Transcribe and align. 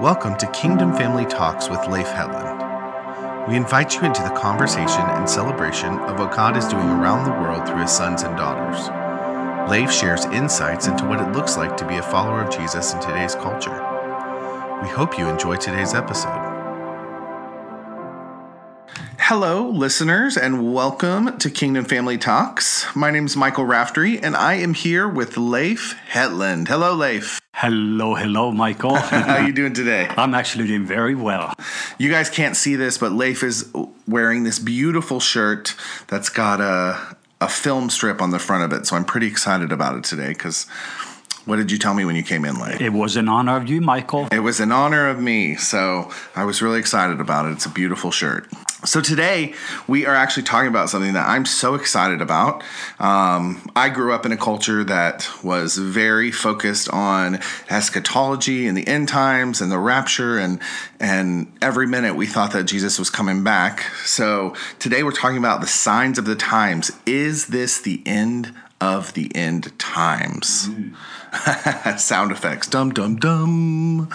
Welcome 0.00 0.36
to 0.36 0.46
Kingdom 0.52 0.92
Family 0.92 1.26
Talks 1.26 1.68
with 1.68 1.84
Leif 1.88 2.06
Hetland. 2.06 3.48
We 3.48 3.56
invite 3.56 3.96
you 3.96 4.04
into 4.04 4.22
the 4.22 4.30
conversation 4.30 5.02
and 5.02 5.28
celebration 5.28 5.98
of 5.98 6.20
what 6.20 6.30
God 6.30 6.56
is 6.56 6.68
doing 6.68 6.88
around 6.88 7.24
the 7.24 7.32
world 7.32 7.66
through 7.66 7.82
his 7.82 7.90
sons 7.90 8.22
and 8.22 8.36
daughters. 8.36 8.78
Leif 9.68 9.90
shares 9.90 10.24
insights 10.26 10.86
into 10.86 11.04
what 11.04 11.20
it 11.20 11.32
looks 11.32 11.56
like 11.56 11.76
to 11.76 11.88
be 11.88 11.96
a 11.96 12.02
follower 12.02 12.42
of 12.42 12.56
Jesus 12.56 12.94
in 12.94 13.00
today's 13.00 13.34
culture. 13.34 13.74
We 14.82 14.88
hope 14.88 15.18
you 15.18 15.28
enjoy 15.28 15.56
today's 15.56 15.94
episode. 15.94 16.37
Hello, 19.28 19.68
listeners, 19.68 20.38
and 20.38 20.72
welcome 20.72 21.36
to 21.36 21.50
Kingdom 21.50 21.84
Family 21.84 22.16
Talks. 22.16 22.86
My 22.96 23.10
name 23.10 23.26
is 23.26 23.36
Michael 23.36 23.66
Raftery, 23.66 24.18
and 24.18 24.34
I 24.34 24.54
am 24.54 24.72
here 24.72 25.06
with 25.06 25.36
Leif 25.36 25.92
Hetland. 26.08 26.68
Hello, 26.68 26.94
Leif. 26.94 27.38
Hello, 27.52 28.14
hello, 28.14 28.50
Michael. 28.52 28.94
How 28.96 29.34
are 29.34 29.46
you 29.46 29.52
doing 29.52 29.74
today? 29.74 30.06
I'm 30.08 30.32
actually 30.32 30.66
doing 30.66 30.86
very 30.86 31.14
well. 31.14 31.52
You 31.98 32.10
guys 32.10 32.30
can't 32.30 32.56
see 32.56 32.74
this, 32.74 32.96
but 32.96 33.12
Leif 33.12 33.42
is 33.42 33.70
wearing 34.06 34.44
this 34.44 34.58
beautiful 34.58 35.20
shirt 35.20 35.74
that's 36.06 36.30
got 36.30 36.62
a 36.62 37.14
a 37.42 37.48
film 37.50 37.90
strip 37.90 38.22
on 38.22 38.30
the 38.30 38.38
front 38.38 38.64
of 38.64 38.72
it. 38.80 38.86
So 38.86 38.96
I'm 38.96 39.04
pretty 39.04 39.26
excited 39.26 39.72
about 39.72 39.94
it 39.98 40.04
today 40.04 40.28
because 40.28 40.66
what 41.44 41.56
did 41.56 41.70
you 41.70 41.76
tell 41.76 41.92
me 41.92 42.06
when 42.06 42.16
you 42.16 42.22
came 42.22 42.46
in 42.46 42.58
late? 42.58 42.80
It 42.80 42.94
was 42.94 43.16
an 43.16 43.28
honor 43.28 43.58
of 43.58 43.68
you, 43.68 43.82
Michael. 43.82 44.26
It 44.32 44.40
was 44.40 44.58
an 44.58 44.72
honor 44.72 45.06
of 45.06 45.20
me. 45.20 45.54
So 45.56 46.10
I 46.34 46.44
was 46.44 46.62
really 46.62 46.78
excited 46.78 47.20
about 47.20 47.44
it. 47.44 47.52
It's 47.52 47.66
a 47.66 47.70
beautiful 47.70 48.10
shirt. 48.10 48.48
So 48.84 49.00
today 49.00 49.54
we 49.88 50.06
are 50.06 50.14
actually 50.14 50.44
talking 50.44 50.68
about 50.68 50.88
something 50.88 51.14
that 51.14 51.26
I'm 51.26 51.46
so 51.46 51.74
excited 51.74 52.20
about. 52.20 52.62
Um, 53.00 53.68
I 53.74 53.88
grew 53.88 54.12
up 54.12 54.24
in 54.24 54.30
a 54.30 54.36
culture 54.36 54.84
that 54.84 55.28
was 55.42 55.76
very 55.76 56.30
focused 56.30 56.88
on 56.90 57.40
eschatology 57.68 58.68
and 58.68 58.76
the 58.76 58.86
end 58.86 59.08
times 59.08 59.60
and 59.60 59.72
the 59.72 59.80
rapture, 59.80 60.38
and 60.38 60.60
and 61.00 61.52
every 61.60 61.88
minute 61.88 62.14
we 62.14 62.26
thought 62.26 62.52
that 62.52 62.64
Jesus 62.64 63.00
was 63.00 63.10
coming 63.10 63.42
back. 63.42 63.80
So 64.04 64.54
today 64.78 65.02
we're 65.02 65.10
talking 65.10 65.38
about 65.38 65.60
the 65.60 65.66
signs 65.66 66.16
of 66.16 66.24
the 66.24 66.36
times. 66.36 66.92
Is 67.04 67.48
this 67.48 67.80
the 67.80 68.00
end 68.06 68.54
of 68.80 69.12
the 69.14 69.34
end 69.34 69.76
times? 69.80 70.68
Mm. 70.68 71.98
Sound 71.98 72.30
effects. 72.30 72.68
Dum 72.68 72.92
dum 72.92 73.16
dum. 73.16 74.08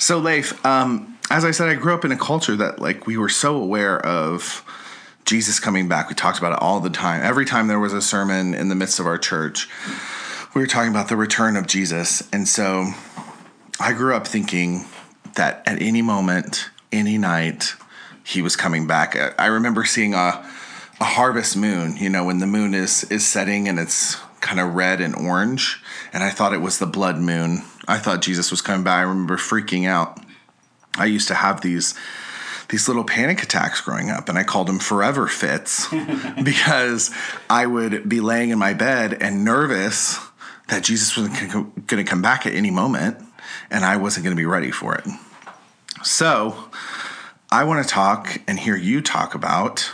So 0.00 0.16
Leif, 0.16 0.64
um, 0.64 1.18
as 1.30 1.44
I 1.44 1.50
said, 1.50 1.68
I 1.68 1.74
grew 1.74 1.92
up 1.92 2.06
in 2.06 2.10
a 2.10 2.16
culture 2.16 2.56
that 2.56 2.80
like 2.80 3.06
we 3.06 3.18
were 3.18 3.28
so 3.28 3.56
aware 3.56 4.00
of 4.00 4.64
Jesus 5.26 5.60
coming 5.60 5.88
back. 5.88 6.08
We 6.08 6.14
talked 6.14 6.38
about 6.38 6.54
it 6.54 6.58
all 6.62 6.80
the 6.80 6.88
time. 6.88 7.22
Every 7.22 7.44
time 7.44 7.68
there 7.68 7.78
was 7.78 7.92
a 7.92 8.00
sermon 8.00 8.54
in 8.54 8.70
the 8.70 8.74
midst 8.74 8.98
of 8.98 9.04
our 9.04 9.18
church, 9.18 9.68
we 10.54 10.62
were 10.62 10.66
talking 10.66 10.90
about 10.90 11.08
the 11.08 11.18
return 11.18 11.54
of 11.54 11.66
Jesus. 11.66 12.26
And 12.32 12.48
so 12.48 12.92
I 13.78 13.92
grew 13.92 14.16
up 14.16 14.26
thinking 14.26 14.86
that 15.34 15.62
at 15.66 15.82
any 15.82 16.00
moment, 16.00 16.70
any 16.90 17.18
night, 17.18 17.74
he 18.24 18.40
was 18.40 18.56
coming 18.56 18.86
back. 18.86 19.14
I 19.38 19.46
remember 19.46 19.84
seeing 19.84 20.14
a 20.14 20.42
a 20.98 21.04
harvest 21.04 21.58
moon, 21.58 21.98
you 21.98 22.08
know, 22.08 22.24
when 22.24 22.38
the 22.38 22.46
moon 22.46 22.72
is 22.72 23.04
is 23.04 23.26
setting 23.26 23.68
and 23.68 23.78
it's 23.78 24.16
kind 24.40 24.58
of 24.58 24.74
red 24.74 25.02
and 25.02 25.14
orange, 25.14 25.82
and 26.10 26.24
I 26.24 26.30
thought 26.30 26.54
it 26.54 26.62
was 26.62 26.78
the 26.78 26.86
blood 26.86 27.18
moon. 27.18 27.64
I 27.90 27.98
thought 27.98 28.22
Jesus 28.22 28.50
was 28.50 28.62
coming 28.62 28.84
back. 28.84 28.98
I 28.98 29.02
remember 29.02 29.36
freaking 29.36 29.86
out. 29.86 30.20
I 30.96 31.06
used 31.06 31.28
to 31.28 31.34
have 31.34 31.60
these 31.60 31.94
these 32.68 32.86
little 32.86 33.02
panic 33.02 33.42
attacks 33.42 33.80
growing 33.80 34.10
up, 34.10 34.28
and 34.28 34.38
I 34.38 34.44
called 34.44 34.68
them 34.68 34.78
forever 34.78 35.26
fits 35.26 35.88
because 36.42 37.10
I 37.50 37.66
would 37.66 38.08
be 38.08 38.20
laying 38.20 38.50
in 38.50 38.60
my 38.60 38.74
bed 38.74 39.20
and 39.20 39.44
nervous 39.44 40.20
that 40.68 40.84
Jesus 40.84 41.16
was 41.16 41.28
going 41.28 41.72
to 41.86 42.04
come 42.04 42.22
back 42.22 42.46
at 42.46 42.54
any 42.54 42.70
moment, 42.70 43.18
and 43.70 43.84
I 43.84 43.96
wasn't 43.96 44.22
going 44.22 44.36
to 44.36 44.40
be 44.40 44.46
ready 44.46 44.70
for 44.70 44.94
it. 44.94 45.04
So, 46.04 46.70
I 47.50 47.64
want 47.64 47.84
to 47.84 47.92
talk 47.92 48.40
and 48.46 48.60
hear 48.60 48.76
you 48.76 49.02
talk 49.02 49.34
about 49.34 49.90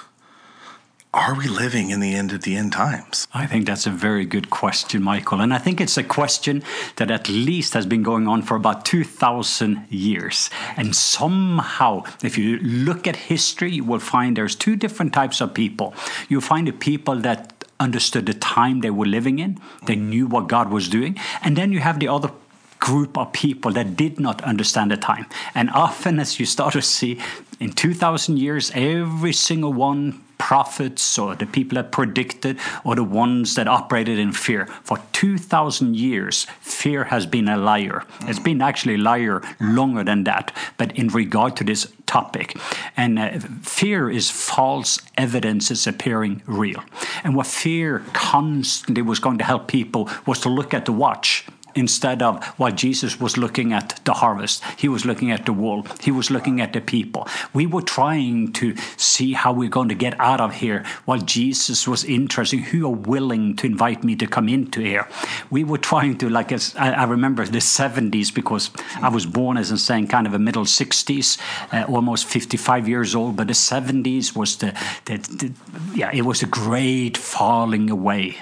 are 1.16 1.34
we 1.34 1.49
living 1.49 1.88
in 1.88 2.00
the 2.00 2.15
end 2.15 2.32
of 2.32 2.43
the 2.43 2.54
end 2.56 2.72
times? 2.72 3.27
I 3.32 3.47
think 3.47 3.66
that's 3.66 3.87
a 3.87 3.91
very 3.91 4.27
good 4.27 4.50
question, 4.50 5.03
Michael. 5.03 5.41
And 5.41 5.54
I 5.54 5.59
think 5.59 5.81
it's 5.81 5.97
a 5.97 6.04
question 6.04 6.62
that 6.97 7.10
at 7.10 7.31
least 7.31 7.72
has 7.72 7.87
been 7.87 8.03
going 8.03 8.28
on 8.28 8.43
for 8.43 8.54
about 8.54 8.84
2,000 8.84 9.87
years. 9.88 10.50
And 10.77 10.94
somehow, 10.94 12.04
if 12.22 12.37
you 12.37 12.59
look 12.59 13.06
at 13.06 13.16
history, 13.16 13.72
you 13.72 13.84
will 13.84 13.99
find 13.99 14.37
there's 14.37 14.54
two 14.54 14.77
different 14.77 15.15
types 15.15 15.41
of 15.41 15.54
people. 15.54 15.94
You'll 16.28 16.43
find 16.43 16.69
the 16.69 16.72
people 16.72 17.16
that 17.21 17.65
understood 17.81 18.27
the 18.27 18.34
time 18.34 18.81
they 18.81 18.91
were 18.91 19.06
living 19.06 19.38
in, 19.38 19.59
they 19.87 19.97
knew 19.97 20.27
what 20.27 20.48
God 20.48 20.71
was 20.71 20.88
doing. 20.88 21.19
And 21.43 21.56
then 21.56 21.72
you 21.72 21.81
have 21.81 21.98
the 21.98 22.09
other 22.09 22.31
group 22.78 23.16
of 23.16 23.33
people 23.33 23.72
that 23.72 23.97
did 23.97 24.21
not 24.21 24.43
understand 24.43 24.91
the 24.91 24.98
time. 24.98 25.27
And 25.54 25.71
often, 25.71 26.21
as 26.21 26.38
you 26.38 26.44
start 26.44 26.75
to 26.75 26.83
see 26.83 27.19
in 27.59 27.72
2,000 27.72 28.38
years, 28.38 28.71
every 28.75 29.33
single 29.33 29.72
one 29.72 30.22
prophets 30.39 31.19
or 31.19 31.35
the 31.35 31.47
people 31.47 31.77
that 31.77 31.93
predicted 31.93 32.59
or 32.85 32.95
the 32.95 33.05
ones 33.05 33.55
that 33.55 33.69
operated 33.69 34.19
in 34.19 34.33
fear. 34.33 34.67
For 34.83 34.99
2,000 35.13 35.97
years, 35.97 36.47
fear 36.61 37.05
has 37.05 37.27
been 37.27 37.49
a 37.49 37.57
liar. 37.57 38.05
It's 38.23 38.39
been 38.39 38.63
actually 38.63 38.95
a 38.95 38.99
liar 38.99 39.43
longer 39.61 40.05
than 40.05 40.25
that, 40.25 40.55
but 40.77 40.97
in 40.97 41.09
regard 41.09 41.57
to 41.57 41.65
this 41.65 41.93
topic. 42.07 42.57
And 42.97 43.19
uh, 43.19 43.39
fear 43.63 44.11
is 44.11 44.31
false 44.31 45.01
evidence 45.17 45.71
is 45.71 45.87
appearing 45.87 46.43
real. 46.47 46.83
And 47.25 47.35
what 47.35 47.47
fear 47.47 48.05
constantly 48.13 49.03
was 49.03 49.19
going 49.19 49.39
to 49.39 49.45
help 49.45 49.69
people 49.69 50.09
was 50.27 50.41
to 50.41 50.49
look 50.49 50.73
at 50.73 50.85
the 50.85 50.93
watch 50.93 51.47
instead 51.77 52.23
of 52.23 52.45
while 52.59 52.73
Jesus 52.73 53.21
was 53.21 53.37
looking 53.37 53.73
at 53.73 54.01
the 54.05 54.15
harvest, 54.15 54.63
he 54.77 54.89
was 54.89 55.05
looking 55.05 55.31
at 55.31 55.47
the 55.47 55.53
wool, 55.53 55.87
he 56.01 56.11
was 56.11 56.31
looking 56.31 56.61
at 56.61 56.73
the 56.73 56.81
people. 56.81 57.29
We 57.53 57.67
were 57.67 57.83
trying 57.83 58.53
to 58.55 58.77
see 58.97 59.33
how 59.33 59.53
we're 59.53 59.69
going 59.69 59.89
to 59.89 59.95
get 59.95 60.19
out 60.21 60.41
of 60.41 60.55
here 60.55 60.85
while 61.05 61.19
Jesus 61.19 61.87
was 61.87 62.05
interested. 62.05 62.61
Who 62.61 62.87
are 62.87 62.95
willing 62.95 63.57
to 63.57 63.67
invite 63.67 64.05
me 64.05 64.17
to 64.17 64.27
come 64.27 64.49
into 64.49 64.81
here? 64.81 65.09
We 65.51 65.65
were 65.65 65.79
trying 65.79 66.19
to, 66.19 66.29
like, 66.29 66.53
as 66.53 66.75
I, 66.77 66.93
I 66.93 67.05
remember 67.05 67.45
the 67.45 67.59
70s 67.59 68.35
because 68.35 68.71
I 69.01 69.09
was 69.09 69.27
born, 69.27 69.57
as 69.57 69.71
I'm 69.71 69.77
saying, 69.77 70.09
kind 70.09 70.27
of 70.27 70.35
a 70.35 70.39
middle 70.39 70.65
60s, 70.65 71.39
uh, 71.73 71.85
almost 71.93 72.27
55 72.27 72.89
years 72.89 73.15
old, 73.15 73.37
but 73.37 73.49
the 73.49 73.53
70s 73.53 74.35
was 74.35 74.57
the, 74.57 74.73
the, 75.05 75.19
the, 75.19 75.53
yeah, 75.95 76.11
it 76.13 76.23
was 76.23 76.43
a 76.43 76.47
great 76.47 77.17
falling 77.17 77.91
away. 77.91 78.37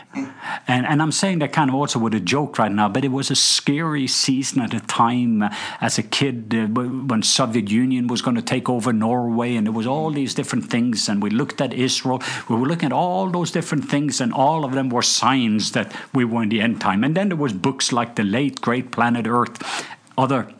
And, 0.66 0.86
and 0.86 1.02
I'm 1.02 1.12
saying 1.12 1.40
that 1.40 1.52
kind 1.52 1.70
of 1.70 1.74
also 1.74 1.98
with 1.98 2.14
a 2.14 2.20
joke 2.20 2.58
right 2.58 2.70
now, 2.70 2.88
but 2.88 3.04
it 3.04 3.12
was 3.12 3.23
was 3.24 3.38
a 3.38 3.42
scary 3.42 4.06
season 4.06 4.60
at 4.60 4.74
a 4.74 4.80
time 4.80 5.42
uh, 5.42 5.48
as 5.80 5.96
a 5.96 6.02
kid 6.02 6.54
uh, 6.54 6.66
when 6.66 7.22
Soviet 7.22 7.70
Union 7.70 8.06
was 8.06 8.20
going 8.20 8.36
to 8.36 8.42
take 8.42 8.68
over 8.68 8.92
Norway, 8.92 9.56
and 9.56 9.66
there 9.66 9.72
was 9.72 9.86
all 9.86 10.10
these 10.10 10.34
different 10.34 10.66
things. 10.68 11.08
And 11.08 11.22
we 11.22 11.30
looked 11.30 11.62
at 11.62 11.72
Israel. 11.72 12.22
We 12.50 12.56
were 12.56 12.66
looking 12.66 12.86
at 12.86 12.92
all 12.92 13.30
those 13.30 13.50
different 13.50 13.88
things, 13.88 14.20
and 14.20 14.30
all 14.30 14.62
of 14.62 14.72
them 14.72 14.90
were 14.90 15.00
signs 15.00 15.72
that 15.72 15.90
we 16.12 16.26
were 16.26 16.42
in 16.42 16.50
the 16.50 16.60
end 16.60 16.82
time. 16.82 17.02
And 17.02 17.16
then 17.16 17.30
there 17.30 17.38
was 17.38 17.54
books 17.54 17.92
like 17.92 18.16
The 18.16 18.24
Late 18.24 18.60
Great 18.60 18.92
Planet 18.92 19.26
Earth, 19.26 19.86
other 20.18 20.52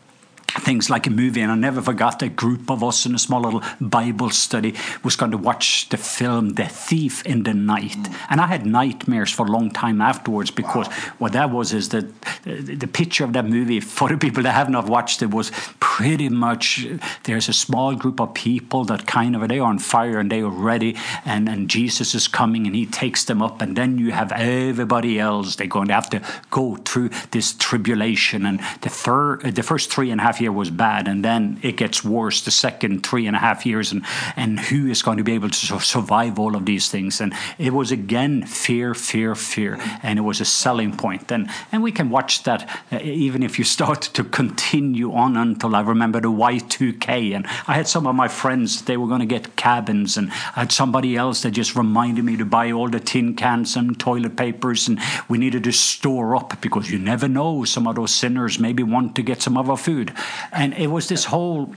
things 0.61 0.89
like 0.89 1.07
a 1.07 1.11
movie. 1.11 1.41
And 1.41 1.51
I 1.51 1.55
never 1.55 1.83
forgot 1.83 2.23
a 2.23 2.29
group 2.29 2.71
of 2.71 2.83
us 2.85 3.07
in 3.07 3.15
a 3.15 3.19
small 3.19 3.41
little 3.41 3.63
Bible 3.81 4.31
study 4.31 4.75
was 5.03 5.17
going 5.17 5.33
to 5.33 5.39
watch 5.39 5.89
the 5.89 5.97
film 5.97 6.51
The 6.51 6.67
Thief 6.67 7.25
in 7.27 7.43
the 7.43 7.55
Night. 7.55 7.93
Mm. 7.93 8.27
And 8.31 8.41
I 8.41 8.47
had 8.47 8.65
nightmares 8.65 9.31
for 9.33 9.47
a 9.47 9.51
long 9.51 9.71
time 9.71 10.01
afterwards 10.01 10.51
because 10.51 10.89
wow. 10.89 10.95
what 11.19 11.33
that 11.33 11.51
was 11.51 11.73
is 11.73 11.89
that 11.91 12.07
the 12.45 12.87
picture 12.87 13.25
of 13.25 13.33
that 13.33 13.47
movie, 13.47 13.81
for 13.81 14.09
the 14.09 14.17
people 14.17 14.43
that 14.45 14.53
have 14.53 14.71
not 14.71 14.87
watched 14.87 15.23
it, 15.23 15.31
was 15.31 15.51
pretty 15.81 16.29
much 16.29 16.87
there's 17.25 17.49
a 17.49 17.53
small 17.53 17.95
group 17.95 18.21
of 18.21 18.35
people 18.35 18.85
that 18.85 19.07
kind 19.07 19.35
of, 19.35 19.47
they 19.49 19.59
are 19.59 19.69
on 19.69 19.79
fire 19.79 20.19
and 20.19 20.31
they 20.31 20.41
are 20.41 20.49
ready. 20.49 20.97
And, 21.25 21.49
and 21.49 21.69
Jesus 21.69 22.15
is 22.15 22.29
coming 22.29 22.67
and 22.67 22.75
he 22.75 22.87
takes 22.87 23.25
them 23.25 23.43
up. 23.43 23.61
And 23.61 23.77
then 23.77 23.99
you 23.99 24.13
have 24.13 24.33
everybody 24.33 25.19
else. 25.19 25.57
They're 25.57 25.67
going 25.67 25.89
to 25.89 25.95
have 25.95 26.11
to 26.11 26.23
go 26.51 26.77
through 26.77 27.11
this 27.33 27.55
tribulation. 27.55 28.47
And 28.47 28.61
the, 28.83 28.89
third, 28.89 29.41
the 29.55 29.63
first 29.63 29.93
three 29.93 30.11
and 30.11 30.21
a 30.21 30.25
half 30.25 30.41
years 30.41 30.44
year 30.45 30.53
was 30.53 30.71
bad, 30.71 31.09
and 31.09 31.25
then 31.25 31.59
it 31.63 31.77
gets 31.77 32.05
worse 32.05 32.43
the 32.43 32.51
second 32.51 33.05
three 33.05 33.27
and 33.27 33.37
a 33.37 33.39
half 33.39 33.67
years, 33.67 33.93
and 33.93 34.05
and 34.37 34.61
who 34.61 34.87
is 34.89 35.03
going 35.03 35.19
to 35.19 35.25
be 35.25 35.33
able 35.33 35.51
to 35.51 35.81
survive 35.81 36.39
all 36.39 36.55
of 36.55 36.65
these 36.67 36.89
things? 36.89 37.21
And 37.21 37.33
it 37.59 37.73
was 37.73 37.91
again 37.91 38.47
fear, 38.47 38.95
fear, 38.95 39.35
fear, 39.35 39.79
and 40.03 40.19
it 40.19 40.23
was 40.23 40.41
a 40.41 40.45
selling 40.45 40.97
point. 40.97 41.33
And 41.33 41.49
and 41.73 41.83
we 41.83 41.93
can 41.93 42.11
watch 42.11 42.43
that 42.45 42.61
uh, 42.93 42.99
even 43.03 43.43
if 43.43 43.59
you 43.59 43.65
start 43.65 44.03
to 44.17 44.25
continue 44.25 45.13
on 45.13 45.37
until 45.37 45.75
I 45.75 45.81
remember 45.81 46.21
the 46.21 46.31
Y2K, 46.31 47.35
and 47.35 47.47
I 47.67 47.75
had 47.75 47.89
some 47.89 48.07
of 48.07 48.15
my 48.15 48.29
friends 48.29 48.83
they 48.83 48.97
were 48.97 49.09
going 49.09 49.21
to 49.21 49.35
get 49.35 49.57
cabins, 49.57 50.17
and 50.17 50.31
I 50.57 50.61
had 50.61 50.73
somebody 50.73 51.17
else 51.17 51.43
that 51.43 51.53
just 51.53 51.75
reminded 51.75 52.25
me 52.25 52.37
to 52.37 52.45
buy 52.45 52.71
all 52.71 52.89
the 52.89 53.01
tin 53.01 53.35
cans 53.35 53.77
and 53.77 53.99
toilet 53.99 54.37
papers, 54.37 54.89
and 54.89 55.01
we 55.29 55.39
needed 55.39 55.65
to 55.65 55.73
store 55.73 56.37
up 56.37 56.61
because 56.61 56.91
you 56.91 56.99
never 56.99 57.29
know 57.29 57.65
some 57.65 57.87
of 57.87 57.97
those 57.97 58.15
sinners 58.15 58.59
maybe 58.59 58.83
want 58.83 59.15
to 59.17 59.23
get 59.23 59.43
some 59.43 59.57
of 59.57 59.71
our 59.71 59.77
food 59.77 60.13
and 60.53 60.75
it 60.75 60.89
was 60.89 61.09
this 61.09 61.27
whole. 61.27 61.75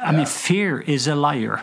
I 0.00 0.12
mean, 0.12 0.26
fear 0.26 0.80
is 0.80 1.08
a 1.08 1.14
liar, 1.14 1.62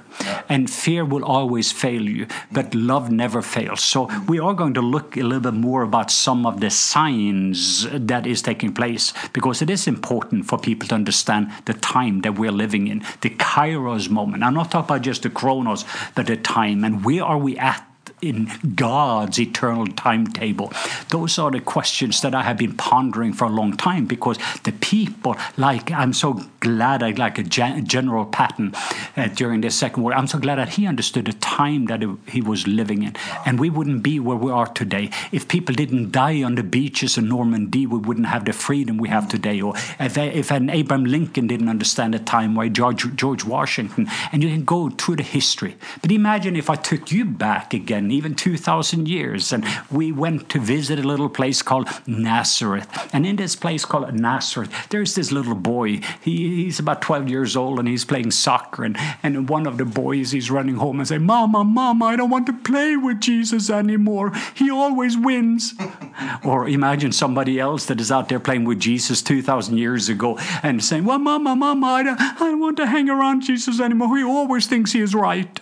and 0.49 0.69
fear 0.69 1.05
will 1.05 1.23
always 1.23 1.71
fail 1.71 2.01
you, 2.01 2.27
but 2.51 2.73
love 2.73 3.11
never 3.11 3.41
fails. 3.41 3.81
So 3.81 4.09
we 4.27 4.39
are 4.39 4.53
going 4.53 4.73
to 4.73 4.81
look 4.81 5.15
a 5.15 5.23
little 5.23 5.51
bit 5.51 5.53
more 5.53 5.83
about 5.83 6.11
some 6.11 6.45
of 6.45 6.59
the 6.59 6.69
signs 6.69 7.87
that 7.91 8.25
is 8.25 8.41
taking 8.41 8.73
place 8.73 9.13
because 9.33 9.61
it 9.61 9.69
is 9.69 9.87
important 9.87 10.45
for 10.45 10.57
people 10.57 10.87
to 10.89 10.95
understand 10.95 11.51
the 11.65 11.73
time 11.73 12.21
that 12.21 12.37
we're 12.37 12.51
living 12.51 12.87
in, 12.87 12.99
the 13.21 13.29
Kairos 13.29 14.09
moment. 14.09 14.43
I'm 14.43 14.53
not 14.53 14.71
talking 14.71 14.85
about 14.85 15.01
just 15.03 15.23
the 15.23 15.29
Chronos, 15.29 15.85
but 16.15 16.27
the 16.27 16.37
time, 16.37 16.83
and 16.83 17.05
where 17.05 17.23
are 17.23 17.37
we 17.37 17.57
at 17.57 17.87
in 18.23 18.49
God's 18.75 19.39
eternal 19.39 19.87
timetable? 19.87 20.71
Those 21.09 21.37
are 21.37 21.51
the 21.51 21.59
questions 21.59 22.21
that 22.21 22.33
I 22.33 22.43
have 22.43 22.57
been 22.57 22.75
pondering 22.75 23.33
for 23.33 23.45
a 23.45 23.49
long 23.49 23.75
time 23.75 24.05
because 24.05 24.37
the 24.63 24.71
people, 24.71 25.35
like, 25.57 25.91
I'm 25.91 26.13
so 26.13 26.41
glad 26.59 27.03
I 27.03 27.11
like 27.11 27.37
a 27.37 27.43
General 27.43 28.25
Patton 28.25 28.73
uh, 29.17 29.27
during 29.27 29.61
the 29.61 29.69
Second 29.69 30.03
War. 30.03 30.13
I'm 30.13 30.27
so 30.27 30.39
glad 30.39 30.55
that 30.55 30.69
he 30.69 30.87
understood 30.87 31.25
the 31.25 31.33
time 31.33 31.85
that 31.87 32.01
he 32.27 32.41
was 32.41 32.67
living 32.67 33.03
in. 33.03 33.15
And 33.45 33.59
we 33.59 33.69
wouldn't 33.69 34.03
be 34.03 34.19
where 34.19 34.37
we 34.37 34.51
are 34.51 34.67
today. 34.67 35.09
If 35.31 35.47
people 35.47 35.75
didn't 35.75 36.11
die 36.11 36.41
on 36.43 36.55
the 36.55 36.63
beaches 36.63 37.17
of 37.17 37.25
Normandy, 37.25 37.85
we 37.85 37.97
wouldn't 37.97 38.27
have 38.27 38.45
the 38.45 38.53
freedom 38.53 38.97
we 38.97 39.09
have 39.09 39.27
today. 39.27 39.61
Or 39.61 39.73
if, 39.99 40.17
if 40.17 40.51
an 40.51 40.69
Abraham 40.69 41.05
Lincoln 41.05 41.47
didn't 41.47 41.69
understand 41.69 42.13
the 42.13 42.19
time, 42.19 42.55
why 42.55 42.69
George, 42.69 43.13
George 43.15 43.43
Washington. 43.43 44.07
And 44.31 44.41
you 44.41 44.49
can 44.49 44.63
go 44.63 44.89
through 44.89 45.17
the 45.17 45.23
history. 45.23 45.75
But 46.01 46.11
imagine 46.11 46.55
if 46.55 46.69
I 46.69 46.75
took 46.75 47.11
you 47.11 47.25
back 47.25 47.73
again 47.73 48.11
even 48.13 48.35
2,000 48.35 49.07
years. 49.07 49.51
And 49.51 49.65
we 49.91 50.11
went 50.11 50.49
to 50.49 50.59
visit 50.59 50.99
a 50.99 51.03
little 51.03 51.29
place 51.29 51.61
called 51.61 51.89
Nazareth. 52.07 52.87
And 53.13 53.25
in 53.25 53.35
this 53.35 53.55
place 53.55 53.85
called 53.85 54.13
Nazareth, 54.13 54.71
there's 54.89 55.15
this 55.15 55.31
little 55.31 55.55
boy. 55.55 56.01
He, 56.21 56.63
he's 56.63 56.79
about 56.79 57.01
12 57.01 57.29
years 57.29 57.55
old 57.55 57.79
and 57.79 57.87
he's 57.87 58.05
playing 58.05 58.31
soccer. 58.31 58.83
And, 58.83 58.97
and 59.21 59.49
one 59.49 59.67
of 59.67 59.77
the 59.77 59.85
boys, 59.85 60.31
he's 60.31 60.51
running 60.51 60.75
home 60.75 60.99
and 60.99 61.07
saying, 61.07 61.25
Mama, 61.25 61.63
Mama, 61.63 62.05
I 62.05 62.15
don't 62.15 62.29
want 62.29 62.45
to 62.47 62.53
play 62.53 62.95
with 62.95 63.19
Jesus 63.19 63.69
anymore. 63.69 64.31
He 64.55 64.69
always 64.69 65.17
wins. 65.17 65.73
or 66.43 66.67
imagine 66.67 67.11
somebody 67.11 67.59
else 67.59 67.85
that 67.85 67.99
is 67.99 68.11
out 68.11 68.29
there 68.29 68.39
playing 68.39 68.65
with 68.65 68.79
Jesus 68.79 69.21
2,000 69.21 69.77
years 69.77 70.09
ago 70.09 70.37
and 70.61 70.83
saying, 70.83 71.05
Well, 71.05 71.19
Mama, 71.19 71.55
Mama, 71.55 71.87
I 71.87 72.03
don't, 72.03 72.21
I 72.21 72.37
don't 72.39 72.59
want 72.59 72.77
to 72.77 72.87
hang 72.87 73.09
around 73.09 73.41
Jesus 73.41 73.79
anymore. 73.79 74.17
He 74.17 74.23
always 74.23 74.67
thinks 74.67 74.91
he 74.91 75.01
is 75.01 75.15
right. 75.15 75.59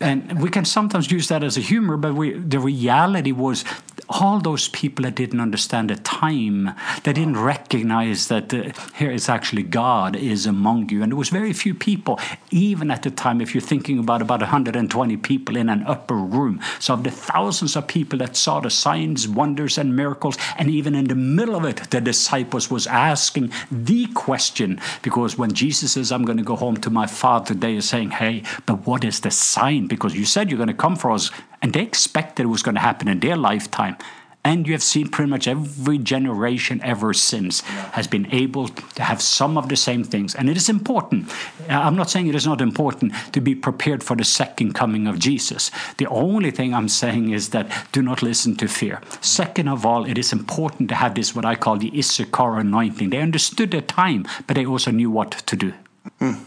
And 0.00 0.42
we 0.42 0.48
can 0.50 0.64
sometimes 0.64 1.10
use 1.10 1.28
that 1.28 1.42
as 1.42 1.56
a 1.56 1.60
humor, 1.60 1.96
but 1.96 2.14
we, 2.14 2.32
the 2.32 2.58
reality 2.58 3.32
was 3.32 3.64
all 4.08 4.40
those 4.40 4.68
people 4.68 5.04
that 5.04 5.14
didn't 5.14 5.40
understand 5.40 5.90
the 5.90 5.96
time, 5.96 6.70
they 7.04 7.12
didn't 7.12 7.38
recognize 7.38 8.28
that 8.28 8.52
uh, 8.52 8.72
here 8.94 9.10
is 9.10 9.28
actually 9.28 9.62
God 9.62 10.16
is 10.16 10.46
among 10.46 10.88
you. 10.90 11.02
And 11.02 11.12
there 11.12 11.16
was 11.16 11.28
very 11.28 11.52
few 11.52 11.74
people, 11.74 12.20
even 12.50 12.90
at 12.90 13.02
the 13.02 13.10
time, 13.10 13.40
if 13.40 13.54
you're 13.54 13.62
thinking 13.62 13.98
about 13.98 14.22
about 14.22 14.40
120 14.40 15.16
people 15.18 15.56
in 15.56 15.68
an 15.68 15.84
upper 15.86 16.16
room. 16.16 16.60
So 16.78 16.94
of 16.94 17.04
the 17.04 17.10
thousands 17.10 17.76
of 17.76 17.86
people 17.86 18.18
that 18.18 18.36
saw 18.36 18.60
the 18.60 18.70
signs, 18.70 19.28
wonders, 19.28 19.78
and 19.78 19.96
miracles, 19.96 20.36
and 20.56 20.70
even 20.70 20.94
in 20.94 21.06
the 21.06 21.14
middle 21.14 21.56
of 21.56 21.64
it, 21.64 21.90
the 21.90 22.00
disciples 22.00 22.70
was 22.70 22.86
asking 22.86 23.52
the 23.70 24.06
question, 24.08 24.80
because 25.02 25.38
when 25.38 25.52
Jesus 25.52 25.92
says, 25.92 26.12
I'm 26.12 26.24
going 26.24 26.38
to 26.38 26.44
go 26.44 26.56
home 26.56 26.76
to 26.78 26.90
my 26.90 27.06
Father, 27.06 27.54
they 27.54 27.76
are 27.76 27.82
saying, 27.82 28.10
hey, 28.10 28.42
but 28.66 28.86
what 28.86 29.04
is 29.04 29.20
the 29.20 29.30
sign? 29.30 29.86
Because 29.86 30.14
you 30.14 30.24
said 30.24 30.50
you're 30.50 30.58
going 30.58 30.68
to 30.68 30.74
come 30.74 30.96
for 30.96 31.10
us 31.10 31.30
and 31.62 31.72
they 31.72 31.82
expected 31.82 32.42
it 32.42 32.46
was 32.46 32.62
going 32.62 32.74
to 32.74 32.80
happen 32.80 33.08
in 33.08 33.20
their 33.20 33.36
lifetime. 33.36 33.96
And 34.44 34.66
you 34.66 34.72
have 34.72 34.82
seen 34.82 35.08
pretty 35.08 35.30
much 35.30 35.46
every 35.46 35.98
generation 35.98 36.80
ever 36.82 37.14
since 37.14 37.60
has 37.92 38.08
been 38.08 38.26
able 38.34 38.66
to 38.66 39.02
have 39.02 39.22
some 39.22 39.56
of 39.56 39.68
the 39.68 39.76
same 39.76 40.02
things. 40.02 40.34
And 40.34 40.50
it 40.50 40.56
is 40.56 40.68
important. 40.68 41.30
Uh, 41.70 41.74
I'm 41.74 41.94
not 41.94 42.10
saying 42.10 42.26
it 42.26 42.34
is 42.34 42.44
not 42.44 42.60
important 42.60 43.12
to 43.34 43.40
be 43.40 43.54
prepared 43.54 44.02
for 44.02 44.16
the 44.16 44.24
second 44.24 44.72
coming 44.72 45.06
of 45.06 45.20
Jesus. 45.20 45.70
The 45.98 46.06
only 46.08 46.50
thing 46.50 46.74
I'm 46.74 46.88
saying 46.88 47.30
is 47.30 47.50
that 47.50 47.70
do 47.92 48.02
not 48.02 48.20
listen 48.20 48.56
to 48.56 48.66
fear. 48.66 49.00
Second 49.20 49.68
of 49.68 49.86
all, 49.86 50.04
it 50.04 50.18
is 50.18 50.32
important 50.32 50.88
to 50.88 50.96
have 50.96 51.14
this, 51.14 51.36
what 51.36 51.44
I 51.44 51.54
call 51.54 51.76
the 51.76 51.96
Issachar 51.96 52.58
anointing. 52.58 53.10
They 53.10 53.20
understood 53.20 53.70
the 53.70 53.80
time, 53.80 54.26
but 54.48 54.56
they 54.56 54.66
also 54.66 54.90
knew 54.90 55.10
what 55.10 55.30
to 55.30 55.54
do. 55.54 55.72
Hmm. 56.18 56.42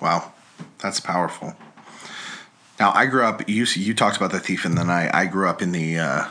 Wow, 0.00 0.32
that's 0.78 1.00
powerful. 1.00 1.54
Now, 2.78 2.92
I 2.92 3.06
grew 3.06 3.24
up. 3.24 3.48
You 3.48 3.64
you 3.74 3.94
talked 3.94 4.16
about 4.16 4.32
the 4.32 4.40
thief 4.40 4.64
in 4.64 4.74
the 4.74 4.84
night. 4.84 5.10
I 5.14 5.26
grew 5.26 5.48
up 5.48 5.62
in 5.62 5.72
the. 5.72 5.98
Uh, 5.98 6.24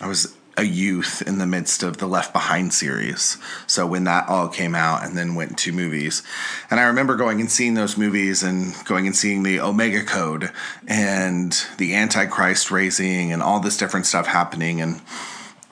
I 0.00 0.06
was 0.06 0.36
a 0.58 0.64
youth 0.64 1.22
in 1.26 1.36
the 1.36 1.46
midst 1.46 1.82
of 1.82 1.98
the 1.98 2.06
Left 2.06 2.32
Behind 2.32 2.72
series. 2.72 3.36
So 3.66 3.86
when 3.86 4.04
that 4.04 4.28
all 4.28 4.48
came 4.48 4.74
out, 4.74 5.04
and 5.04 5.16
then 5.16 5.34
went 5.34 5.58
to 5.58 5.72
movies, 5.72 6.22
and 6.70 6.80
I 6.80 6.84
remember 6.84 7.16
going 7.16 7.40
and 7.40 7.50
seeing 7.50 7.74
those 7.74 7.98
movies, 7.98 8.42
and 8.42 8.74
going 8.84 9.06
and 9.06 9.16
seeing 9.16 9.42
the 9.42 9.60
Omega 9.60 10.04
Code, 10.04 10.50
and 10.86 11.52
the 11.78 11.94
Antichrist 11.94 12.70
raising, 12.70 13.32
and 13.32 13.42
all 13.42 13.60
this 13.60 13.76
different 13.76 14.06
stuff 14.06 14.26
happening, 14.26 14.80
and 14.80 15.00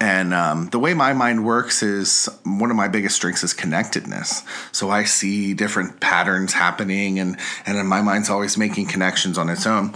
and 0.05 0.35
um, 0.35 0.69
the 0.69 0.79
way 0.79 0.93
my 0.93 1.15
mind 1.15 1.47
works 1.47 1.83
is 1.83 2.29
one 2.45 2.71
of 2.71 2.77
my 2.77 2.89
biggest 2.89 3.17
strengths 3.17 3.43
is 3.43 3.55
connectedness. 3.55 4.43
So 4.71 4.91
I 4.91 5.05
see 5.05 5.55
different 5.55 5.99
patterns 6.01 6.53
happening, 6.53 7.19
and 7.19 7.39
and 7.65 7.89
my 7.89 8.03
mind's 8.03 8.29
always 8.29 8.59
making 8.59 8.89
connections 8.89 9.39
on 9.39 9.49
its 9.49 9.67
own. 9.67 9.95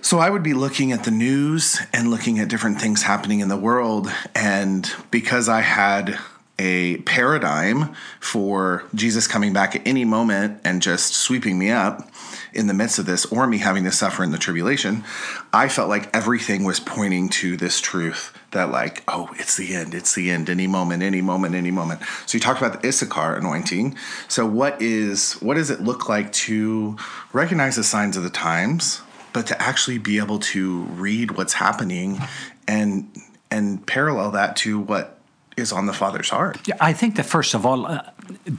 So 0.00 0.18
I 0.18 0.28
would 0.28 0.42
be 0.42 0.54
looking 0.54 0.90
at 0.90 1.04
the 1.04 1.12
news 1.12 1.80
and 1.92 2.10
looking 2.10 2.40
at 2.40 2.48
different 2.48 2.80
things 2.80 3.04
happening 3.04 3.38
in 3.38 3.46
the 3.46 3.56
world, 3.56 4.12
and 4.34 4.92
because 5.12 5.48
I 5.48 5.60
had 5.60 6.18
a 6.58 6.98
paradigm 6.98 7.94
for 8.20 8.84
Jesus 8.94 9.26
coming 9.26 9.52
back 9.52 9.74
at 9.74 9.86
any 9.86 10.04
moment 10.04 10.60
and 10.64 10.82
just 10.82 11.14
sweeping 11.14 11.58
me 11.58 11.70
up 11.70 12.08
in 12.52 12.66
the 12.66 12.74
midst 12.74 12.98
of 12.98 13.06
this, 13.06 13.24
or 13.26 13.46
me 13.46 13.58
having 13.58 13.84
to 13.84 13.92
suffer 13.92 14.22
in 14.22 14.30
the 14.30 14.38
tribulation, 14.38 15.04
I 15.52 15.68
felt 15.68 15.88
like 15.88 16.14
everything 16.14 16.64
was 16.64 16.80
pointing 16.80 17.30
to 17.30 17.56
this 17.56 17.80
truth 17.80 18.36
that 18.50 18.70
like, 18.70 19.02
oh, 19.08 19.30
it's 19.38 19.56
the 19.56 19.74
end, 19.74 19.94
it's 19.94 20.14
the 20.14 20.30
end, 20.30 20.50
any 20.50 20.66
moment, 20.66 21.02
any 21.02 21.22
moment, 21.22 21.54
any 21.54 21.70
moment. 21.70 22.02
So 22.26 22.36
you 22.36 22.40
talked 22.40 22.60
about 22.60 22.80
the 22.80 22.88
Issachar 22.88 23.36
anointing. 23.36 23.96
So 24.28 24.46
what 24.46 24.80
is 24.82 25.34
what 25.34 25.54
does 25.54 25.70
it 25.70 25.80
look 25.80 26.08
like 26.08 26.30
to 26.32 26.96
recognize 27.32 27.76
the 27.76 27.84
signs 27.84 28.16
of 28.16 28.22
the 28.22 28.30
times, 28.30 29.00
but 29.32 29.46
to 29.46 29.60
actually 29.60 29.98
be 29.98 30.18
able 30.18 30.38
to 30.40 30.82
read 30.82 31.32
what's 31.32 31.54
happening 31.54 32.20
and 32.68 33.10
and 33.50 33.86
parallel 33.86 34.30
that 34.32 34.56
to 34.56 34.78
what 34.78 35.18
is 35.56 35.72
on 35.72 35.86
the 35.86 35.92
Father's 35.92 36.30
heart? 36.30 36.58
Yeah, 36.66 36.76
I 36.80 36.92
think 36.92 37.16
that 37.16 37.26
first 37.26 37.54
of 37.54 37.66
all, 37.66 37.86
uh, 37.86 38.02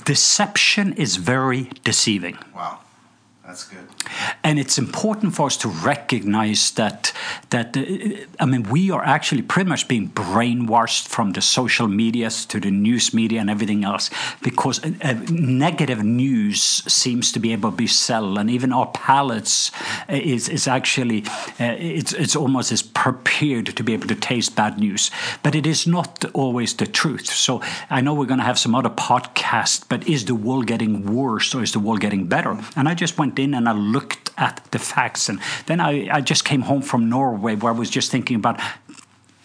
deception 0.06 0.94
is 0.94 1.18
very 1.18 1.70
deceiving. 1.84 2.38
Wow. 2.56 2.80
That's 3.54 3.66
good. 3.66 3.88
And 4.44 4.58
it's 4.58 4.80
important 4.80 5.36
for 5.36 5.46
us 5.46 5.58
to 5.58 5.68
recognize 5.68 6.72
that 6.72 7.14
that 7.52 7.78
uh, 7.78 7.84
I 8.40 8.46
mean 8.46 8.64
we 8.64 8.90
are 8.90 9.04
actually 9.04 9.44
pretty 9.44 9.70
much 9.70 9.88
being 9.88 10.10
brainwashed 10.10 11.08
from 11.08 11.34
the 11.34 11.42
social 11.42 11.88
medias 11.88 12.48
to 12.48 12.60
the 12.60 12.72
news 12.72 13.14
media 13.14 13.40
and 13.42 13.52
everything 13.52 13.84
else 13.84 14.10
because 14.42 14.84
uh, 14.84 14.92
uh 15.04 15.14
negative 15.30 16.04
news 16.04 16.62
seems 16.92 17.32
to 17.34 17.40
be 17.40 17.54
able 17.54 17.70
to 17.70 17.78
be 17.78 17.86
sell 17.86 18.40
and 18.40 18.50
even 18.50 18.74
our 18.74 18.88
palates 18.88 19.72
uh, 20.10 20.16
is 20.34 20.50
is 20.50 20.68
actually 20.68 21.24
uh, 21.60 21.76
it's 21.78 22.14
it's 22.14 22.36
almost 22.36 22.72
as 22.72 22.82
prepared 22.82 23.76
to 23.76 23.84
be 23.84 23.94
able 23.94 24.08
to 24.08 24.16
taste 24.16 24.56
bad 24.56 24.80
news, 24.80 25.12
but 25.42 25.56
it 25.56 25.66
is 25.66 25.86
not 25.86 26.24
always 26.34 26.74
the 26.76 26.86
truth. 26.86 27.26
So 27.26 27.62
I 27.90 28.02
know 28.02 28.14
we're 28.14 28.26
going 28.26 28.40
to 28.40 28.46
have 28.46 28.60
some 28.60 28.76
other 28.76 28.90
podcasts, 28.90 29.84
but 29.88 30.08
is 30.08 30.26
the 30.26 30.36
world 30.36 30.68
getting 30.68 31.14
worse 31.14 31.54
or 31.54 31.64
is 31.64 31.74
the 31.74 31.80
world 31.80 32.00
getting 32.00 32.26
better? 32.28 32.58
And 32.76 32.88
I 32.88 32.94
just 32.94 33.18
went 33.18 33.36
in 33.44 33.54
and 33.54 33.68
I 33.70 33.74
looked 33.74 34.32
at 34.38 34.66
the 34.72 34.80
facts. 34.80 35.30
And 35.30 35.40
then 35.68 35.80
I, 35.80 36.10
I 36.10 36.22
just 36.22 36.46
came 36.46 36.62
home 36.62 36.82
from 36.82 37.10
Norway 37.10 37.56
where 37.56 37.74
I 37.74 37.78
was 37.78 37.90
just 37.90 38.12
thinking 38.12 38.36
about 38.36 38.60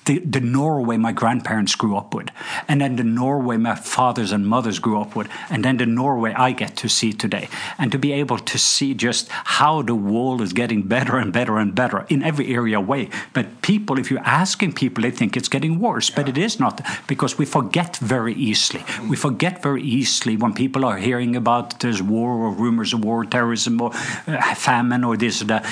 the, 0.09 0.19
the 0.21 0.41
Norway 0.41 0.97
my 0.97 1.13
grandparents 1.13 1.75
grew 1.75 1.95
up 1.95 2.15
with, 2.15 2.31
and 2.67 2.81
then 2.81 2.97
the 2.97 3.05
Norway 3.05 3.59
my 3.59 3.75
fathers 3.75 4.33
and 4.33 4.47
mothers 4.47 4.79
grew 4.79 4.99
up 5.01 5.15
with, 5.15 5.29
and 5.51 5.65
then 5.65 5.77
the 5.77 5.87
Norway 5.87 6.33
I 6.33 6.53
get 6.53 6.77
to 6.77 6.89
see 6.89 7.13
today. 7.13 7.49
And 7.77 7.93
to 7.93 7.99
be 7.99 8.13
able 8.13 8.39
to 8.39 8.59
see 8.59 8.95
just 8.95 9.29
how 9.29 9.83
the 9.83 9.95
world 9.95 10.41
is 10.41 10.55
getting 10.55 10.83
better 10.83 11.19
and 11.19 11.31
better 11.31 11.59
and 11.59 11.75
better 11.75 12.07
in 12.09 12.23
every 12.23 12.55
area 12.55 12.81
way. 12.81 13.11
But 13.35 13.61
people, 13.61 13.99
if 13.99 14.11
you're 14.11 14.25
asking 14.25 14.73
people, 14.73 15.03
they 15.03 15.11
think 15.11 15.37
it's 15.37 15.49
getting 15.49 15.79
worse, 15.79 16.09
yeah. 16.09 16.17
but 16.17 16.29
it 16.29 16.39
is 16.39 16.59
not 16.59 16.81
because 17.07 17.37
we 17.37 17.45
forget 17.45 17.99
very 17.99 18.35
easily. 18.35 18.83
We 19.11 19.17
forget 19.17 19.63
very 19.63 19.83
easily 19.83 20.39
when 20.39 20.55
people 20.55 20.87
are 20.87 20.97
hearing 20.97 21.37
about 21.37 21.81
there's 21.81 22.03
war 22.03 22.31
or 22.31 22.51
rumors 22.51 22.95
of 22.95 23.05
war, 23.05 23.27
terrorism 23.27 23.79
or 23.83 23.91
uh, 24.27 24.55
famine 24.55 25.05
or 25.05 25.19
this 25.19 25.43
or 25.43 25.47
that. 25.47 25.67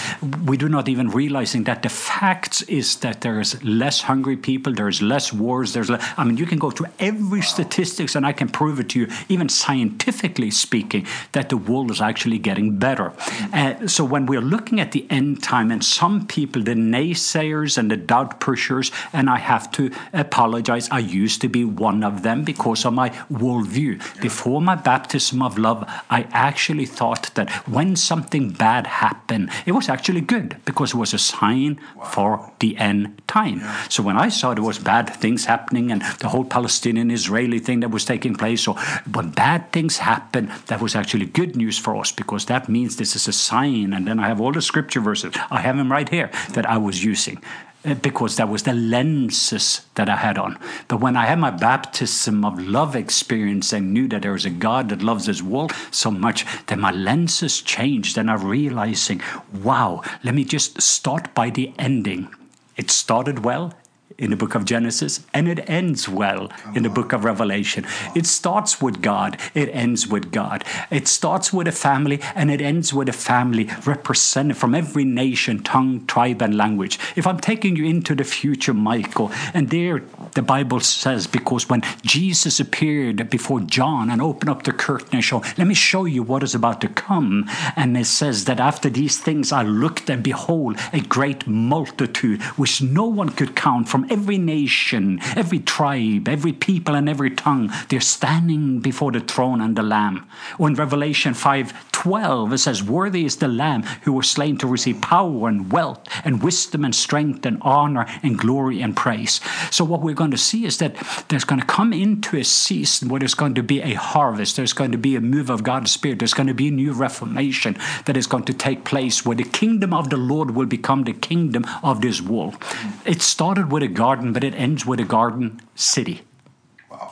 We 0.45 0.59
do 0.59 0.69
not 0.69 0.90
even 0.90 1.09
realizing 1.09 1.64
that 1.64 1.83
the 1.83 1.88
facts 1.88 2.61
is 2.62 2.97
that 2.97 3.23
there 3.23 3.40
is 3.40 3.64
less 3.64 4.02
hunger 4.02 4.25
hungry 4.26 4.42
people, 4.42 4.73
there's 4.73 5.00
less 5.00 5.33
wars, 5.33 5.73
there's 5.73 5.88
less, 5.88 6.02
I 6.16 6.25
mean, 6.25 6.37
you 6.37 6.47
can 6.47 6.59
go 6.59 6.71
through 6.71 6.88
every 6.99 7.42
statistics 7.42 8.16
and 8.16 8.26
I 8.26 8.33
can 8.33 8.49
prove 8.49 8.80
it 8.80 8.88
to 8.90 9.00
you, 9.00 9.09
even 9.28 9.49
scientifically 9.49 10.50
speaking, 10.50 11.06
that 11.30 11.49
the 11.49 11.56
world 11.56 11.92
is 11.92 12.00
actually 12.00 12.38
getting 12.38 12.76
better. 12.76 13.12
Uh, 13.52 13.87
so 13.87 14.04
when 14.04 14.26
we're 14.26 14.40
looking 14.40 14.80
at 14.80 14.90
the 14.90 15.06
end 15.11 15.45
time, 15.45 15.71
and 15.71 15.85
some 15.85 16.26
people, 16.26 16.61
the 16.62 16.75
naysayers 16.75 17.78
and 17.78 17.88
the 17.88 17.97
doubt 17.97 18.40
pushers, 18.40 18.90
and 19.12 19.30
I 19.30 19.38
have 19.38 19.71
to 19.73 19.92
apologize, 20.12 20.88
I 20.90 20.99
used 20.99 21.40
to 21.42 21.49
be 21.49 21.64
one 21.64 22.02
of 22.02 22.23
them 22.23 22.42
because 22.42 22.85
of 22.85 22.95
my 22.95 23.11
worldview. 23.30 24.21
Before 24.21 24.61
my 24.61 24.75
baptism 24.75 25.40
of 25.40 25.56
love, 25.56 25.85
I 26.11 26.26
actually 26.33 26.87
thought 26.87 27.30
that 27.35 27.49
when 27.68 27.95
something 27.95 28.50
bad 28.50 28.88
happened, 28.88 29.50
it 29.66 29.73
was 29.73 29.88
actually 29.88 30.23
good 30.23 30.56
because 30.64 30.95
it 30.95 30.97
was 30.97 31.14
a 31.14 31.18
sign 31.18 31.78
for 32.12 32.52
the 32.59 32.76
end 32.76 33.23
time. 33.28 33.61
So 33.88 34.02
when 34.07 34.17
I 34.17 34.29
saw 34.29 34.55
there 34.55 34.63
was 34.63 34.79
bad 34.79 35.11
things 35.11 35.45
happening 35.47 35.91
and 35.91 36.01
the 36.21 36.29
whole 36.29 36.45
Palestinian 36.45 37.11
Israeli 37.11 37.59
thing 37.59 37.81
that 37.81 37.91
was 37.91 38.05
taking 38.05 38.37
place, 38.37 38.69
or 38.69 38.77
when 39.13 39.31
bad 39.31 39.73
things 39.73 39.99
happen, 39.99 40.53
that 40.69 40.81
was 40.81 40.95
actually 40.95 41.27
good 41.27 41.57
news 41.57 41.77
for 41.77 41.97
us 41.97 42.13
because 42.13 42.47
that 42.47 42.69
means 42.69 42.97
this 42.97 43.17
is 43.17 43.27
a 43.27 43.33
sign. 43.33 43.93
And 43.93 44.07
then 44.07 44.21
I 44.21 44.29
have 44.29 44.41
all 44.41 44.53
the 44.53 44.63
scripture 44.63 45.01
verses. 45.01 45.35
I 45.51 45.61
have 45.61 45.77
them 45.77 45.91
right 45.91 46.09
here 46.09 46.31
that 46.51 46.67
I 46.67 46.79
was 46.79 47.03
using 47.03 47.43
uh, 47.85 47.95
because 47.95 48.37
that 48.37 48.49
was 48.49 48.63
the 48.63 48.75
lenses 48.75 49.81
that 49.97 50.09
I 50.09 50.17
had 50.17 50.39
on. 50.39 50.57
But 50.87 51.01
when 51.01 51.17
I 51.17 51.27
had 51.27 51.41
my 51.41 51.51
baptism 51.51 52.45
of 52.45 52.61
love 52.61 52.95
experience 52.95 53.73
and 53.73 53.93
knew 53.93 54.07
that 54.09 54.23
there 54.23 54.37
is 54.37 54.45
a 54.45 54.51
God 54.51 54.89
that 54.91 55.03
loves 55.03 55.27
His 55.27 55.43
world 55.43 55.73
so 55.91 56.13
much, 56.13 56.47
that 56.67 56.79
my 56.79 56.93
lenses 56.93 57.61
changed 57.61 58.17
and 58.19 58.31
I'm 58.31 58.45
realizing, 58.45 59.21
wow, 59.65 60.03
let 60.23 60.35
me 60.35 60.45
just 60.45 60.81
start 60.81 61.35
by 61.35 61.51
the 61.51 61.73
ending. 61.77 62.29
It 62.77 62.91
started 62.91 63.45
well 63.45 63.73
in 64.19 64.31
the 64.31 64.37
book 64.37 64.55
of 64.55 64.65
Genesis, 64.65 65.21
and 65.35 65.49
it 65.49 65.69
ends 65.69 66.09
well 66.09 66.51
in 66.75 66.83
the 66.83 66.89
book 66.89 67.13
of 67.13 67.25
Revelation. 67.25 67.85
It 68.15 68.27
starts 68.27 68.81
with 68.81 69.03
God, 69.03 69.39
it 69.55 69.69
ends 69.73 70.07
with 70.07 70.33
God. 70.33 70.65
It 70.91 71.09
starts 71.09 71.53
with 71.53 71.69
a 71.69 71.73
family, 71.73 72.21
and 72.35 72.51
it 72.51 72.61
ends 72.61 72.95
with 72.95 73.09
a 73.09 73.13
family 73.13 73.69
represented 73.85 74.57
from 74.57 74.75
every 74.75 75.05
nation, 75.05 75.63
tongue, 75.63 76.07
tribe, 76.07 76.43
and 76.43 76.57
language. 76.57 76.99
If 77.15 77.27
I'm 77.27 77.41
taking 77.41 77.77
you 77.77 77.85
into 77.85 78.15
the 78.15 78.25
future, 78.25 78.75
Michael, 78.75 79.31
and 79.53 79.71
there 79.71 80.03
the 80.37 80.43
Bible 80.43 80.81
says, 80.81 81.27
because 81.27 81.69
when 81.69 81.83
Jesus 82.03 82.61
appeared 82.61 83.31
before 83.31 83.61
John 83.61 84.11
and 84.11 84.21
opened 84.21 84.51
up 84.51 84.63
the 84.63 84.73
curtain 84.73 85.15
and 85.15 85.25
showed, 85.25 85.45
let 85.57 85.67
me 85.67 85.75
show 85.75 86.05
you 86.05 86.23
what 86.23 86.43
is 86.43 86.55
about 86.55 86.83
to 86.83 86.89
come. 86.89 87.49
And 87.75 87.97
it 87.97 88.05
says 88.05 88.45
that 88.45 88.61
after 88.61 88.91
these 88.91 89.19
things 89.19 89.51
I 89.51 89.63
looked 89.63 90.11
and 90.11 90.23
behold 90.23 90.77
a 90.93 91.01
great 91.01 91.47
multitude 91.47 92.43
which 92.59 92.83
no 92.83 93.07
one 93.07 93.31
could 93.31 93.57
count 93.57 93.89
from 93.89 94.06
every 94.11 94.39
nation, 94.39 95.21
every 95.37 95.61
tribe, 95.61 96.29
every 96.29 96.53
people, 96.53 96.95
and 96.95 97.09
every 97.09 97.31
tongue. 97.31 97.73
They're 97.89 98.01
standing 98.01 98.81
before 98.81 99.13
the 99.13 99.21
throne 99.21 99.61
and 99.61 99.77
the 99.77 99.83
Lamb. 99.83 100.27
Or 100.59 100.69
in 100.69 100.75
Revelation 100.75 101.35
5 101.35 101.91
12, 101.93 102.53
it 102.53 102.59
says, 102.59 102.83
Worthy 102.83 103.25
is 103.25 103.37
the 103.37 103.49
Lamb 103.49 103.83
who 104.03 104.13
was 104.13 104.31
slain 104.31 104.59
to 104.59 104.67
receive 104.67 105.01
power 105.01 105.49
and 105.49 105.73
wealth 105.73 106.07
and 106.25 106.43
wisdom 106.43 106.85
and 106.85 106.95
strength 106.95 107.45
and 107.47 107.59
honor 107.63 108.07
and 108.23 108.39
glory 108.39 108.81
and 108.81 108.97
praise. 108.97 109.41
So, 109.71 109.85
what 109.85 110.03
we're 110.03 110.15
going 110.15 110.31
to 110.31 110.39
see 110.39 110.67
is 110.67 110.79
that 110.79 110.95
there's 111.29 111.45
going 111.45 111.61
to 111.61 111.67
come 111.67 111.93
into 111.93 112.37
a 112.37 112.45
season 112.45 113.09
where 113.09 113.19
there's 113.19 113.35
going 113.35 113.55
to 113.55 113.63
be 113.63 113.81
a 113.81 113.95
harvest, 113.95 114.57
there's 114.57 114.73
going 114.73 114.93
to 114.93 114.99
be 114.99 115.17
a 115.17 115.21
move 115.21 115.51
of 115.51 115.63
God's 115.63 115.91
Spirit, 115.91 116.19
there's 116.19 116.35
going 116.35 116.47
to 116.47 116.55
be 116.55 116.69
a 116.69 116.71
new 116.71 116.93
reformation 116.93 117.77
that 118.05 118.17
is 118.17 118.27
going 118.27 118.45
to 118.45 118.53
take 118.53 118.85
place 118.85 119.25
where 119.25 119.37
the 119.37 119.45
kingdom 119.45 119.93
of 119.93 120.11
the 120.11 120.17
Lord 120.17 120.53
will 120.53 120.67
become 120.67 121.05
the 121.05 121.13
kingdom 121.13 121.65
of 121.83 122.03
this 122.03 122.21
world. 122.21 122.57
It 123.05 123.23
started 123.23 123.73
with 123.73 123.83
a 123.83 123.89
garden, 123.97 124.33
but 124.33 124.45
it 124.45 124.55
ends 124.55 124.87
with 124.87 125.00
a 125.00 125.05
garden 125.05 125.61
city. 125.75 126.23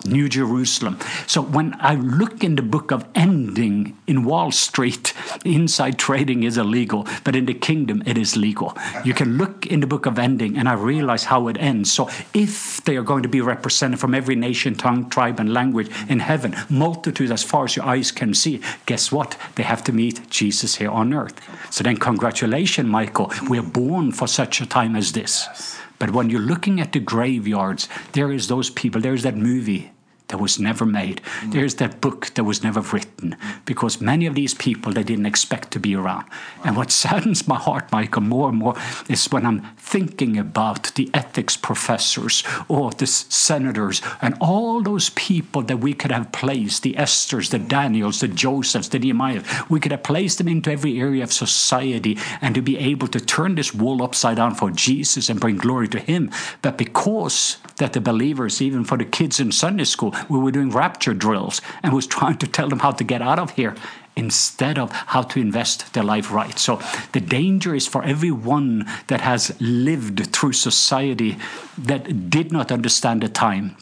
New 0.04 0.28
Jerusalem. 0.28 0.98
So 1.26 1.40
when 1.40 1.76
I 1.80 1.94
look 1.94 2.44
in 2.44 2.56
the 2.56 2.62
book 2.62 2.90
of 2.90 3.06
ending 3.14 3.96
in 4.06 4.24
Wall 4.24 4.50
Street, 4.50 5.14
inside 5.44 5.98
trading 5.98 6.42
is 6.42 6.58
illegal, 6.58 7.06
but 7.22 7.34
in 7.34 7.46
the 7.46 7.54
kingdom 7.54 8.02
it 8.06 8.18
is 8.18 8.36
legal. 8.36 8.76
You 9.04 9.14
can 9.14 9.38
look 9.38 9.66
in 9.66 9.80
the 9.80 9.86
book 9.86 10.06
of 10.06 10.18
ending 10.18 10.56
and 10.56 10.68
I 10.68 10.74
realize 10.74 11.24
how 11.24 11.48
it 11.48 11.56
ends. 11.58 11.92
So 11.92 12.08
if 12.32 12.82
they 12.84 12.96
are 12.96 13.02
going 13.02 13.22
to 13.22 13.28
be 13.28 13.40
represented 13.40 13.98
from 13.98 14.14
every 14.14 14.36
nation, 14.36 14.74
tongue, 14.74 15.08
tribe, 15.08 15.40
and 15.40 15.52
language 15.52 15.90
in 16.08 16.20
heaven, 16.20 16.54
multitudes 16.68 17.30
as 17.30 17.42
far 17.42 17.64
as 17.64 17.76
your 17.76 17.86
eyes 17.86 18.12
can 18.12 18.34
see, 18.34 18.60
guess 18.86 19.10
what? 19.10 19.36
They 19.56 19.62
have 19.62 19.84
to 19.84 19.92
meet 19.92 20.28
Jesus 20.30 20.76
here 20.76 20.90
on 20.90 21.14
earth. 21.14 21.40
So 21.70 21.82
then, 21.82 21.96
congratulations, 21.96 22.88
Michael. 22.88 23.32
We're 23.48 23.62
born 23.62 24.12
for 24.12 24.26
such 24.28 24.60
a 24.60 24.66
time 24.66 24.96
as 24.96 25.12
this. 25.12 25.80
But 25.98 26.10
when 26.10 26.30
you're 26.30 26.40
looking 26.40 26.80
at 26.80 26.92
the 26.92 27.00
graveyards, 27.00 27.88
there 28.12 28.32
is 28.32 28.48
those 28.48 28.70
people, 28.70 29.00
there's 29.00 29.22
that 29.22 29.36
movie 29.36 29.93
that 30.28 30.38
was 30.38 30.58
never 30.58 30.86
made. 30.86 31.20
Mm. 31.40 31.52
There's 31.52 31.74
that 31.76 32.00
book 32.00 32.30
that 32.34 32.44
was 32.44 32.62
never 32.62 32.80
written 32.80 33.36
because 33.66 34.00
many 34.00 34.26
of 34.26 34.34
these 34.34 34.54
people 34.54 34.92
they 34.92 35.02
didn't 35.02 35.26
expect 35.26 35.70
to 35.72 35.80
be 35.80 35.94
around. 35.94 36.24
And 36.64 36.76
what 36.76 36.90
saddens 36.90 37.46
my 37.46 37.56
heart, 37.56 37.92
Michael, 37.92 38.22
more 38.22 38.48
and 38.48 38.58
more 38.58 38.74
is 39.08 39.30
when 39.30 39.44
I'm 39.44 39.60
thinking 39.76 40.38
about 40.38 40.94
the 40.94 41.10
ethics 41.12 41.56
professors 41.56 42.42
or 42.68 42.90
the 42.92 43.06
senators 43.06 44.00
and 44.22 44.34
all 44.40 44.82
those 44.82 45.10
people 45.10 45.62
that 45.62 45.78
we 45.78 45.92
could 45.92 46.10
have 46.10 46.32
placed 46.32 46.82
the 46.82 46.94
Esthers, 46.94 47.50
the 47.50 47.58
Daniels, 47.58 48.20
the 48.20 48.28
Josephs, 48.28 48.88
the 48.88 48.98
Nehemiahs. 48.98 49.68
We 49.68 49.80
could 49.80 49.92
have 49.92 50.02
placed 50.02 50.38
them 50.38 50.48
into 50.48 50.72
every 50.72 50.98
area 50.98 51.22
of 51.22 51.32
society 51.32 52.18
and 52.40 52.54
to 52.54 52.62
be 52.62 52.78
able 52.78 53.08
to 53.08 53.20
turn 53.20 53.56
this 53.56 53.74
world 53.74 54.00
upside 54.00 54.36
down 54.36 54.54
for 54.54 54.70
Jesus 54.70 55.28
and 55.28 55.38
bring 55.38 55.58
glory 55.58 55.88
to 55.88 55.98
Him. 55.98 56.30
But 56.62 56.78
because 56.78 57.58
that 57.76 57.92
the 57.92 58.00
believers, 58.00 58.62
even 58.62 58.84
for 58.84 58.96
the 58.96 59.04
kids 59.04 59.40
in 59.40 59.52
Sunday 59.52 59.84
school, 59.84 60.13
we 60.28 60.38
were 60.38 60.50
doing 60.50 60.70
rapture 60.70 61.14
drills 61.14 61.60
and 61.82 61.92
was 61.92 62.06
trying 62.06 62.38
to 62.38 62.46
tell 62.46 62.68
them 62.68 62.80
how 62.80 62.92
to 62.92 63.04
get 63.04 63.22
out 63.22 63.38
of 63.38 63.50
here 63.52 63.74
instead 64.16 64.78
of 64.78 64.90
how 64.92 65.22
to 65.22 65.40
invest 65.40 65.92
their 65.94 66.04
life 66.04 66.30
right. 66.30 66.58
So 66.58 66.80
the 67.12 67.20
danger 67.20 67.74
is 67.74 67.86
for 67.86 68.02
everyone 68.04 68.86
that 69.08 69.20
has 69.20 69.56
lived 69.60 70.32
through 70.32 70.52
society 70.52 71.36
that 71.78 72.30
did 72.30 72.52
not 72.52 72.70
understand 72.70 73.22
the 73.22 73.28
time 73.28 73.76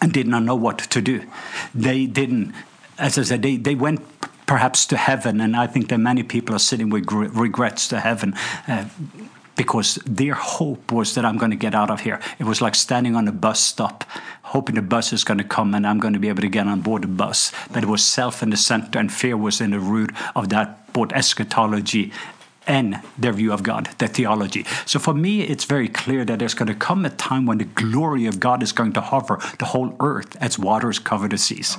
and 0.00 0.12
did 0.12 0.26
not 0.26 0.42
know 0.42 0.54
what 0.54 0.78
to 0.78 1.02
do. 1.02 1.22
They 1.74 2.06
didn't, 2.06 2.54
as 2.98 3.18
I 3.18 3.22
said, 3.22 3.42
they, 3.42 3.56
they 3.56 3.74
went 3.74 4.00
perhaps 4.46 4.86
to 4.86 4.96
heaven, 4.96 5.40
and 5.40 5.56
I 5.56 5.66
think 5.66 5.88
that 5.88 5.98
many 5.98 6.22
people 6.22 6.54
are 6.54 6.60
sitting 6.60 6.88
with 6.88 7.10
regrets 7.10 7.88
to 7.88 8.00
heaven. 8.00 8.34
Uh, 8.68 8.84
because 9.56 9.96
their 10.06 10.34
hope 10.34 10.92
was 10.92 11.14
that 11.14 11.24
I'm 11.24 11.38
going 11.38 11.50
to 11.50 11.56
get 11.56 11.74
out 11.74 11.90
of 11.90 12.00
here. 12.00 12.20
It 12.38 12.44
was 12.44 12.60
like 12.60 12.74
standing 12.74 13.16
on 13.16 13.26
a 13.26 13.32
bus 13.32 13.58
stop, 13.60 14.04
hoping 14.42 14.76
the 14.76 14.82
bus 14.82 15.12
is 15.12 15.24
going 15.24 15.38
to 15.38 15.44
come 15.44 15.74
and 15.74 15.86
I'm 15.86 15.98
going 15.98 16.14
to 16.14 16.20
be 16.20 16.28
able 16.28 16.42
to 16.42 16.48
get 16.48 16.66
on 16.66 16.82
board 16.82 17.02
the 17.02 17.08
bus. 17.08 17.52
But 17.72 17.82
it 17.82 17.88
was 17.88 18.04
self 18.04 18.42
in 18.42 18.50
the 18.50 18.56
center, 18.56 18.98
and 18.98 19.12
fear 19.12 19.36
was 19.36 19.60
in 19.60 19.70
the 19.70 19.80
root 19.80 20.12
of 20.34 20.50
that 20.50 20.92
both 20.92 21.12
eschatology 21.12 22.12
and 22.66 23.00
their 23.16 23.32
view 23.32 23.52
of 23.52 23.62
God, 23.62 23.86
their 23.98 24.08
theology. 24.08 24.64
So 24.86 24.98
for 24.98 25.14
me, 25.14 25.42
it's 25.42 25.64
very 25.64 25.88
clear 25.88 26.24
that 26.24 26.38
there's 26.38 26.54
going 26.54 26.68
to 26.68 26.74
come 26.74 27.04
a 27.04 27.10
time 27.10 27.46
when 27.46 27.58
the 27.58 27.64
glory 27.64 28.26
of 28.26 28.40
God 28.40 28.62
is 28.62 28.72
going 28.72 28.92
to 28.94 29.00
hover 29.00 29.38
the 29.58 29.66
whole 29.66 29.94
earth 30.00 30.36
as 30.40 30.58
waters 30.58 30.98
cover 30.98 31.28
the 31.28 31.38
seas. 31.38 31.76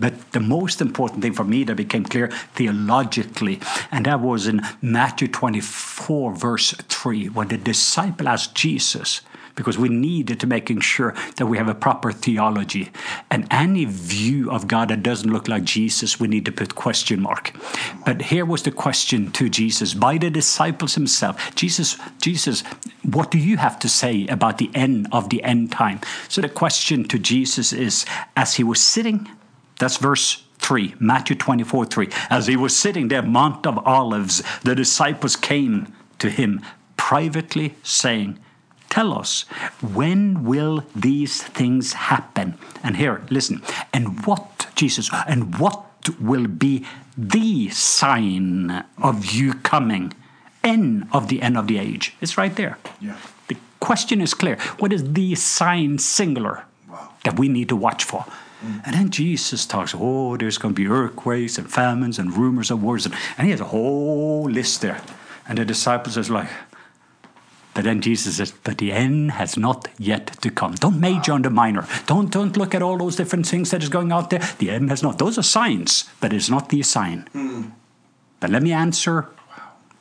But 0.00 0.32
the 0.32 0.40
most 0.40 0.80
important 0.80 1.22
thing 1.22 1.32
for 1.32 1.44
me 1.44 1.64
that 1.64 1.74
became 1.74 2.04
clear 2.04 2.28
theologically, 2.54 3.60
and 3.90 4.06
that 4.06 4.20
was 4.20 4.46
in 4.46 4.60
Matthew 4.80 5.28
24, 5.28 6.34
verse 6.34 6.72
3, 6.72 7.28
when 7.30 7.48
the 7.48 7.56
disciple 7.56 8.28
asked 8.28 8.54
Jesus, 8.54 9.22
because 9.58 9.76
we 9.76 9.88
needed 9.88 10.38
to 10.38 10.46
making 10.46 10.78
sure 10.78 11.16
that 11.36 11.46
we 11.46 11.58
have 11.58 11.68
a 11.68 11.74
proper 11.74 12.12
theology. 12.12 12.90
And 13.28 13.44
any 13.50 13.86
view 13.86 14.52
of 14.52 14.68
God 14.68 14.88
that 14.88 15.02
doesn't 15.02 15.32
look 15.32 15.48
like 15.48 15.64
Jesus, 15.64 16.20
we 16.20 16.28
need 16.28 16.44
to 16.44 16.52
put 16.52 16.76
question 16.76 17.20
mark. 17.20 17.52
But 18.06 18.22
here 18.22 18.44
was 18.44 18.62
the 18.62 18.70
question 18.70 19.32
to 19.32 19.48
Jesus 19.48 19.94
by 19.94 20.16
the 20.16 20.30
disciples 20.30 20.94
himself. 20.94 21.56
Jesus, 21.56 21.98
Jesus, 22.22 22.62
what 23.02 23.32
do 23.32 23.38
you 23.38 23.56
have 23.56 23.80
to 23.80 23.88
say 23.88 24.28
about 24.28 24.58
the 24.58 24.70
end 24.74 25.08
of 25.10 25.28
the 25.28 25.42
end 25.42 25.72
time? 25.72 26.02
So 26.28 26.40
the 26.40 26.48
question 26.48 27.02
to 27.08 27.18
Jesus 27.18 27.72
is 27.72 28.06
as 28.36 28.54
he 28.54 28.62
was 28.62 28.80
sitting 28.80 29.28
that's 29.78 29.96
verse 29.96 30.44
3, 30.58 30.94
Matthew 30.98 31.36
24 31.36 31.86
3. 31.86 32.08
As 32.30 32.46
he 32.46 32.56
was 32.56 32.76
sitting 32.76 33.08
there, 33.08 33.22
Mount 33.22 33.66
of 33.66 33.78
Olives, 33.86 34.42
the 34.62 34.74
disciples 34.74 35.36
came 35.36 35.92
to 36.18 36.30
him 36.30 36.60
privately, 36.96 37.74
saying, 37.82 38.38
Tell 38.90 39.12
us, 39.12 39.42
when 39.82 40.44
will 40.44 40.84
these 40.96 41.42
things 41.42 41.92
happen? 41.92 42.58
And 42.82 42.96
here, 42.96 43.22
listen, 43.30 43.62
and 43.92 44.24
what, 44.24 44.68
Jesus, 44.74 45.10
and 45.26 45.58
what 45.58 45.84
will 46.20 46.46
be 46.46 46.86
the 47.16 47.68
sign 47.68 48.84
of 49.02 49.26
you 49.26 49.52
coming 49.54 50.14
End 50.64 51.06
of 51.12 51.28
the 51.28 51.40
end 51.40 51.56
of 51.56 51.66
the 51.66 51.78
age? 51.78 52.14
It's 52.20 52.36
right 52.36 52.54
there. 52.54 52.78
Yeah. 53.00 53.16
The 53.46 53.56
question 53.80 54.20
is 54.20 54.34
clear. 54.34 54.56
What 54.78 54.92
is 54.92 55.12
the 55.12 55.34
sign 55.34 55.98
singular 55.98 56.64
wow. 56.88 57.10
that 57.24 57.38
we 57.38 57.48
need 57.48 57.68
to 57.68 57.76
watch 57.76 58.04
for? 58.04 58.24
Mm. 58.64 58.82
And 58.86 58.94
then 58.94 59.10
Jesus 59.10 59.66
talks, 59.66 59.94
oh, 59.96 60.36
there's 60.36 60.58
going 60.58 60.74
to 60.74 60.82
be 60.82 60.88
earthquakes 60.88 61.58
and 61.58 61.70
famines 61.70 62.18
and 62.18 62.36
rumors 62.36 62.70
of 62.70 62.82
wars. 62.82 63.06
And, 63.06 63.14
and 63.36 63.46
he 63.46 63.52
has 63.52 63.60
a 63.60 63.64
whole 63.64 64.50
list 64.50 64.80
there. 64.80 65.00
And 65.48 65.58
the 65.58 65.64
disciples 65.64 66.18
are 66.18 66.32
like, 66.32 66.48
But 67.74 67.84
then 67.84 68.00
Jesus 68.00 68.38
says, 68.38 68.52
but 68.64 68.78
the 68.78 68.90
end 68.90 69.30
has 69.32 69.56
not 69.56 69.86
yet 69.98 70.26
to 70.42 70.50
come. 70.50 70.74
Don't 70.74 70.98
major 70.98 71.32
on 71.32 71.42
the 71.42 71.50
minor. 71.50 71.86
Don't, 72.06 72.28
don't 72.32 72.56
look 72.56 72.74
at 72.74 72.82
all 72.82 72.98
those 72.98 73.14
different 73.14 73.46
things 73.46 73.70
that 73.70 73.82
is 73.82 73.88
going 73.88 74.10
out 74.10 74.30
there. 74.30 74.40
The 74.58 74.70
end 74.70 74.90
has 74.90 75.00
not. 75.00 75.18
Those 75.18 75.38
are 75.38 75.44
signs, 75.44 76.10
but 76.20 76.32
it's 76.32 76.50
not 76.50 76.70
the 76.70 76.82
sign. 76.82 77.28
Mm. 77.32 77.70
But 78.40 78.50
let 78.50 78.62
me 78.64 78.72
answer 78.72 79.28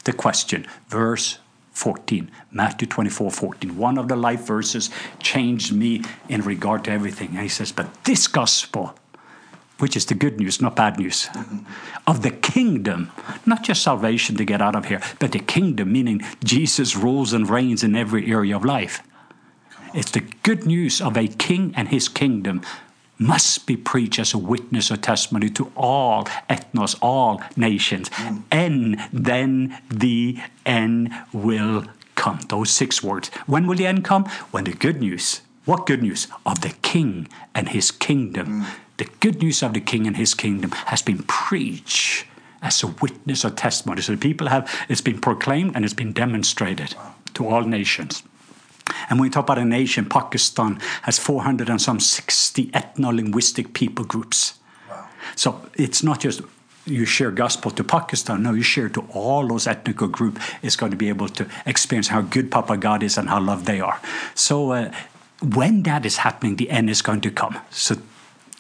the 0.05 0.13
question. 0.13 0.65
Verse 0.89 1.37
14, 1.77 2.31
Matthew 2.51 2.87
24 2.87 3.29
14. 3.29 3.77
One 3.77 3.99
of 3.99 4.07
the 4.07 4.15
life 4.15 4.41
verses 4.41 4.89
changed 5.19 5.71
me 5.71 6.03
in 6.27 6.41
regard 6.41 6.83
to 6.85 6.91
everything. 6.91 7.29
And 7.29 7.39
he 7.39 7.49
says, 7.49 7.71
But 7.71 8.03
this 8.03 8.27
gospel, 8.27 8.95
which 9.77 9.95
is 9.95 10.07
the 10.07 10.15
good 10.15 10.39
news, 10.39 10.59
not 10.59 10.75
bad 10.75 10.97
news, 10.97 11.27
mm-hmm. 11.27 11.59
of 12.07 12.23
the 12.23 12.31
kingdom, 12.31 13.11
not 13.45 13.63
just 13.63 13.83
salvation 13.83 14.35
to 14.37 14.43
get 14.43 14.59
out 14.59 14.75
of 14.75 14.85
here, 14.85 15.01
but 15.19 15.33
the 15.33 15.39
kingdom, 15.39 15.91
meaning 15.91 16.23
Jesus 16.43 16.95
rules 16.95 17.31
and 17.31 17.47
reigns 17.47 17.83
in 17.83 17.95
every 17.95 18.31
area 18.31 18.55
of 18.55 18.65
life. 18.65 19.03
It's 19.93 20.11
the 20.11 20.21
good 20.41 20.65
news 20.65 20.99
of 20.99 21.15
a 21.15 21.27
king 21.27 21.73
and 21.77 21.89
his 21.89 22.09
kingdom 22.09 22.63
must 23.19 23.65
be 23.65 23.75
preached 23.75 24.19
as 24.19 24.33
a 24.33 24.37
witness 24.37 24.91
or 24.91 24.97
testimony 24.97 25.49
to 25.49 25.71
all 25.75 26.25
ethnos, 26.49 26.95
all 27.01 27.41
nations, 27.55 28.09
mm. 28.09 28.43
and 28.51 28.99
then 29.11 29.77
the 29.89 30.37
end 30.65 31.13
will 31.33 31.85
come. 32.15 32.39
Those 32.49 32.69
six 32.69 33.03
words. 33.03 33.29
When 33.45 33.67
will 33.67 33.75
the 33.75 33.87
end 33.87 34.03
come? 34.03 34.25
When 34.51 34.65
the 34.65 34.73
good 34.73 34.99
news, 34.99 35.41
what 35.65 35.85
good 35.85 36.01
news? 36.01 36.27
Of 36.45 36.61
the 36.61 36.73
king 36.81 37.27
and 37.53 37.69
his 37.69 37.91
kingdom. 37.91 38.63
Mm. 38.63 38.65
The 38.97 39.09
good 39.19 39.41
news 39.41 39.61
of 39.61 39.73
the 39.73 39.81
king 39.81 40.07
and 40.07 40.17
his 40.17 40.33
kingdom 40.33 40.71
has 40.71 41.01
been 41.01 41.23
preached 41.23 42.25
as 42.61 42.81
a 42.83 42.87
witness 42.87 43.45
or 43.45 43.51
testimony. 43.51 44.01
So 44.01 44.13
the 44.13 44.17
people 44.17 44.47
have, 44.47 44.69
it's 44.89 45.01
been 45.01 45.19
proclaimed 45.19 45.75
and 45.75 45.85
it's 45.85 45.93
been 45.93 46.13
demonstrated 46.13 46.95
to 47.35 47.47
all 47.47 47.61
nations. 47.61 48.23
And 49.09 49.19
when 49.19 49.27
we 49.27 49.29
talk 49.29 49.45
about 49.45 49.57
a 49.57 49.65
nation, 49.65 50.05
Pakistan 50.05 50.79
has 51.03 51.19
400 51.19 51.69
and 51.69 51.81
some 51.81 51.99
60 51.99 52.67
ethno-linguistic 52.71 53.73
people 53.73 54.05
groups. 54.05 54.59
Wow. 54.89 55.07
So 55.35 55.61
it's 55.75 56.03
not 56.03 56.19
just 56.19 56.41
you 56.85 57.05
share 57.05 57.31
gospel 57.31 57.71
to 57.71 57.83
Pakistan. 57.83 58.43
No, 58.43 58.53
you 58.53 58.63
share 58.63 58.89
to 58.89 59.01
all 59.13 59.47
those 59.47 59.67
ethnic 59.67 59.97
groups. 59.97 60.41
Is 60.61 60.75
going 60.75 60.91
to 60.91 60.97
be 60.97 61.09
able 61.09 61.29
to 61.29 61.47
experience 61.65 62.07
how 62.07 62.21
good 62.21 62.49
Papa 62.49 62.77
God 62.77 63.03
is 63.03 63.17
and 63.17 63.29
how 63.29 63.41
loved 63.41 63.65
they 63.65 63.81
are. 63.81 63.99
So 64.35 64.71
uh, 64.71 64.91
when 65.41 65.83
that 65.83 66.05
is 66.05 66.17
happening, 66.17 66.55
the 66.55 66.69
end 66.69 66.89
is 66.89 67.01
going 67.01 67.21
to 67.21 67.31
come. 67.31 67.59
So 67.69 67.95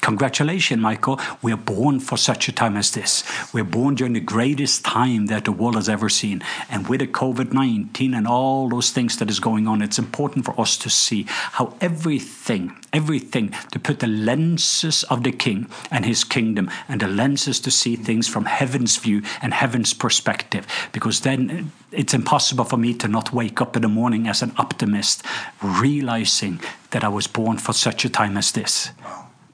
Congratulations, 0.01 0.81
Michael. 0.81 1.19
We 1.41 1.51
are 1.51 1.57
born 1.57 1.99
for 1.99 2.17
such 2.17 2.47
a 2.47 2.51
time 2.51 2.77
as 2.77 2.91
this. 2.91 3.23
We're 3.51 3.63
born 3.63 3.95
during 3.95 4.13
the 4.13 4.19
greatest 4.19 4.85
time 4.85 5.25
that 5.25 5.45
the 5.45 5.51
world 5.51 5.75
has 5.75 5.89
ever 5.89 6.07
seen. 6.07 6.41
And 6.69 6.87
with 6.87 7.01
the 7.01 7.07
COVID 7.07 7.51
19 7.51 8.13
and 8.13 8.27
all 8.27 8.69
those 8.69 8.91
things 8.91 9.17
that 9.17 9.29
is 9.29 9.39
going 9.39 9.67
on, 9.67 9.81
it's 9.81 9.99
important 9.99 10.45
for 10.45 10.59
us 10.59 10.77
to 10.77 10.89
see 10.89 11.25
how 11.27 11.75
everything, 11.81 12.77
everything, 12.93 13.53
to 13.71 13.79
put 13.79 13.99
the 13.99 14.07
lenses 14.07 15.03
of 15.03 15.23
the 15.23 15.31
King 15.31 15.67
and 15.91 16.05
his 16.05 16.23
kingdom 16.23 16.69
and 16.87 17.01
the 17.01 17.07
lenses 17.07 17.59
to 17.61 17.71
see 17.71 17.95
things 17.95 18.27
from 18.27 18.45
heaven's 18.45 18.97
view 18.97 19.23
and 19.41 19.53
heaven's 19.53 19.93
perspective. 19.93 20.67
Because 20.93 21.21
then 21.21 21.71
it's 21.91 22.13
impossible 22.13 22.65
for 22.65 22.77
me 22.77 22.93
to 22.93 23.07
not 23.07 23.33
wake 23.33 23.59
up 23.61 23.75
in 23.75 23.81
the 23.81 23.89
morning 23.89 24.27
as 24.27 24.41
an 24.41 24.53
optimist, 24.57 25.23
realizing 25.61 26.61
that 26.91 27.03
I 27.03 27.09
was 27.09 27.27
born 27.27 27.57
for 27.57 27.73
such 27.73 28.05
a 28.05 28.09
time 28.09 28.37
as 28.37 28.51
this. 28.51 28.91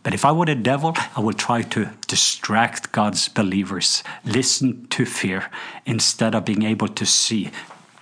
But 0.03 0.13
if 0.13 0.25
I 0.25 0.33
were 0.33 0.45
the 0.45 0.55
devil, 0.55 0.93
I 1.15 1.22
would 1.22 1.38
try 1.38 1.62
to 1.62 1.89
distract 2.07 2.91
God's 2.91 3.29
believers, 3.29 4.03
listen 4.25 4.86
to 4.88 5.05
fear, 5.05 5.50
instead 5.86 6.36
of 6.36 6.45
being 6.45 6.63
able 6.63 6.89
to 6.89 7.05
see 7.05 7.51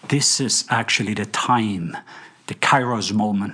this 0.09 0.39
is 0.39 0.65
actually 0.69 1.13
the 1.13 1.25
time, 1.25 1.95
the 2.47 2.55
Kairos 2.55 3.13
moment. 3.13 3.53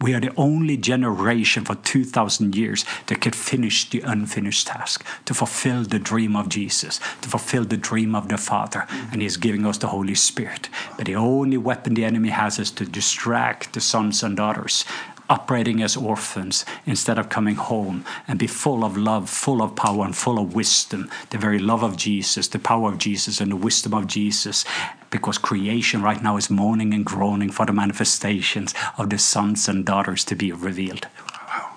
We 0.00 0.14
are 0.14 0.20
the 0.20 0.32
only 0.36 0.76
generation 0.76 1.64
for 1.64 1.74
2,000 1.74 2.54
years 2.54 2.84
that 3.06 3.20
could 3.20 3.34
finish 3.34 3.90
the 3.90 4.00
unfinished 4.02 4.68
task, 4.68 5.04
to 5.24 5.34
fulfill 5.34 5.82
the 5.82 5.98
dream 5.98 6.36
of 6.36 6.48
Jesus, 6.48 7.00
to 7.20 7.28
fulfill 7.28 7.64
the 7.64 7.76
dream 7.76 8.14
of 8.14 8.28
the 8.28 8.38
Father. 8.38 8.86
And 9.10 9.20
He's 9.20 9.36
giving 9.36 9.66
us 9.66 9.78
the 9.78 9.88
Holy 9.88 10.14
Spirit. 10.14 10.68
But 10.96 11.06
the 11.06 11.16
only 11.16 11.56
weapon 11.56 11.94
the 11.94 12.04
enemy 12.04 12.28
has 12.28 12.60
is 12.60 12.70
to 12.72 12.84
distract 12.84 13.72
the 13.72 13.80
sons 13.80 14.22
and 14.22 14.36
daughters 14.36 14.84
operating 15.28 15.82
as 15.82 15.96
orphans 15.96 16.64
instead 16.86 17.18
of 17.18 17.28
coming 17.28 17.56
home 17.56 18.04
and 18.26 18.38
be 18.38 18.46
full 18.46 18.84
of 18.84 18.96
love, 18.96 19.28
full 19.28 19.62
of 19.62 19.76
power, 19.76 20.04
and 20.04 20.16
full 20.16 20.38
of 20.38 20.54
wisdom. 20.54 21.10
The 21.30 21.38
very 21.38 21.58
love 21.58 21.82
of 21.82 21.96
Jesus, 21.96 22.48
the 22.48 22.58
power 22.58 22.90
of 22.90 22.98
Jesus, 22.98 23.40
and 23.40 23.52
the 23.52 23.56
wisdom 23.56 23.94
of 23.94 24.06
Jesus. 24.06 24.64
Because 25.10 25.38
creation 25.38 26.02
right 26.02 26.22
now 26.22 26.36
is 26.36 26.50
moaning 26.50 26.92
and 26.92 27.04
groaning 27.04 27.50
for 27.50 27.66
the 27.66 27.72
manifestations 27.72 28.74
of 28.96 29.10
the 29.10 29.18
sons 29.18 29.68
and 29.68 29.84
daughters 29.84 30.24
to 30.24 30.34
be 30.34 30.52
revealed. 30.52 31.06
Wow. 31.32 31.72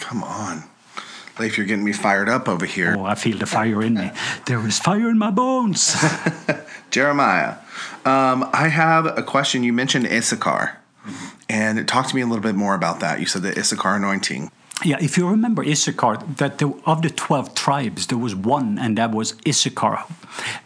Come 0.00 0.22
on. 0.22 0.64
Leif, 1.38 1.56
you're 1.56 1.66
getting 1.66 1.84
me 1.84 1.92
fired 1.92 2.28
up 2.28 2.48
over 2.48 2.66
here. 2.66 2.94
Oh, 2.98 3.04
I 3.04 3.14
feel 3.14 3.38
the 3.38 3.46
fire 3.46 3.82
in 3.82 3.94
me. 3.94 4.10
There 4.46 4.64
is 4.66 4.78
fire 4.78 5.08
in 5.08 5.18
my 5.18 5.30
bones. 5.30 5.96
Jeremiah, 6.90 7.56
um, 8.04 8.48
I 8.52 8.68
have 8.68 9.06
a 9.06 9.22
question. 9.22 9.64
You 9.64 9.72
mentioned 9.72 10.06
Issachar. 10.06 10.81
And 11.52 11.86
talk 11.86 12.06
to 12.08 12.16
me 12.16 12.22
a 12.22 12.26
little 12.26 12.42
bit 12.42 12.54
more 12.54 12.74
about 12.74 13.00
that. 13.00 13.20
You 13.20 13.26
said 13.26 13.42
the 13.42 13.58
Issachar 13.58 13.96
anointing. 13.96 14.50
Yeah, 14.82 14.96
if 15.00 15.18
you 15.18 15.28
remember 15.28 15.62
Issachar, 15.62 16.16
that 16.38 16.58
the, 16.58 16.72
of 16.86 17.02
the 17.02 17.10
12 17.10 17.54
tribes, 17.54 18.06
there 18.06 18.16
was 18.16 18.34
one, 18.34 18.78
and 18.78 18.96
that 18.96 19.12
was 19.12 19.34
Issachar. 19.46 20.02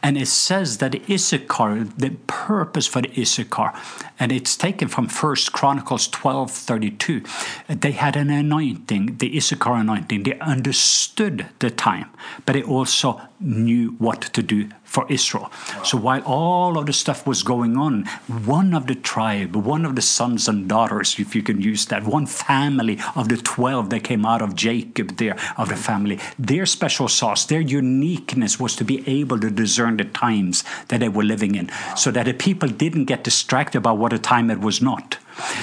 And 0.00 0.16
it 0.16 0.28
says 0.28 0.78
that 0.78 0.94
Issachar, 1.10 1.84
the 1.98 2.10
purpose 2.28 2.86
for 2.86 3.02
the 3.02 3.20
Issachar, 3.20 3.74
and 4.18 4.30
it's 4.30 4.56
taken 4.56 4.86
from 4.86 5.08
First 5.08 5.52
Chronicles 5.52 6.06
12 6.08 6.52
32, 6.52 7.22
they 7.68 7.90
had 7.90 8.14
an 8.14 8.30
anointing, 8.30 9.16
the 9.18 9.36
Issachar 9.36 9.74
anointing. 9.74 10.22
They 10.22 10.38
understood 10.38 11.46
the 11.58 11.70
time, 11.70 12.08
but 12.46 12.52
they 12.52 12.62
also 12.62 13.20
knew 13.40 13.96
what 13.98 14.22
to 14.22 14.42
do 14.42 14.70
for 14.96 15.04
Israel. 15.10 15.50
Wow. 15.52 15.82
So 15.82 15.98
while 15.98 16.22
all 16.24 16.78
of 16.78 16.86
the 16.86 16.94
stuff 16.94 17.26
was 17.26 17.42
going 17.42 17.76
on, 17.76 18.06
one 18.56 18.72
of 18.72 18.86
the 18.86 18.94
tribe, 18.94 19.54
one 19.54 19.84
of 19.84 19.94
the 19.94 20.00
sons 20.00 20.48
and 20.48 20.66
daughters, 20.66 21.18
if 21.18 21.36
you 21.36 21.42
can 21.42 21.60
use 21.60 21.84
that, 21.86 22.04
one 22.04 22.24
family 22.24 22.98
of 23.14 23.28
the 23.28 23.36
12 23.36 23.90
that 23.90 24.04
came 24.04 24.24
out 24.24 24.40
of 24.40 24.54
Jacob 24.54 25.18
there, 25.18 25.36
of 25.58 25.68
the 25.68 25.76
family, 25.76 26.18
their 26.38 26.64
special 26.64 27.08
sauce, 27.08 27.44
their 27.44 27.60
uniqueness 27.60 28.58
was 28.58 28.74
to 28.76 28.84
be 28.84 29.06
able 29.06 29.38
to 29.38 29.50
discern 29.50 29.98
the 29.98 30.06
times 30.06 30.64
that 30.88 31.00
they 31.00 31.10
were 31.10 31.24
living 31.24 31.56
in 31.56 31.70
so 31.94 32.10
that 32.10 32.24
the 32.24 32.32
people 32.32 32.68
didn't 32.70 33.04
get 33.04 33.22
distracted 33.22 33.76
about 33.76 33.98
what 33.98 34.14
a 34.14 34.18
time 34.18 34.50
it 34.50 34.60
was 34.60 34.80
not. 34.80 35.18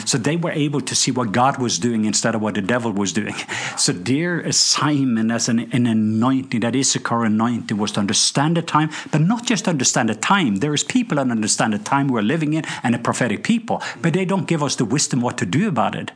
So 0.06 0.18
they 0.18 0.36
were 0.36 0.52
able 0.52 0.82
to 0.82 0.96
see 0.96 1.12
what 1.12 1.32
God 1.32 1.58
was 1.58 1.80
doing 1.80 2.06
instead 2.06 2.36
of 2.36 2.42
what 2.42 2.56
the 2.56 2.62
devil 2.62 2.92
was 2.92 3.14
doing. 3.14 3.36
So 3.78 3.92
their 3.92 4.40
assignment 4.40 5.32
as 5.32 5.50
an, 5.50 5.60
an 5.72 5.86
anointing, 5.88 6.60
that 6.62 6.76
Issachar 6.76 7.26
anointing, 7.26 7.78
was 7.78 7.92
to 7.94 8.00
understand 8.00 8.58
the 8.58 8.62
time, 8.62 8.90
but 9.12 9.22
not 9.22 9.46
just 9.46 9.68
understand 9.68 10.10
the 10.10 10.16
time. 10.16 10.58
There 10.58 10.74
is 10.74 10.84
people 10.84 11.18
that 11.18 11.30
understand 11.30 11.74
the 11.74 11.80
time 11.80 12.08
we're 12.08 12.22
living 12.22 12.54
in 12.54 12.64
and 12.84 12.96
a 12.96 13.00
prophetic 13.00 13.44
people, 13.44 13.82
but 14.02 14.14
they 14.14 14.26
don't 14.26 14.48
give 14.48 14.62
us 14.62 14.76
the 14.76 14.86
wisdom 14.86 15.22
what 15.22 15.38
to 15.40 15.46
do 15.46 15.68
about 15.68 15.96
it. 15.96 16.12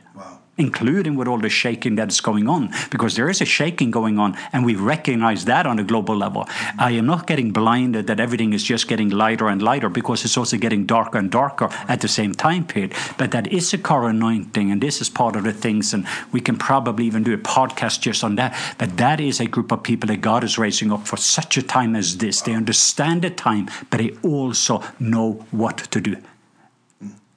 Including 0.58 1.14
with 1.14 1.28
all 1.28 1.38
the 1.38 1.48
shaking 1.48 1.94
that's 1.94 2.20
going 2.20 2.48
on, 2.48 2.70
because 2.90 3.14
there 3.14 3.30
is 3.30 3.40
a 3.40 3.44
shaking 3.44 3.90
going 3.90 4.18
on, 4.18 4.36
and 4.52 4.64
we 4.64 4.74
recognize 4.74 5.44
that 5.44 5.66
on 5.66 5.78
a 5.78 5.84
global 5.84 6.16
level. 6.16 6.48
I 6.78 6.90
am 6.90 7.06
not 7.06 7.26
getting 7.26 7.52
blinded 7.52 8.08
that 8.08 8.20
everything 8.20 8.52
is 8.52 8.64
just 8.64 8.88
getting 8.88 9.08
lighter 9.08 9.48
and 9.48 9.62
lighter, 9.62 9.88
because 9.88 10.24
it's 10.24 10.36
also 10.36 10.56
getting 10.56 10.84
darker 10.84 11.18
and 11.18 11.30
darker 11.30 11.68
at 11.86 12.00
the 12.00 12.08
same 12.08 12.34
time 12.34 12.66
period. 12.66 12.92
But 13.16 13.30
that 13.30 13.46
is 13.46 13.72
a 13.72 13.78
Issachar 13.78 14.08
anointing, 14.08 14.70
and 14.72 14.80
this 14.80 15.00
is 15.00 15.08
part 15.08 15.36
of 15.36 15.44
the 15.44 15.52
things, 15.52 15.94
and 15.94 16.06
we 16.32 16.40
can 16.40 16.56
probably 16.56 17.06
even 17.06 17.22
do 17.22 17.34
a 17.34 17.38
podcast 17.38 18.00
just 18.00 18.24
on 18.24 18.34
that. 18.36 18.58
But 18.78 18.96
that 18.96 19.20
is 19.20 19.40
a 19.40 19.46
group 19.46 19.70
of 19.70 19.82
people 19.82 20.08
that 20.08 20.20
God 20.20 20.42
is 20.42 20.58
raising 20.58 20.90
up 20.90 21.06
for 21.06 21.16
such 21.16 21.56
a 21.56 21.62
time 21.62 21.94
as 21.94 22.18
this. 22.18 22.40
They 22.40 22.54
understand 22.54 23.22
the 23.22 23.30
time, 23.30 23.68
but 23.90 23.98
they 23.98 24.10
also 24.22 24.82
know 24.98 25.46
what 25.50 25.78
to 25.92 26.00
do 26.00 26.16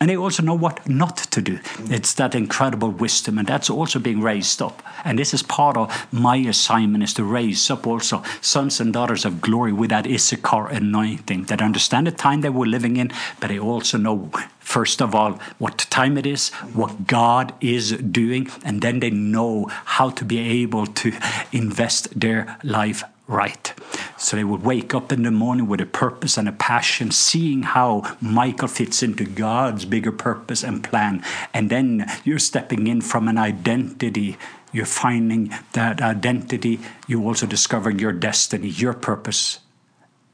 and 0.01 0.09
they 0.09 0.17
also 0.17 0.41
know 0.41 0.55
what 0.55 0.89
not 0.89 1.15
to 1.15 1.43
do. 1.43 1.59
It's 1.81 2.15
that 2.15 2.33
incredible 2.33 2.89
wisdom, 2.89 3.37
and 3.37 3.47
that's 3.47 3.69
also 3.69 3.99
being 3.99 4.19
raised 4.19 4.59
up. 4.59 4.81
And 5.05 5.19
this 5.19 5.31
is 5.31 5.43
part 5.43 5.77
of 5.77 6.07
my 6.11 6.37
assignment 6.37 7.03
is 7.03 7.13
to 7.13 7.23
raise 7.23 7.69
up 7.69 7.85
also 7.85 8.23
sons 8.41 8.81
and 8.81 8.91
daughters 8.91 9.25
of 9.25 9.41
glory 9.41 9.71
with 9.71 9.91
that 9.91 10.07
Issachar 10.07 10.69
anointing 10.69 11.43
that 11.45 11.61
understand 11.61 12.07
the 12.07 12.11
time 12.11 12.41
that 12.41 12.55
we're 12.55 12.65
living 12.65 12.97
in, 12.97 13.11
but 13.39 13.49
they 13.49 13.59
also 13.59 13.99
know 13.99 14.31
first 14.59 15.01
of 15.03 15.13
all 15.13 15.33
what 15.59 15.77
time 15.91 16.17
it 16.17 16.25
is, 16.25 16.49
what 16.73 17.05
God 17.05 17.53
is 17.61 17.91
doing, 17.91 18.49
and 18.65 18.81
then 18.81 19.01
they 19.01 19.11
know 19.11 19.67
how 19.85 20.09
to 20.09 20.25
be 20.25 20.39
able 20.39 20.87
to 20.87 21.13
invest 21.51 22.19
their 22.19 22.57
life 22.63 23.03
right. 23.31 23.73
So 24.17 24.35
they 24.35 24.43
would 24.43 24.63
wake 24.63 24.93
up 24.93 25.11
in 25.11 25.23
the 25.23 25.31
morning 25.31 25.67
with 25.67 25.81
a 25.81 25.85
purpose 25.85 26.37
and 26.37 26.47
a 26.47 26.51
passion, 26.51 27.11
seeing 27.11 27.63
how 27.63 28.17
Michael 28.21 28.67
fits 28.67 29.01
into 29.01 29.25
God's 29.25 29.85
bigger 29.85 30.11
purpose 30.11 30.63
and 30.63 30.83
plan. 30.83 31.23
And 31.53 31.69
then 31.69 32.05
you're 32.23 32.39
stepping 32.39 32.87
in 32.87 33.01
from 33.01 33.27
an 33.27 33.37
identity. 33.37 34.37
You're 34.71 34.85
finding 34.85 35.51
that 35.73 36.01
identity. 36.01 36.79
You 37.07 37.25
also 37.25 37.45
discovering 37.45 37.99
your 37.99 38.11
destiny, 38.11 38.67
your 38.67 38.93
purpose, 38.93 39.59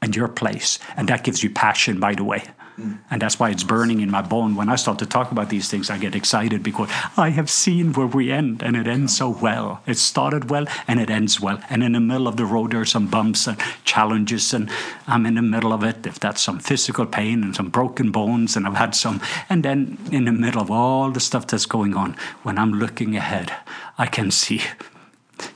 and 0.02 0.14
your 0.14 0.28
place. 0.28 0.78
And 0.96 1.08
that 1.08 1.24
gives 1.24 1.42
you 1.42 1.50
passion, 1.50 1.98
by 1.98 2.14
the 2.14 2.24
way. 2.24 2.44
And 3.10 3.20
that's 3.20 3.40
why 3.40 3.50
it's 3.50 3.64
burning 3.64 4.00
in 4.00 4.10
my 4.10 4.22
bone. 4.22 4.54
When 4.54 4.68
I 4.68 4.76
start 4.76 4.98
to 5.00 5.06
talk 5.06 5.32
about 5.32 5.48
these 5.48 5.68
things, 5.68 5.90
I 5.90 5.98
get 5.98 6.14
excited 6.14 6.62
because 6.62 6.88
I 7.16 7.30
have 7.30 7.50
seen 7.50 7.92
where 7.92 8.06
we 8.06 8.30
end, 8.30 8.62
and 8.62 8.76
it 8.76 8.86
ends 8.86 9.16
so 9.16 9.30
well. 9.30 9.82
It 9.86 9.98
started 9.98 10.48
well, 10.50 10.66
and 10.86 11.00
it 11.00 11.10
ends 11.10 11.40
well. 11.40 11.60
And 11.70 11.82
in 11.82 11.92
the 11.92 12.00
middle 12.00 12.28
of 12.28 12.36
the 12.36 12.44
road, 12.44 12.70
there 12.70 12.80
are 12.80 12.84
some 12.84 13.08
bumps 13.08 13.46
and 13.48 13.58
challenges, 13.84 14.54
and 14.54 14.70
I'm 15.06 15.26
in 15.26 15.34
the 15.34 15.42
middle 15.42 15.72
of 15.72 15.82
it. 15.82 16.06
If 16.06 16.20
that's 16.20 16.40
some 16.40 16.60
physical 16.60 17.06
pain 17.06 17.42
and 17.42 17.56
some 17.56 17.68
broken 17.68 18.12
bones, 18.12 18.56
and 18.56 18.66
I've 18.66 18.76
had 18.76 18.94
some. 18.94 19.20
And 19.48 19.64
then 19.64 19.98
in 20.12 20.24
the 20.26 20.32
middle 20.32 20.62
of 20.62 20.70
all 20.70 21.10
the 21.10 21.20
stuff 21.20 21.46
that's 21.46 21.66
going 21.66 21.94
on, 21.94 22.16
when 22.42 22.58
I'm 22.58 22.72
looking 22.72 23.16
ahead, 23.16 23.52
I 23.96 24.06
can 24.06 24.30
see 24.30 24.62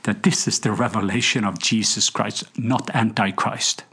that 0.03 0.23
this 0.23 0.47
is 0.47 0.59
the 0.59 0.71
revelation 0.71 1.45
of 1.45 1.59
Jesus 1.59 2.09
Christ, 2.09 2.43
not 2.57 2.93
Antichrist 2.93 3.83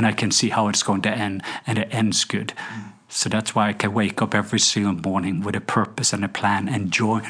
and 0.00 0.06
I 0.06 0.12
can 0.12 0.30
see 0.30 0.48
how 0.48 0.68
it's 0.68 0.82
going 0.82 1.02
to 1.02 1.10
end, 1.10 1.42
and 1.66 1.76
it 1.76 1.92
ends 1.92 2.24
good. 2.24 2.54
Mm. 2.72 2.92
So 3.10 3.28
that's 3.28 3.54
why 3.54 3.68
I 3.68 3.74
can 3.74 3.92
wake 3.92 4.22
up 4.22 4.34
every 4.34 4.58
single 4.58 4.94
morning 4.94 5.42
with 5.42 5.54
a 5.54 5.60
purpose 5.60 6.14
and 6.14 6.24
a 6.24 6.28
plan 6.28 6.70
and 6.70 6.90
join 6.90 7.28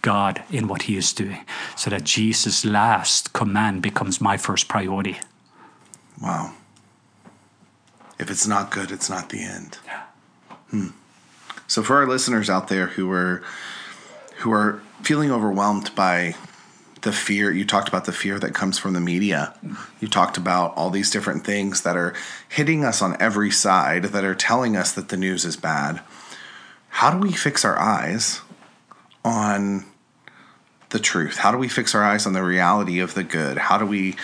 God 0.00 0.44
in 0.48 0.68
what 0.68 0.82
He 0.82 0.96
is 0.96 1.12
doing, 1.12 1.44
so 1.76 1.90
that 1.90 2.04
Jesus' 2.04 2.64
last 2.64 3.32
command 3.32 3.82
becomes 3.82 4.20
my 4.20 4.36
first 4.36 4.68
priority. 4.68 5.18
Wow. 6.22 6.52
If 8.20 8.30
it's 8.30 8.46
not 8.46 8.70
good, 8.70 8.92
it's 8.92 9.10
not 9.10 9.30
the 9.30 9.42
end. 9.42 9.78
Yeah. 9.84 10.02
Hmm. 10.70 10.88
So 11.66 11.82
for 11.82 11.96
our 11.96 12.06
listeners 12.06 12.48
out 12.48 12.68
there 12.68 12.86
who 12.86 13.10
are 13.10 13.42
who 14.36 14.52
are 14.52 14.80
feeling 15.02 15.32
overwhelmed 15.32 15.92
by 15.96 16.36
the 17.04 17.12
fear 17.12 17.52
you 17.52 17.64
talked 17.64 17.88
about 17.88 18.06
the 18.06 18.12
fear 18.12 18.38
that 18.38 18.54
comes 18.54 18.78
from 18.78 18.94
the 18.94 19.00
media. 19.00 19.54
You 20.00 20.08
talked 20.08 20.36
about 20.36 20.74
all 20.74 20.90
these 20.90 21.10
different 21.10 21.44
things 21.44 21.82
that 21.82 21.96
are 21.96 22.14
hitting 22.48 22.84
us 22.84 23.02
on 23.02 23.16
every 23.20 23.50
side 23.50 24.04
that 24.04 24.24
are 24.24 24.34
telling 24.34 24.74
us 24.76 24.92
that 24.92 25.10
the 25.10 25.16
news 25.16 25.44
is 25.44 25.56
bad. 25.56 26.00
How 26.88 27.10
do 27.10 27.18
we 27.18 27.32
fix 27.32 27.64
our 27.64 27.78
eyes 27.78 28.40
on 29.24 29.84
the 30.90 30.98
truth? 30.98 31.36
How 31.36 31.52
do 31.52 31.58
we 31.58 31.68
fix 31.68 31.94
our 31.94 32.02
eyes 32.02 32.26
on 32.26 32.32
the 32.32 32.42
reality 32.42 33.00
of 33.00 33.14
the 33.14 33.24
good? 33.24 33.58
How 33.58 33.78
do 33.78 33.86
we 33.86 34.16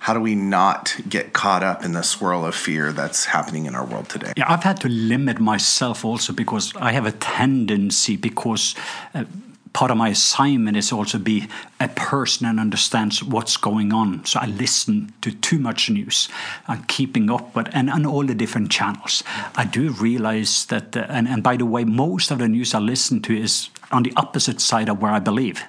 how 0.00 0.14
do 0.14 0.20
we 0.20 0.36
not 0.36 0.96
get 1.08 1.32
caught 1.32 1.64
up 1.64 1.84
in 1.84 1.92
the 1.92 2.02
swirl 2.02 2.46
of 2.46 2.54
fear 2.54 2.92
that's 2.92 3.24
happening 3.24 3.66
in 3.66 3.74
our 3.74 3.84
world 3.84 4.08
today? 4.08 4.32
Yeah, 4.36 4.44
I've 4.48 4.62
had 4.62 4.80
to 4.82 4.88
limit 4.88 5.40
myself 5.40 6.04
also 6.04 6.32
because 6.32 6.72
I 6.76 6.92
have 6.92 7.04
a 7.04 7.10
tendency 7.10 8.16
because 8.16 8.76
uh, 9.12 9.24
part 9.72 9.90
of 9.90 9.96
my 9.96 10.08
assignment 10.08 10.76
is 10.76 10.92
also 10.92 11.18
be 11.18 11.48
a 11.80 11.88
person 11.88 12.46
and 12.46 12.58
understands 12.58 13.22
what's 13.22 13.56
going 13.56 13.92
on. 13.92 14.24
So 14.24 14.40
I 14.40 14.46
listen 14.46 15.12
to 15.22 15.30
too 15.30 15.58
much 15.58 15.90
news. 15.90 16.28
I'm 16.66 16.84
keeping 16.84 17.30
up 17.30 17.54
with 17.54 17.68
and 17.72 17.90
on 17.90 18.06
all 18.06 18.24
the 18.24 18.34
different 18.34 18.70
channels. 18.70 19.22
I 19.54 19.64
do 19.64 19.90
realize 19.90 20.66
that, 20.66 20.96
uh, 20.96 21.06
and, 21.08 21.28
and 21.28 21.42
by 21.42 21.56
the 21.56 21.66
way, 21.66 21.84
most 21.84 22.30
of 22.30 22.38
the 22.38 22.48
news 22.48 22.74
I 22.74 22.78
listen 22.78 23.20
to 23.22 23.36
is 23.36 23.70
on 23.92 24.02
the 24.02 24.12
opposite 24.16 24.60
side 24.60 24.88
of 24.88 25.00
where 25.00 25.12
I 25.12 25.18
believe. 25.18 25.62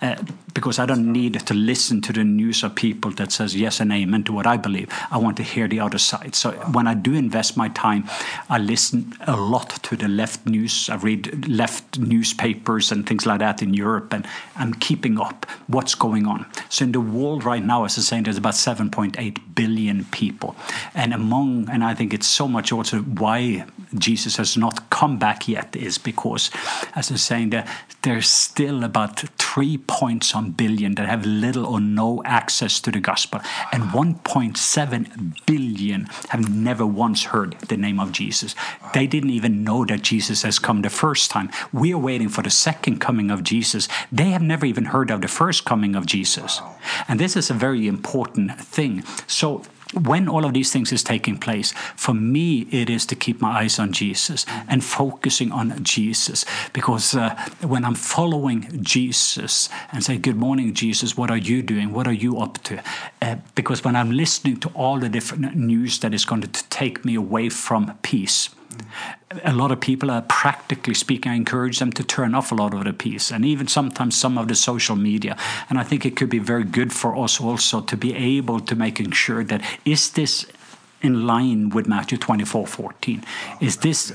Uh, 0.00 0.16
because 0.54 0.78
I 0.78 0.86
don't 0.86 1.12
need 1.12 1.34
to 1.46 1.54
listen 1.54 2.00
to 2.02 2.12
the 2.12 2.22
news 2.22 2.62
of 2.62 2.74
people 2.76 3.10
that 3.12 3.32
says 3.32 3.56
yes 3.56 3.80
and 3.80 3.92
amen 3.92 4.22
to 4.24 4.32
what 4.32 4.46
I 4.46 4.56
believe. 4.56 4.88
I 5.10 5.18
want 5.18 5.36
to 5.38 5.42
hear 5.42 5.66
the 5.66 5.80
other 5.80 5.98
side. 5.98 6.34
So 6.36 6.52
when 6.72 6.86
I 6.86 6.94
do 6.94 7.12
invest 7.12 7.56
my 7.56 7.68
time, 7.70 8.08
I 8.48 8.58
listen 8.58 9.14
a 9.26 9.36
lot 9.36 9.70
to 9.82 9.96
the 9.96 10.06
left 10.06 10.46
news. 10.46 10.88
I 10.88 10.96
read 10.96 11.48
left 11.48 11.98
newspapers 11.98 12.92
and 12.92 13.06
things 13.06 13.26
like 13.26 13.40
that 13.40 13.62
in 13.62 13.74
Europe, 13.74 14.12
and 14.12 14.26
I'm 14.56 14.74
keeping 14.74 15.18
up 15.18 15.44
what's 15.66 15.96
going 15.96 16.26
on. 16.26 16.46
So 16.68 16.84
in 16.84 16.92
the 16.92 17.00
world 17.00 17.44
right 17.44 17.64
now, 17.64 17.84
as 17.84 17.96
I'm 17.96 18.04
saying, 18.04 18.22
there's 18.24 18.36
about 18.36 18.54
7.8 18.54 19.38
billion 19.54 20.04
people, 20.06 20.54
and 20.94 21.12
among, 21.12 21.68
and 21.68 21.82
I 21.82 21.94
think 21.94 22.14
it's 22.14 22.28
so 22.28 22.46
much 22.46 22.70
also 22.70 23.00
why 23.00 23.66
Jesus 23.98 24.36
has 24.36 24.56
not 24.56 24.88
come 24.90 25.18
back 25.18 25.48
yet 25.48 25.74
is 25.76 25.98
because, 25.98 26.50
as 26.94 27.10
I'm 27.10 27.16
saying, 27.16 27.50
that 27.50 27.68
there's 28.02 28.28
still 28.28 28.84
about 28.84 29.24
three 29.38 29.78
points 29.78 30.34
on 30.34 30.50
billion 30.50 30.94
that 30.96 31.08
have 31.08 31.24
little 31.24 31.66
or 31.66 31.80
no 31.80 32.22
access 32.24 32.80
to 32.80 32.90
the 32.90 33.00
gospel, 33.00 33.40
and 33.72 33.84
1.7 33.84 35.46
billion 35.46 36.04
have 36.30 36.48
never 36.48 36.86
once 36.86 37.24
heard 37.24 37.52
the 37.68 37.76
name 37.76 38.00
of 38.00 38.12
Jesus. 38.12 38.54
They 38.92 39.06
didn't 39.06 39.30
even 39.30 39.64
know 39.64 39.84
that 39.84 40.02
Jesus 40.02 40.42
has 40.42 40.58
come 40.58 40.82
the 40.82 40.90
first 40.90 41.30
time. 41.30 41.50
We 41.72 41.92
are 41.94 41.98
waiting 41.98 42.28
for 42.28 42.42
the 42.42 42.50
second 42.50 43.00
coming 43.00 43.30
of 43.30 43.42
Jesus. 43.42 43.88
They 44.10 44.30
have 44.30 44.42
never 44.42 44.66
even 44.66 44.86
heard 44.86 45.10
of 45.10 45.20
the 45.20 45.28
first 45.28 45.64
coming 45.64 45.94
of 45.94 46.06
Jesus. 46.06 46.60
And 47.08 47.20
this 47.20 47.36
is 47.36 47.50
a 47.50 47.54
very 47.54 47.86
important 47.86 48.60
thing. 48.60 49.04
So 49.26 49.62
when 50.02 50.28
all 50.28 50.44
of 50.44 50.54
these 50.54 50.72
things 50.72 50.92
is 50.92 51.02
taking 51.02 51.38
place, 51.38 51.72
for 51.96 52.14
me, 52.14 52.66
it 52.70 52.90
is 52.90 53.06
to 53.06 53.14
keep 53.14 53.40
my 53.40 53.60
eyes 53.60 53.78
on 53.78 53.92
Jesus 53.92 54.44
and 54.68 54.84
focusing 54.84 55.52
on 55.52 55.82
Jesus. 55.82 56.44
Because 56.72 57.14
uh, 57.14 57.34
when 57.62 57.84
I'm 57.84 57.94
following 57.94 58.82
Jesus 58.82 59.68
and 59.92 60.04
say, 60.04 60.18
Good 60.18 60.36
morning, 60.36 60.74
Jesus, 60.74 61.16
what 61.16 61.30
are 61.30 61.36
you 61.36 61.62
doing? 61.62 61.92
What 61.92 62.06
are 62.06 62.12
you 62.12 62.38
up 62.38 62.62
to? 62.64 62.82
Uh, 63.22 63.36
because 63.54 63.84
when 63.84 63.96
I'm 63.96 64.10
listening 64.10 64.58
to 64.60 64.68
all 64.70 64.98
the 64.98 65.08
different 65.08 65.54
news 65.54 65.98
that 66.00 66.14
is 66.14 66.24
going 66.24 66.42
to 66.42 66.48
take 66.68 67.04
me 67.04 67.14
away 67.14 67.48
from 67.48 67.96
peace, 68.02 68.50
a 69.44 69.52
lot 69.52 69.72
of 69.72 69.80
people 69.80 70.10
are 70.10 70.22
practically 70.22 70.94
speaking. 70.94 71.32
I 71.32 71.34
encourage 71.34 71.78
them 71.78 71.92
to 71.92 72.04
turn 72.04 72.34
off 72.34 72.52
a 72.52 72.54
lot 72.54 72.74
of 72.74 72.84
the 72.84 72.92
piece 72.92 73.30
and 73.30 73.44
even 73.44 73.66
sometimes 73.66 74.16
some 74.16 74.38
of 74.38 74.48
the 74.48 74.54
social 74.54 74.96
media. 74.96 75.36
And 75.68 75.78
I 75.78 75.82
think 75.82 76.06
it 76.06 76.16
could 76.16 76.30
be 76.30 76.38
very 76.38 76.64
good 76.64 76.92
for 76.92 77.16
us 77.16 77.40
also 77.40 77.80
to 77.80 77.96
be 77.96 78.14
able 78.14 78.60
to 78.60 78.74
making 78.74 79.12
sure 79.12 79.44
that 79.44 79.62
is 79.84 80.10
this 80.10 80.46
in 81.02 81.26
line 81.26 81.68
with 81.70 81.86
Matthew 81.86 82.18
24 82.18 82.66
14? 82.66 83.24
Is 83.60 83.78
this 83.78 84.12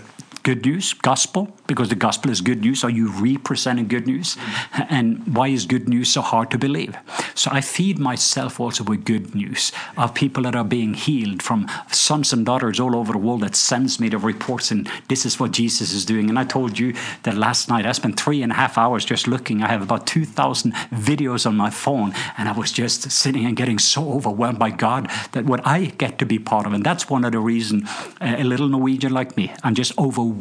good 0.50 0.66
news, 0.66 0.94
gospel, 0.94 1.48
because 1.68 1.90
the 1.90 1.96
gospel 2.08 2.32
is 2.32 2.42
good 2.42 2.62
news. 2.62 2.84
Are 2.84 2.90
you 2.90 3.08
representing 3.12 3.88
good 3.88 4.08
news? 4.08 4.36
Mm-hmm. 4.36 4.96
And 4.96 5.36
why 5.36 5.50
is 5.50 5.68
good 5.68 5.88
news 5.88 6.12
so 6.12 6.22
hard 6.22 6.50
to 6.50 6.58
believe? 6.58 6.98
So 7.36 7.52
I 7.54 7.62
feed 7.62 8.00
myself 8.00 8.60
also 8.60 8.84
with 8.84 9.06
good 9.06 9.36
news 9.36 9.72
of 9.96 10.16
people 10.16 10.42
that 10.44 10.56
are 10.56 10.64
being 10.64 10.96
healed 10.96 11.44
from 11.44 11.68
sons 11.92 12.34
and 12.34 12.48
daughters 12.48 12.80
all 12.80 12.96
over 12.96 13.14
the 13.14 13.20
world 13.20 13.42
that 13.42 13.56
sends 13.56 14.00
me 14.00 14.10
the 14.10 14.18
reports 14.18 14.72
and 14.72 14.90
this 15.08 15.24
is 15.24 15.40
what 15.40 15.52
Jesus 15.52 15.94
is 15.94 16.04
doing. 16.04 16.30
And 16.30 16.40
I 16.40 16.46
told 16.46 16.80
you 16.80 16.96
that 17.22 17.36
last 17.36 17.70
night 17.70 17.86
I 17.86 17.92
spent 17.92 18.20
three 18.20 18.42
and 18.42 18.52
a 18.52 18.56
half 18.56 18.76
hours 18.76 19.06
just 19.06 19.28
looking. 19.28 19.62
I 19.62 19.68
have 19.68 19.84
about 19.84 20.08
2,000 20.08 20.74
videos 21.10 21.46
on 21.46 21.56
my 21.56 21.70
phone 21.70 22.12
and 22.40 22.50
I 22.50 22.54
was 22.54 22.72
just 22.72 23.12
sitting 23.12 23.46
and 23.46 23.56
getting 23.56 23.78
so 23.78 24.14
overwhelmed 24.14 24.58
by 24.58 24.72
God 24.72 25.12
that 25.34 25.46
what 25.46 25.62
I 25.68 25.86
get 26.04 26.18
to 26.18 26.26
be 26.26 26.40
part 26.40 26.66
of. 26.66 26.74
And 26.74 26.84
that's 26.84 27.08
one 27.08 27.24
of 27.24 27.34
the 27.34 27.40
reasons 27.40 27.88
uh, 28.20 28.38
a 28.40 28.44
little 28.44 28.68
Norwegian 28.68 29.14
like 29.14 29.38
me, 29.38 29.54
I'm 29.64 29.76
just 29.76 29.96
overwhelmed. 30.00 30.39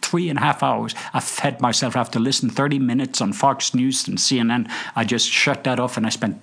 Three 0.00 0.28
and 0.28 0.38
a 0.38 0.42
half 0.42 0.52
half 0.52 0.62
hours. 0.62 0.94
I 1.14 1.20
fed 1.20 1.60
myself 1.60 1.96
after 1.96 2.20
listening 2.20 2.52
30 2.52 2.78
minutes 2.78 3.20
on 3.20 3.32
Fox 3.32 3.74
News 3.74 4.06
and 4.06 4.18
CNN. 4.18 4.70
I 4.94 5.04
just 5.04 5.28
shut 5.28 5.64
that 5.64 5.80
off 5.80 5.96
and 5.96 6.06
I 6.06 6.10
spent 6.10 6.40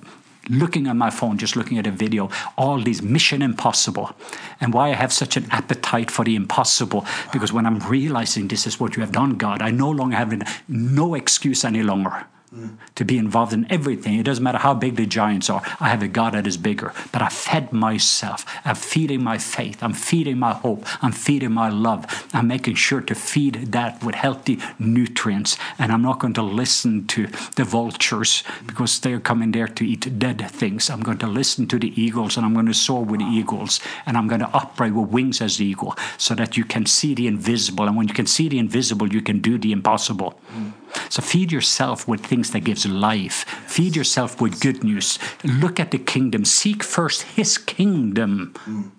looking 0.50 0.88
at 0.88 0.96
my 0.96 1.12
phone, 1.12 1.38
just 1.38 1.56
looking 1.56 1.78
at 1.78 1.86
a 1.86 1.92
video, 1.92 2.30
all 2.58 2.80
these 2.82 3.04
Mission 3.04 3.42
Impossible. 3.44 4.16
And 4.60 4.74
why 4.74 4.90
I 4.90 4.96
have 4.96 5.14
such 5.14 5.38
an 5.38 5.46
appetite 5.52 6.10
for 6.10 6.26
the 6.26 6.36
impossible, 6.36 7.06
because 7.32 7.54
when 7.54 7.68
I'm 7.68 7.80
realizing 7.80 8.48
this 8.48 8.66
is 8.66 8.80
what 8.80 8.96
you 8.96 9.02
have 9.02 9.12
done, 9.12 9.38
God, 9.38 9.62
I 9.62 9.70
no 9.70 9.92
longer 9.92 10.16
have 10.16 10.34
no 10.68 11.14
excuse 11.14 11.64
any 11.64 11.84
longer 11.84 12.26
to 12.96 13.06
be 13.06 13.18
involved 13.18 13.54
in 13.54 13.72
everything. 13.72 14.16
It 14.16 14.24
doesn't 14.24 14.44
matter 14.44 14.58
how 14.58 14.74
big 14.74 14.96
the 14.96 15.06
giants 15.06 15.50
are. 15.50 15.62
I 15.80 15.90
have 15.90 16.02
a 16.02 16.08
God 16.08 16.34
that 16.34 16.48
is 16.48 16.58
bigger. 16.58 16.94
But 17.12 17.22
I 17.22 17.30
fed 17.30 17.72
myself. 17.72 18.46
I'm 18.66 18.76
feeding 18.76 19.24
my 19.24 19.38
faith. 19.38 19.84
I'm 19.84 19.94
feeding 19.94 20.40
my 20.40 20.54
hope. 20.54 20.86
I'm 21.04 21.12
feeding 21.12 21.52
my 21.52 21.70
love. 21.70 22.28
I'm 22.34 22.48
making 22.48 22.76
sure 22.76 23.02
to 23.02 23.14
feed 23.14 23.72
that 23.72 24.04
with 24.04 24.16
healthy 24.16 24.60
nutrients. 24.80 25.58
And 25.78 25.92
I'm 25.92 26.02
not 26.02 26.20
going 26.20 26.34
to 26.34 26.42
listen 26.42 27.06
to 27.08 27.28
the 27.56 27.64
vultures 27.64 28.44
because 28.66 29.00
they're 29.00 29.20
coming 29.20 29.52
there 29.52 29.68
to 29.68 29.88
eat 29.88 30.18
dead 30.18 30.50
things. 30.50 30.90
I'm 30.90 31.02
going 31.02 31.20
to 31.20 31.28
listen 31.28 31.68
to 31.68 31.78
the 31.78 31.94
eagles 32.02 32.36
and 32.36 32.46
I'm 32.46 32.54
going 32.54 32.66
to 32.66 32.74
soar 32.74 33.04
with 33.06 33.20
the 33.20 33.28
eagles. 33.28 33.80
And 34.06 34.18
I'm 34.18 34.28
going 34.28 34.42
to 34.42 34.52
operate 34.54 34.94
with 34.94 35.10
wings 35.10 35.40
as 35.42 35.58
the 35.58 35.66
eagle 35.66 35.96
so 36.18 36.34
that 36.36 36.58
you 36.58 36.66
can 36.66 36.88
see 36.88 37.14
the 37.14 37.28
invisible. 37.28 37.86
And 37.86 37.96
when 37.96 38.08
you 38.08 38.14
can 38.14 38.28
see 38.28 38.50
the 38.50 38.58
invisible, 38.58 39.14
you 39.14 39.22
can 39.22 39.40
do 39.40 39.60
the 39.60 39.72
impossible. 39.72 40.40
Mm. 40.52 40.74
So 41.10 41.22
feed 41.22 41.52
yourself 41.52 42.08
with 42.08 42.26
things 42.26 42.52
that 42.52 42.62
gives 42.62 42.86
life. 42.86 43.46
Feed 43.68 43.96
yourself 43.96 44.40
with 44.40 44.62
good 44.62 44.84
news. 44.84 45.20
Look 45.44 45.80
at 45.80 45.92
the 45.92 45.98
kingdom. 45.98 46.46
Seek 46.46 46.84
first 46.84 47.24
his 47.24 47.58
kingdom. 47.58 48.54
Mm. 48.66 48.92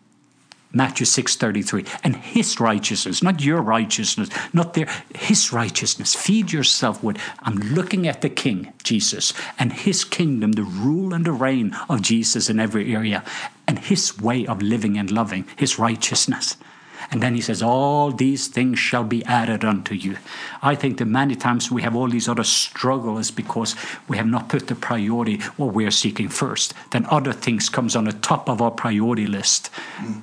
Matthew 0.73 1.05
6:33 1.05 1.85
and 2.05 2.14
his 2.14 2.61
righteousness 2.61 3.25
not 3.25 3.42
your 3.42 3.61
righteousness 3.61 4.29
not 4.53 4.75
their 4.75 4.87
his 5.12 5.53
righteousness 5.53 6.14
feed 6.14 6.53
yourself 6.53 7.03
with 7.03 7.18
I'm 7.42 7.57
looking 7.57 8.07
at 8.07 8.20
the 8.20 8.31
king 8.31 8.73
Jesus 8.85 9.33
and 9.59 9.73
his 9.73 10.05
kingdom 10.05 10.53
the 10.53 10.62
rule 10.62 11.12
and 11.12 11.25
the 11.25 11.33
reign 11.33 11.77
of 11.88 12.03
Jesus 12.03 12.49
in 12.49 12.61
every 12.61 12.94
area 12.94 13.25
and 13.66 13.81
his 13.81 14.16
way 14.20 14.46
of 14.46 14.62
living 14.62 14.96
and 14.96 15.11
loving 15.11 15.44
his 15.57 15.77
righteousness 15.77 16.57
and 17.11 17.23
then 17.23 17.35
he 17.35 17.40
says, 17.40 17.62
All 17.62 18.12
these 18.12 18.46
things 18.46 18.79
shall 18.79 19.05
be 19.05 19.25
added 19.25 19.64
unto 19.64 19.94
you. 19.94 20.16
I 20.62 20.75
think 20.75 20.99
that 20.99 21.07
many 21.07 21.35
times 21.35 21.70
we 21.70 21.83
have 21.83 21.96
all 21.96 22.09
these 22.09 22.29
other 22.29 22.44
struggles 22.44 23.31
because 23.31 23.75
we 24.09 24.16
have 24.16 24.27
not 24.27 24.49
put 24.49 24.68
the 24.68 24.75
priority 24.75 25.38
what 25.57 25.75
we 25.75 25.85
are 25.85 25.90
seeking 25.90 26.29
first. 26.29 26.73
Then 26.92 27.07
other 27.11 27.33
things 27.33 27.68
comes 27.68 27.96
on 27.96 28.05
the 28.05 28.12
top 28.12 28.49
of 28.49 28.62
our 28.62 28.70
priority 28.70 29.27
list. 29.27 29.70
Mm. 29.99 30.23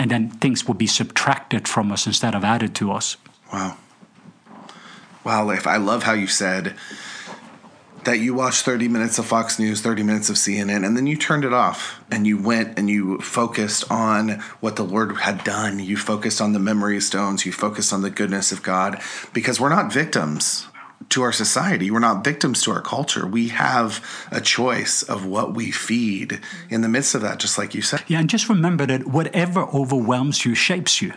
and 0.00 0.10
then 0.12 0.30
things 0.30 0.64
will 0.64 0.74
be 0.74 0.86
subtracted 0.86 1.66
from 1.66 1.90
us 1.90 2.06
instead 2.06 2.34
of 2.34 2.44
added 2.44 2.72
to 2.76 2.92
us. 2.92 3.16
Wow. 3.52 3.76
Wow, 5.24 5.46
Leif, 5.46 5.66
I 5.66 5.76
love 5.76 6.04
how 6.04 6.12
you 6.12 6.28
said 6.28 6.76
that 8.04 8.18
you 8.18 8.34
watched 8.34 8.64
30 8.64 8.88
minutes 8.88 9.18
of 9.18 9.26
Fox 9.26 9.58
News, 9.58 9.80
30 9.80 10.02
minutes 10.02 10.30
of 10.30 10.36
CNN, 10.36 10.84
and 10.86 10.96
then 10.96 11.06
you 11.06 11.16
turned 11.16 11.44
it 11.44 11.52
off 11.52 12.02
and 12.10 12.26
you 12.26 12.40
went 12.40 12.78
and 12.78 12.88
you 12.88 13.18
focused 13.18 13.90
on 13.90 14.40
what 14.60 14.76
the 14.76 14.84
Lord 14.84 15.16
had 15.18 15.44
done. 15.44 15.78
You 15.78 15.96
focused 15.96 16.40
on 16.40 16.52
the 16.52 16.58
memory 16.58 17.00
stones, 17.00 17.44
you 17.44 17.52
focused 17.52 17.92
on 17.92 18.02
the 18.02 18.10
goodness 18.10 18.52
of 18.52 18.62
God 18.62 19.00
because 19.32 19.60
we're 19.60 19.68
not 19.68 19.92
victims 19.92 20.66
to 21.10 21.22
our 21.22 21.32
society. 21.32 21.90
We're 21.90 22.00
not 22.00 22.24
victims 22.24 22.62
to 22.62 22.72
our 22.72 22.82
culture. 22.82 23.26
We 23.26 23.48
have 23.48 24.04
a 24.30 24.40
choice 24.40 25.02
of 25.02 25.24
what 25.24 25.54
we 25.54 25.70
feed 25.70 26.40
in 26.68 26.82
the 26.82 26.88
midst 26.88 27.14
of 27.14 27.22
that, 27.22 27.38
just 27.38 27.56
like 27.56 27.74
you 27.74 27.82
said. 27.82 28.02
Yeah, 28.08 28.20
and 28.20 28.28
just 28.28 28.48
remember 28.48 28.84
that 28.86 29.06
whatever 29.06 29.62
overwhelms 29.62 30.44
you 30.44 30.54
shapes 30.54 31.00
you. 31.00 31.12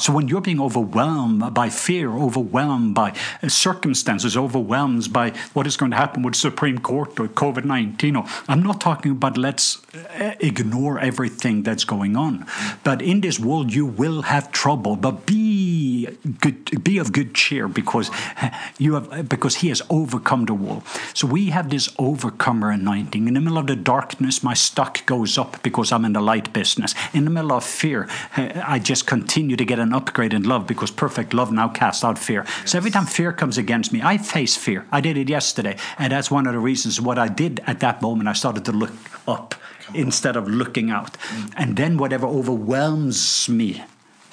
So 0.00 0.12
when 0.12 0.28
you're 0.28 0.40
being 0.40 0.60
overwhelmed 0.60 1.54
by 1.54 1.68
fear, 1.68 2.10
overwhelmed 2.10 2.94
by 2.94 3.14
uh, 3.42 3.48
circumstances, 3.48 4.36
overwhelmed 4.36 5.12
by 5.12 5.30
what 5.52 5.66
is 5.66 5.76
going 5.76 5.90
to 5.90 5.96
happen 5.96 6.22
with 6.22 6.34
Supreme 6.34 6.78
Court 6.78 7.18
or 7.20 7.28
COVID 7.28 7.64
nineteen, 7.64 8.16
I'm 8.48 8.62
not 8.62 8.80
talking 8.80 9.12
about 9.12 9.36
let's 9.36 9.82
uh, 9.94 10.34
ignore 10.40 10.98
everything 10.98 11.62
that's 11.62 11.84
going 11.84 12.16
on. 12.16 12.46
But 12.82 13.02
in 13.02 13.20
this 13.20 13.38
world, 13.38 13.72
you 13.72 13.86
will 13.86 14.22
have 14.22 14.50
trouble. 14.52 14.96
But 14.96 15.26
be 15.26 16.08
good, 16.40 16.82
be 16.82 16.98
of 16.98 17.12
good 17.12 17.34
cheer 17.34 17.68
because 17.68 18.10
you 18.78 18.94
have 18.94 19.28
because 19.28 19.56
He 19.56 19.68
has 19.68 19.82
overcome 19.90 20.46
the 20.46 20.54
wall. 20.54 20.82
So 21.14 21.26
we 21.26 21.50
have 21.50 21.70
this 21.70 21.88
overcomer 21.98 22.70
anointing. 22.70 23.28
In 23.28 23.34
the 23.34 23.40
middle 23.40 23.58
of 23.58 23.66
the 23.66 23.76
darkness, 23.76 24.42
my 24.42 24.54
stock 24.54 25.04
goes 25.06 25.38
up 25.38 25.62
because 25.62 25.92
I'm 25.92 26.04
in 26.04 26.12
the 26.12 26.20
light 26.20 26.52
business. 26.52 26.94
In 27.12 27.24
the 27.24 27.30
middle 27.30 27.52
of 27.52 27.64
fear, 27.64 28.08
I 28.36 28.78
just 28.78 29.06
continue 29.06 29.56
to 29.56 29.64
get 29.64 29.73
an 29.78 29.92
upgrade 29.92 30.32
in 30.32 30.42
love 30.42 30.66
because 30.66 30.90
perfect 30.90 31.34
love 31.34 31.52
now 31.52 31.68
casts 31.68 32.04
out 32.04 32.18
fear. 32.18 32.44
Yes. 32.46 32.72
So 32.72 32.78
every 32.78 32.90
time 32.90 33.06
fear 33.06 33.32
comes 33.32 33.58
against 33.58 33.92
me, 33.92 34.00
I 34.02 34.18
face 34.18 34.56
fear. 34.56 34.86
I 34.90 35.00
did 35.00 35.16
it 35.16 35.28
yesterday. 35.28 35.76
And 35.98 36.12
that's 36.12 36.30
one 36.30 36.46
of 36.46 36.52
the 36.52 36.58
reasons 36.58 37.00
what 37.00 37.18
I 37.18 37.28
did 37.28 37.60
at 37.66 37.80
that 37.80 38.02
moment. 38.02 38.28
I 38.28 38.32
started 38.32 38.64
to 38.66 38.72
look 38.72 38.92
up 39.26 39.54
instead 39.92 40.36
of 40.36 40.48
looking 40.48 40.90
out. 40.90 41.12
Mm. 41.14 41.52
And 41.56 41.76
then 41.76 41.98
whatever 41.98 42.26
overwhelms 42.26 43.48
me, 43.48 43.82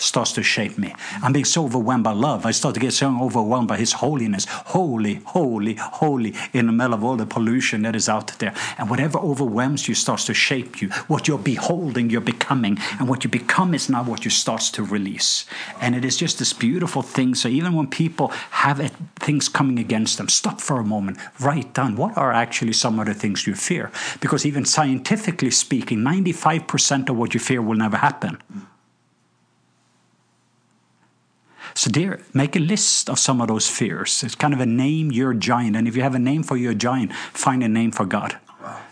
starts 0.01 0.31
to 0.33 0.43
shape 0.43 0.77
me. 0.77 0.93
I'm 1.21 1.33
being 1.33 1.45
so 1.45 1.65
overwhelmed 1.65 2.03
by 2.03 2.13
love. 2.13 2.45
I 2.45 2.51
start 2.51 2.73
to 2.75 2.81
get 2.81 2.93
so 2.93 3.07
overwhelmed 3.21 3.67
by 3.67 3.77
His 3.77 3.93
holiness. 3.93 4.45
Holy, 4.45 5.15
holy, 5.25 5.75
holy 5.75 6.33
in 6.53 6.65
the 6.65 6.71
middle 6.71 6.93
of 6.93 7.03
all 7.03 7.15
the 7.15 7.25
pollution 7.25 7.83
that 7.83 7.95
is 7.95 8.09
out 8.09 8.27
there. 8.39 8.53
And 8.77 8.89
whatever 8.89 9.19
overwhelms 9.19 9.87
you 9.87 9.95
starts 9.95 10.25
to 10.25 10.33
shape 10.33 10.81
you. 10.81 10.89
What 11.07 11.27
you're 11.27 11.37
beholding, 11.37 12.09
you're 12.09 12.21
becoming. 12.21 12.77
And 12.99 13.07
what 13.07 13.23
you 13.23 13.29
become 13.29 13.73
is 13.73 13.89
now 13.89 14.03
what 14.03 14.25
you 14.25 14.31
starts 14.31 14.69
to 14.71 14.83
release. 14.83 15.45
And 15.79 15.95
it 15.95 16.03
is 16.03 16.17
just 16.17 16.39
this 16.39 16.53
beautiful 16.53 17.01
thing. 17.01 17.35
So 17.35 17.47
even 17.47 17.73
when 17.73 17.87
people 17.87 18.29
have 18.51 18.79
it, 18.79 18.91
things 19.17 19.49
coming 19.49 19.79
against 19.79 20.17
them, 20.17 20.29
stop 20.29 20.59
for 20.59 20.79
a 20.79 20.83
moment, 20.83 21.17
write 21.39 21.73
down 21.73 21.95
what 21.95 22.17
are 22.17 22.31
actually 22.31 22.73
some 22.73 22.99
of 22.99 23.05
the 23.05 23.13
things 23.13 23.45
you 23.45 23.55
fear. 23.55 23.91
Because 24.19 24.45
even 24.45 24.65
scientifically 24.65 25.51
speaking, 25.51 25.99
95% 25.99 27.09
of 27.09 27.17
what 27.17 27.33
you 27.33 27.39
fear 27.39 27.61
will 27.61 27.77
never 27.77 27.97
happen. 27.97 28.41
So, 31.73 31.89
dear, 31.89 32.21
make 32.34 32.55
a 32.55 32.60
list 32.60 33.10
of 33.10 33.19
some 33.19 33.41
of 33.41 33.47
those 33.47 33.69
fears. 33.69 34.23
It's 34.23 34.36
kind 34.36 34.53
of 34.53 34.60
a 34.60 34.65
name 34.65 35.12
your 35.12 35.34
giant. 35.34 35.75
And 35.75 35.88
if 35.88 35.95
you 35.95 36.03
have 36.03 36.15
a 36.15 36.19
name 36.19 36.43
for 36.43 36.57
your 36.57 36.73
giant, 36.73 37.13
find 37.13 37.63
a 37.63 37.69
name 37.69 37.91
for 37.91 38.05
God. 38.05 38.38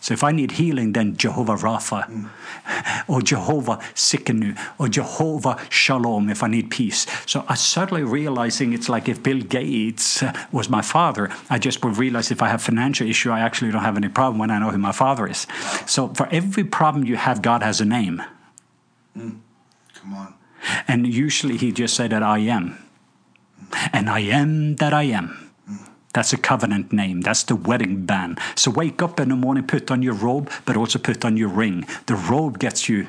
So 0.02 0.13
if 0.13 0.24
I 0.24 0.32
need 0.32 0.52
healing, 0.52 0.94
then 0.94 1.18
Jehovah 1.18 1.56
Rapha, 1.56 2.10
mm. 2.10 2.30
or 3.08 3.22
Jehovah 3.22 3.78
Tsidkenu, 3.94 4.58
or 4.78 4.88
Jehovah 4.88 5.60
Shalom 5.70 6.30
if 6.30 6.42
I 6.42 6.48
need 6.48 6.72
peace. 6.72 7.06
So 7.26 7.46
I 7.48 7.56
suddenly 7.56 8.04
realizing 8.04 8.74
it's 8.74 8.89
like 8.89 9.10
if 9.10 9.22
Bill 9.22 9.42
Gates 9.42 10.24
uh, 10.24 10.34
was 10.52 10.70
my 10.70 10.82
father, 10.82 11.30
I 11.50 11.60
just 11.60 11.84
would 11.84 11.98
realize 11.98 12.32
if 12.32 12.42
I 12.42 12.48
have 12.48 12.62
financial 12.62 13.08
issue, 13.08 13.30
I 13.32 13.42
actually 13.42 13.72
don't 13.72 13.84
have 13.84 13.98
any 13.98 14.10
problem 14.10 14.39
when 14.39 14.52
I 14.52 14.60
know 14.60 14.72
who 14.72 14.78
my 14.78 14.92
father 14.92 15.28
is. 15.28 15.46
So 15.86 16.08
for 16.10 16.28
every 16.32 16.63
problem 16.63 17.06
you 17.06 17.18
have, 17.18 17.42
God 17.42 17.62
has 17.62 17.82
a 17.82 17.86
name. 17.86 18.24
Mm. 19.18 19.39
Come 19.96 20.13
on. 20.13 20.34
And 20.88 21.08
usually 21.08 21.58
he 21.58 21.72
just 21.72 21.95
said 21.95 22.12
that 22.12 22.24
I 22.24 22.39
am. 22.39 22.78
And 23.93 24.10
I 24.10 24.19
am 24.19 24.76
that 24.78 24.93
I 24.93 25.04
am. 25.04 25.52
That's 26.13 26.34
a 26.34 26.38
covenant 26.38 26.91
name. 26.91 27.22
That's 27.22 27.43
the 27.43 27.56
wedding 27.56 28.06
band. 28.06 28.39
So 28.56 28.72
wake 28.72 29.02
up 29.02 29.19
in 29.19 29.30
the 29.30 29.36
morning, 29.36 29.67
put 29.67 29.91
on 29.91 30.02
your 30.02 30.15
robe, 30.15 30.50
but 30.65 30.76
also 30.76 30.98
put 30.98 31.24
on 31.24 31.38
your 31.38 31.50
ring. 31.50 31.86
The 32.08 32.15
robe 32.15 32.58
gets 32.58 32.89
you 32.89 33.08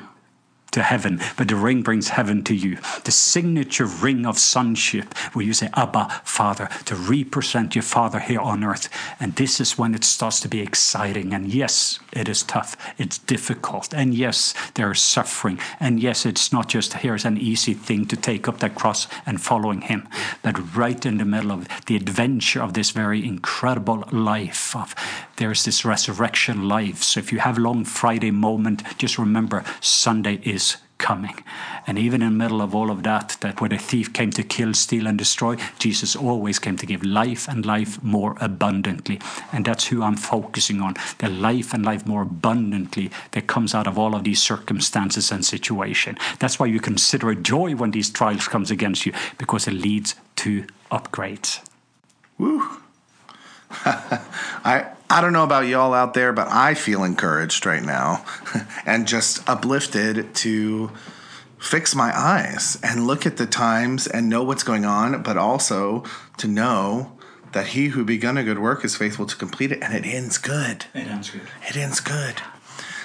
to 0.71 0.81
heaven, 0.81 1.19
but 1.37 1.47
the 1.47 1.55
ring 1.55 1.81
brings 1.81 2.09
heaven 2.09 2.43
to 2.43 2.55
you. 2.55 2.77
The 3.03 3.11
signature 3.11 3.85
ring 3.85 4.25
of 4.25 4.37
sonship, 4.37 5.17
where 5.33 5.45
you 5.45 5.53
say, 5.53 5.69
Abba, 5.73 6.21
Father, 6.23 6.69
to 6.85 6.95
represent 6.95 7.75
your 7.75 7.83
Father 7.83 8.19
here 8.19 8.39
on 8.39 8.63
earth. 8.63 8.89
And 9.19 9.35
this 9.35 9.59
is 9.59 9.77
when 9.77 9.93
it 9.93 10.03
starts 10.03 10.39
to 10.41 10.47
be 10.47 10.61
exciting. 10.61 11.33
And 11.33 11.53
yes, 11.53 11.99
it 12.13 12.29
is 12.29 12.43
tough, 12.43 12.75
it's 12.97 13.17
difficult. 13.17 13.93
And 13.93 14.13
yes, 14.13 14.53
there 14.75 14.91
is 14.91 15.01
suffering. 15.01 15.59
And 15.79 15.99
yes, 15.99 16.25
it's 16.25 16.53
not 16.53 16.69
just 16.69 16.93
here's 16.93 17.25
an 17.25 17.37
easy 17.37 17.73
thing 17.73 18.05
to 18.07 18.15
take 18.15 18.47
up 18.47 18.59
that 18.59 18.75
cross 18.75 19.07
and 19.25 19.41
following 19.41 19.81
Him, 19.81 20.07
but 20.41 20.75
right 20.75 21.05
in 21.05 21.17
the 21.17 21.25
middle 21.25 21.51
of 21.51 21.67
the 21.85 21.95
adventure 21.95 22.61
of 22.61 22.73
this 22.73 22.91
very 22.91 23.25
incredible 23.25 24.05
life 24.11 24.75
of 24.75 24.95
there's 25.41 25.65
this 25.65 25.83
resurrection 25.83 26.67
life. 26.67 27.01
So 27.01 27.19
if 27.19 27.33
you 27.33 27.39
have 27.39 27.57
a 27.57 27.61
long 27.61 27.83
Friday 27.83 28.29
moment, 28.29 28.83
just 28.99 29.17
remember 29.17 29.63
Sunday 29.79 30.39
is 30.43 30.60
coming. 31.01 31.43
And 31.87 31.97
even 31.97 32.21
in 32.21 32.33
the 32.33 32.43
middle 32.43 32.61
of 32.61 32.75
all 32.75 32.91
of 32.91 33.01
that, 33.03 33.35
that 33.41 33.59
where 33.59 33.69
the 33.69 33.77
thief 33.77 34.13
came 34.13 34.31
to 34.31 34.43
kill, 34.43 34.73
steal, 34.73 35.07
and 35.07 35.17
destroy, 35.17 35.57
Jesus 35.79 36.15
always 36.15 36.59
came 36.59 36.77
to 36.77 36.85
give 36.85 37.03
life 37.03 37.47
and 37.49 37.65
life 37.65 38.01
more 38.03 38.37
abundantly. 38.39 39.19
And 39.51 39.65
that's 39.65 39.87
who 39.87 40.03
I'm 40.03 40.15
focusing 40.15 40.79
on 40.79 40.93
the 41.17 41.27
life 41.27 41.73
and 41.73 41.83
life 41.83 42.05
more 42.05 42.21
abundantly 42.21 43.09
that 43.31 43.47
comes 43.47 43.73
out 43.73 43.87
of 43.87 43.97
all 43.97 44.15
of 44.15 44.23
these 44.23 44.41
circumstances 44.41 45.31
and 45.31 45.43
situation. 45.43 46.17
That's 46.39 46.59
why 46.59 46.67
you 46.67 46.79
consider 46.79 47.31
it 47.31 47.41
joy 47.41 47.75
when 47.75 47.91
these 47.91 48.11
trials 48.11 48.47
comes 48.47 48.69
against 48.69 49.05
you, 49.05 49.13
because 49.39 49.67
it 49.67 49.73
leads 49.73 50.15
to 50.37 50.65
upgrades. 50.91 51.61
Woo. 52.37 52.61
I 53.85 54.91
I 55.11 55.19
don't 55.19 55.33
know 55.33 55.43
about 55.43 55.67
y'all 55.67 55.93
out 55.93 56.13
there, 56.13 56.31
but 56.31 56.47
I 56.47 56.73
feel 56.73 57.03
encouraged 57.03 57.65
right 57.65 57.83
now 57.83 58.23
and 58.85 59.05
just 59.05 59.47
uplifted 59.49 60.33
to 60.35 60.89
fix 61.59 61.93
my 61.93 62.17
eyes 62.17 62.79
and 62.81 63.05
look 63.05 63.25
at 63.25 63.35
the 63.35 63.45
times 63.45 64.07
and 64.07 64.29
know 64.29 64.41
what's 64.41 64.63
going 64.63 64.85
on, 64.85 65.21
but 65.21 65.35
also 65.35 66.05
to 66.37 66.47
know 66.47 67.11
that 67.51 67.67
he 67.67 67.89
who 67.89 68.05
begun 68.05 68.37
a 68.37 68.43
good 68.45 68.59
work 68.59 68.85
is 68.85 68.95
faithful 68.95 69.25
to 69.25 69.35
complete 69.35 69.73
it 69.73 69.83
and 69.83 69.93
it 69.93 70.07
ends 70.07 70.37
good. 70.37 70.85
It 70.93 71.07
ends 71.07 71.29
good. 71.29 71.41
It 71.67 71.75
ends 71.75 71.99
good. 71.99 72.35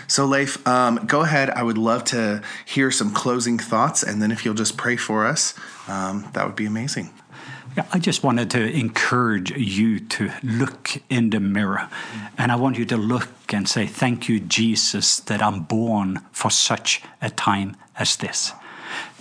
So, 0.06 0.26
Leif, 0.26 0.64
um, 0.68 1.06
go 1.06 1.22
ahead. 1.22 1.50
I 1.50 1.64
would 1.64 1.76
love 1.76 2.04
to 2.04 2.40
hear 2.64 2.92
some 2.92 3.12
closing 3.12 3.58
thoughts, 3.58 4.04
and 4.04 4.22
then 4.22 4.30
if 4.30 4.44
you'll 4.44 4.54
just 4.54 4.76
pray 4.76 4.94
for 4.94 5.26
us, 5.26 5.54
um, 5.88 6.28
that 6.34 6.46
would 6.46 6.54
be 6.54 6.66
amazing. 6.66 7.12
Yeah, 7.76 7.84
I 7.92 7.98
just 7.98 8.22
wanted 8.22 8.50
to 8.52 8.72
encourage 8.72 9.50
you 9.50 10.00
to 10.00 10.30
look 10.42 10.92
in 11.10 11.28
the 11.28 11.40
mirror. 11.40 11.90
And 12.38 12.50
I 12.50 12.56
want 12.56 12.78
you 12.78 12.86
to 12.86 12.96
look 12.96 13.28
and 13.52 13.68
say, 13.68 13.86
Thank 13.86 14.30
you, 14.30 14.40
Jesus, 14.40 15.20
that 15.20 15.42
I'm 15.42 15.60
born 15.60 16.20
for 16.32 16.50
such 16.50 17.02
a 17.20 17.28
time 17.28 17.76
as 17.98 18.16
this. 18.16 18.52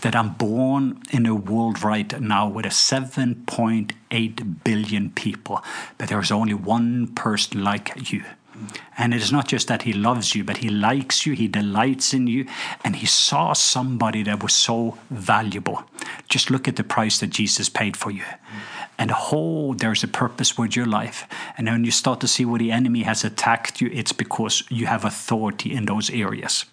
That 0.02 0.16
I'm 0.16 0.36
born 0.36 1.02
in 1.12 1.26
a 1.26 1.36
world 1.36 1.84
right 1.84 2.18
now 2.22 2.48
with 2.48 2.66
a 2.66 2.70
7.8 2.70 4.64
billion 4.64 5.10
people, 5.10 5.62
but 5.98 6.08
there's 6.08 6.32
only 6.32 6.54
one 6.54 7.08
person 7.08 7.62
like 7.62 8.10
you. 8.10 8.24
And 8.98 9.14
it 9.14 9.22
is 9.22 9.32
not 9.32 9.48
just 9.48 9.68
that 9.68 9.82
he 9.82 9.94
loves 9.94 10.36
you, 10.36 10.44
but 10.44 10.58
he 10.58 10.70
likes 10.70 11.26
you, 11.26 11.34
he 11.34 11.48
delights 11.48 12.14
in 12.14 12.28
you, 12.28 12.46
and 12.84 12.96
he 12.96 13.06
saw 13.06 13.54
somebody 13.54 14.24
that 14.24 14.42
was 14.42 14.54
so 14.54 14.98
valuable. 15.10 15.84
Just 16.30 16.50
look 16.50 16.68
at 16.68 16.76
the 16.76 16.84
price 16.84 17.20
that 17.20 17.30
Jesus 17.30 17.70
paid 17.70 17.98
for 17.98 18.12
you. 18.12 18.24
And 18.98 19.12
oh, 19.14 19.74
there's 19.74 20.04
a 20.04 20.08
purpose 20.08 20.58
with 20.58 20.76
your 20.76 20.86
life. 20.86 21.28
And 21.58 21.68
when 21.68 21.84
you 21.84 21.92
start 21.92 22.22
to 22.22 22.28
see 22.28 22.46
where 22.46 22.60
the 22.60 22.72
enemy 22.72 23.04
has 23.04 23.26
attacked 23.26 23.82
you, 23.82 23.90
it's 23.92 24.14
because 24.14 24.64
you 24.70 24.86
have 24.86 25.04
authority 25.04 25.74
in 25.74 25.86
those 25.86 26.10
areas. 26.10 26.66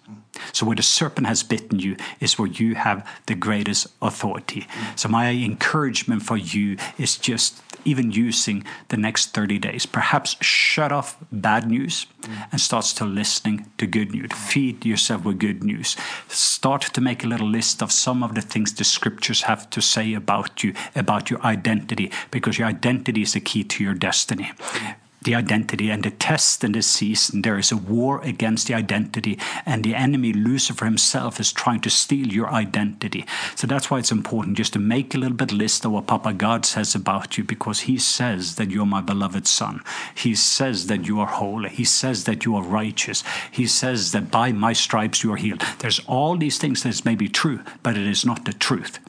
So 0.51 0.65
where 0.65 0.75
the 0.75 0.83
serpent 0.83 1.27
has 1.27 1.43
bitten 1.43 1.79
you 1.79 1.97
is 2.19 2.39
where 2.39 2.47
you 2.47 2.75
have 2.75 3.07
the 3.27 3.35
greatest 3.35 3.87
authority. 4.01 4.67
So 4.95 5.09
my 5.09 5.31
encouragement 5.31 6.23
for 6.23 6.37
you 6.37 6.77
is 6.97 7.17
just 7.17 7.61
even 7.85 8.11
using 8.11 8.63
the 8.89 8.97
next 8.97 9.33
30 9.33 9.59
days. 9.59 9.85
Perhaps 9.85 10.37
shut 10.43 10.91
off 10.91 11.17
bad 11.31 11.67
news 11.67 12.05
and 12.51 12.59
start 12.59 12.85
to 12.85 13.05
listening 13.05 13.69
to 13.77 13.87
good 13.87 14.11
news. 14.11 14.31
Feed 14.33 14.85
yourself 14.85 15.25
with 15.25 15.39
good 15.39 15.63
news. 15.63 15.95
Start 16.27 16.81
to 16.93 17.01
make 17.01 17.23
a 17.23 17.27
little 17.27 17.47
list 17.49 17.81
of 17.81 17.91
some 17.91 18.23
of 18.23 18.35
the 18.35 18.41
things 18.41 18.73
the 18.73 18.83
scriptures 18.83 19.43
have 19.43 19.69
to 19.69 19.81
say 19.81 20.13
about 20.13 20.63
you, 20.63 20.73
about 20.95 21.29
your 21.29 21.41
identity, 21.43 22.11
because 22.31 22.57
your 22.57 22.67
identity 22.67 23.21
is 23.21 23.33
the 23.33 23.39
key 23.39 23.63
to 23.63 23.83
your 23.83 23.93
destiny 23.93 24.51
the 25.23 25.35
identity 25.35 25.89
and 25.89 26.03
the 26.03 26.11
test 26.11 26.63
in 26.63 26.71
this 26.73 26.87
season 26.87 27.41
there 27.41 27.57
is 27.57 27.71
a 27.71 27.77
war 27.77 28.21
against 28.23 28.67
the 28.67 28.73
identity 28.73 29.37
and 29.65 29.83
the 29.83 29.95
enemy 29.95 30.33
lucifer 30.33 30.85
himself 30.85 31.39
is 31.39 31.51
trying 31.51 31.79
to 31.81 31.89
steal 31.89 32.27
your 32.27 32.49
identity. 32.49 33.25
So 33.55 33.67
that's 33.67 33.89
why 33.89 33.99
it's 33.99 34.11
important 34.11 34.57
just 34.57 34.73
to 34.73 34.79
make 34.79 35.13
a 35.13 35.17
little 35.17 35.37
bit 35.37 35.51
list 35.51 35.85
of 35.85 35.91
what 35.91 36.07
papa 36.07 36.33
god 36.33 36.65
says 36.65 36.95
about 36.95 37.37
you 37.37 37.43
because 37.43 37.81
he 37.81 37.97
says 37.97 38.55
that 38.55 38.71
you're 38.71 38.85
my 38.85 39.01
beloved 39.01 39.47
son. 39.47 39.81
He 40.15 40.35
says 40.35 40.87
that 40.87 41.07
you 41.07 41.19
are 41.19 41.27
holy. 41.27 41.69
He 41.69 41.85
says 41.85 42.25
that 42.25 42.45
you 42.45 42.55
are 42.55 42.63
righteous. 42.63 43.23
He 43.51 43.67
says 43.67 44.11
that 44.11 44.31
by 44.31 44.51
my 44.51 44.73
stripes 44.73 45.23
you 45.23 45.33
are 45.33 45.37
healed. 45.37 45.61
There's 45.79 45.99
all 46.07 46.37
these 46.37 46.57
things 46.57 46.83
that 46.83 47.05
may 47.05 47.15
be 47.15 47.29
true 47.29 47.61
but 47.81 47.97
it 47.97 48.07
is 48.07 48.25
not 48.25 48.45
the 48.45 48.53
truth. 48.53 48.99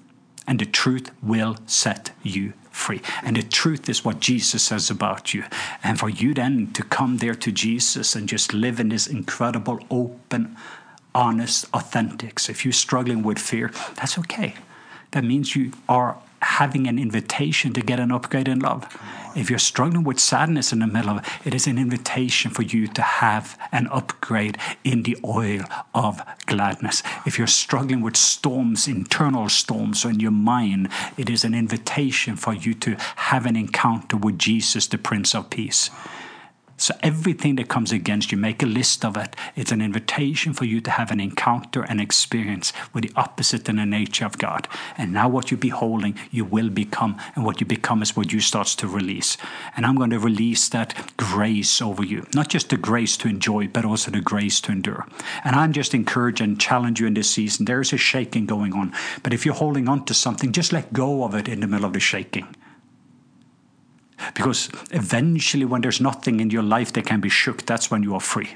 And 0.46 0.58
the 0.58 0.66
truth 0.66 1.10
will 1.22 1.56
set 1.66 2.10
you 2.22 2.52
free. 2.74 3.00
And 3.22 3.36
the 3.36 3.42
truth 3.42 3.88
is 3.88 4.04
what 4.04 4.20
Jesus 4.20 4.62
says 4.62 4.90
about 4.90 5.32
you. 5.32 5.44
And 5.82 5.98
for 5.98 6.08
you 6.10 6.34
then 6.34 6.72
to 6.72 6.82
come 6.82 7.18
there 7.18 7.34
to 7.34 7.52
Jesus 7.52 8.16
and 8.16 8.28
just 8.28 8.52
live 8.52 8.80
in 8.80 8.88
this 8.88 9.06
incredible, 9.06 9.78
open, 9.90 10.56
honest, 11.14 11.66
authentic. 11.72 12.38
So 12.40 12.50
if 12.50 12.64
you're 12.64 12.72
struggling 12.72 13.22
with 13.22 13.38
fear, 13.38 13.70
that's 13.94 14.18
okay. 14.18 14.54
That 15.12 15.24
means 15.24 15.54
you 15.54 15.72
are 15.88 16.18
having 16.42 16.88
an 16.88 16.98
invitation 16.98 17.72
to 17.74 17.80
get 17.80 18.00
an 18.00 18.10
upgrade 18.10 18.48
in 18.48 18.58
love. 18.58 18.84
If 19.36 19.50
you're 19.50 19.58
struggling 19.58 20.04
with 20.04 20.20
sadness 20.20 20.72
in 20.72 20.78
the 20.78 20.86
middle 20.86 21.10
of 21.10 21.18
it, 21.18 21.46
it 21.46 21.54
is 21.54 21.66
an 21.66 21.76
invitation 21.76 22.52
for 22.52 22.62
you 22.62 22.86
to 22.88 23.02
have 23.02 23.58
an 23.72 23.88
upgrade 23.88 24.58
in 24.84 25.02
the 25.02 25.16
oil 25.24 25.62
of 25.92 26.22
gladness. 26.46 27.02
If 27.26 27.36
you're 27.36 27.48
struggling 27.48 28.00
with 28.00 28.16
storms, 28.16 28.86
internal 28.86 29.48
storms 29.48 30.04
in 30.04 30.20
your 30.20 30.30
mind, 30.30 30.88
it 31.16 31.28
is 31.28 31.44
an 31.44 31.54
invitation 31.54 32.36
for 32.36 32.54
you 32.54 32.74
to 32.74 32.96
have 33.16 33.44
an 33.44 33.56
encounter 33.56 34.16
with 34.16 34.38
Jesus, 34.38 34.86
the 34.86 34.98
Prince 34.98 35.34
of 35.34 35.50
Peace. 35.50 35.90
So 36.76 36.94
everything 37.02 37.56
that 37.56 37.68
comes 37.68 37.92
against 37.92 38.32
you, 38.32 38.38
make 38.38 38.62
a 38.62 38.66
list 38.66 39.04
of 39.04 39.16
it. 39.16 39.36
It's 39.54 39.70
an 39.70 39.80
invitation 39.80 40.52
for 40.52 40.64
you 40.64 40.80
to 40.80 40.90
have 40.90 41.10
an 41.10 41.20
encounter 41.20 41.82
and 41.82 42.00
experience 42.00 42.72
with 42.92 43.04
the 43.04 43.12
opposite 43.14 43.68
in 43.68 43.76
the 43.76 43.86
nature 43.86 44.26
of 44.26 44.38
God. 44.38 44.66
And 44.98 45.12
now 45.12 45.28
what 45.28 45.50
you're 45.50 45.58
beholding, 45.58 46.18
you 46.30 46.44
will 46.44 46.70
become. 46.70 47.16
And 47.36 47.44
what 47.44 47.60
you 47.60 47.66
become 47.66 48.02
is 48.02 48.16
what 48.16 48.32
you 48.32 48.40
starts 48.40 48.74
to 48.76 48.88
release. 48.88 49.36
And 49.76 49.86
I'm 49.86 49.96
going 49.96 50.10
to 50.10 50.18
release 50.18 50.68
that 50.70 51.16
grace 51.16 51.80
over 51.80 52.04
you. 52.04 52.26
Not 52.34 52.48
just 52.48 52.70
the 52.70 52.76
grace 52.76 53.16
to 53.18 53.28
enjoy, 53.28 53.68
but 53.68 53.84
also 53.84 54.10
the 54.10 54.20
grace 54.20 54.60
to 54.62 54.72
endure. 54.72 55.06
And 55.44 55.54
I'm 55.54 55.72
just 55.72 55.94
encourage 55.94 56.40
and 56.40 56.60
challenge 56.60 57.00
you 57.00 57.06
in 57.06 57.14
this 57.14 57.30
season. 57.30 57.66
There 57.66 57.80
is 57.80 57.92
a 57.92 57.96
shaking 57.96 58.46
going 58.46 58.72
on. 58.72 58.92
But 59.22 59.32
if 59.32 59.46
you're 59.46 59.54
holding 59.54 59.88
on 59.88 60.04
to 60.06 60.14
something, 60.14 60.50
just 60.50 60.72
let 60.72 60.92
go 60.92 61.24
of 61.24 61.34
it 61.34 61.48
in 61.48 61.60
the 61.60 61.68
middle 61.68 61.86
of 61.86 61.92
the 61.92 62.00
shaking. 62.00 62.48
Because 64.34 64.68
eventually, 64.90 65.64
when 65.64 65.80
there's 65.82 66.00
nothing 66.00 66.40
in 66.40 66.50
your 66.50 66.62
life 66.62 66.92
that 66.92 67.06
can 67.06 67.20
be 67.20 67.28
shook, 67.28 67.66
that's 67.66 67.90
when 67.90 68.02
you 68.02 68.14
are 68.14 68.20
free. 68.20 68.54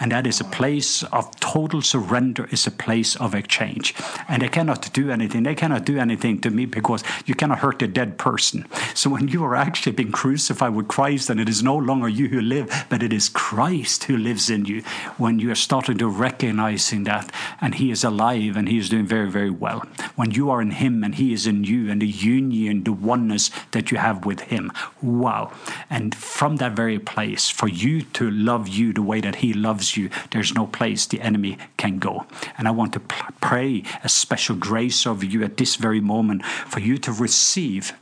And 0.00 0.12
that 0.12 0.26
is 0.26 0.40
a 0.40 0.44
place 0.44 1.02
of 1.04 1.34
total 1.40 1.82
surrender, 1.82 2.48
is 2.50 2.66
a 2.66 2.70
place 2.70 3.16
of 3.16 3.34
exchange. 3.34 3.94
And 4.28 4.42
they 4.42 4.48
cannot 4.48 4.92
do 4.92 5.10
anything. 5.10 5.42
They 5.42 5.54
cannot 5.54 5.84
do 5.84 5.98
anything 5.98 6.40
to 6.40 6.50
me 6.50 6.66
because 6.66 7.02
you 7.26 7.34
cannot 7.34 7.60
hurt 7.60 7.82
a 7.82 7.86
dead 7.86 8.18
person. 8.18 8.66
So 8.94 9.10
when 9.10 9.28
you 9.28 9.44
are 9.44 9.56
actually 9.56 9.92
being 9.92 10.12
crucified 10.12 10.74
with 10.74 10.88
Christ, 10.88 11.30
and 11.30 11.40
it 11.40 11.48
is 11.48 11.62
no 11.62 11.76
longer 11.76 12.08
you 12.08 12.28
who 12.28 12.40
live, 12.40 12.86
but 12.88 13.02
it 13.02 13.12
is 13.12 13.28
Christ 13.28 14.04
who 14.04 14.16
lives 14.16 14.50
in 14.50 14.64
you, 14.64 14.82
when 15.16 15.38
you 15.38 15.50
are 15.50 15.56
starting 15.56 15.98
to 15.98 16.08
recognizing 16.08 17.04
that, 17.04 17.32
and 17.60 17.74
He 17.74 17.90
is 17.90 18.04
alive 18.04 18.56
and 18.56 18.68
He 18.68 18.78
is 18.78 18.88
doing 18.88 19.06
very, 19.06 19.30
very 19.30 19.50
well. 19.50 19.80
When 20.16 20.30
you 20.30 20.50
are 20.50 20.62
in 20.62 20.72
Him 20.72 21.02
and 21.04 21.14
He 21.14 21.32
is 21.32 21.46
in 21.46 21.64
you, 21.64 21.90
and 21.90 22.00
the 22.00 22.06
union, 22.06 22.84
the 22.84 22.92
oneness 22.92 23.50
that 23.72 23.90
you 23.90 23.98
have 23.98 24.24
with 24.24 24.40
Him, 24.42 24.72
wow. 25.02 25.52
And 25.90 26.14
from 26.14 26.56
that 26.56 26.72
very 26.72 26.98
place, 26.98 27.50
for 27.50 27.68
you 27.68 28.02
to 28.02 28.30
love 28.30 28.68
you 28.68 28.92
the 28.92 29.02
way 29.02 29.20
that 29.20 29.36
He 29.36 29.52
loves 29.52 29.73
loves 29.74 29.96
you, 29.96 30.08
there's 30.30 30.54
no 30.54 30.68
place 30.68 31.04
the 31.04 31.20
enemy 31.20 31.58
can 31.76 31.98
go. 31.98 32.26
And 32.56 32.68
I 32.68 32.70
want 32.70 32.92
to 32.92 33.00
pray 33.40 33.82
a 34.04 34.08
special 34.08 34.54
grace 34.54 35.04
over 35.04 35.24
you 35.26 35.42
at 35.42 35.56
this 35.56 35.74
very 35.74 36.00
moment 36.00 36.44
for 36.44 36.78
you 36.78 36.96
to 36.98 37.10
receive 37.10 37.92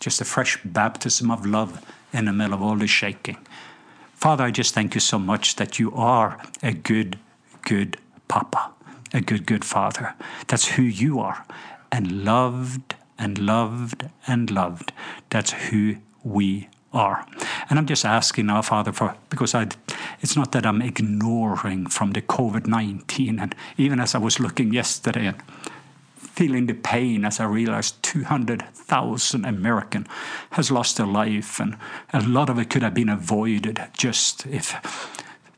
just 0.00 0.20
a 0.20 0.24
fresh 0.24 0.58
baptism 0.64 1.30
of 1.30 1.46
love 1.46 1.80
in 2.12 2.24
the 2.24 2.32
middle 2.32 2.54
of 2.54 2.62
all 2.62 2.76
the 2.76 2.88
shaking. 2.88 3.36
Father, 4.14 4.42
I 4.44 4.50
just 4.50 4.74
thank 4.74 4.94
you 4.94 5.00
so 5.00 5.18
much 5.18 5.54
that 5.56 5.78
you 5.78 5.92
are 5.92 6.42
a 6.60 6.72
good, 6.72 7.18
good 7.62 7.96
Papa, 8.26 8.72
a 9.14 9.20
good, 9.20 9.46
good 9.46 9.64
Father. 9.64 10.14
That's 10.48 10.72
who 10.72 10.82
you 10.82 11.20
are. 11.20 11.44
And 11.92 12.24
loved 12.24 12.96
and 13.16 13.38
loved 13.38 14.10
and 14.26 14.50
loved. 14.50 14.92
That's 15.28 15.52
who 15.52 15.96
we 16.24 16.68
are. 16.92 17.26
And 17.68 17.78
I'm 17.78 17.86
just 17.86 18.04
asking 18.04 18.46
now, 18.46 18.62
Father, 18.62 18.92
for 18.92 19.14
because 19.28 19.54
I, 19.54 19.68
it's 20.20 20.36
not 20.36 20.52
that 20.52 20.66
I'm 20.66 20.82
ignoring 20.82 21.86
from 21.86 22.12
the 22.12 22.22
COVID 22.22 22.66
19. 22.66 23.38
And 23.38 23.54
even 23.76 24.00
as 24.00 24.14
I 24.14 24.18
was 24.18 24.40
looking 24.40 24.72
yesterday 24.72 25.26
and 25.26 25.42
feeling 26.16 26.66
the 26.66 26.74
pain 26.74 27.24
as 27.24 27.40
I 27.40 27.44
realized 27.44 28.02
200,000 28.02 29.44
American 29.44 30.06
has 30.52 30.70
lost 30.70 30.96
their 30.96 31.06
life, 31.06 31.60
and 31.60 31.76
a 32.12 32.20
lot 32.20 32.48
of 32.48 32.58
it 32.58 32.70
could 32.70 32.82
have 32.82 32.94
been 32.94 33.08
avoided 33.08 33.80
just 33.96 34.46
if 34.46 34.74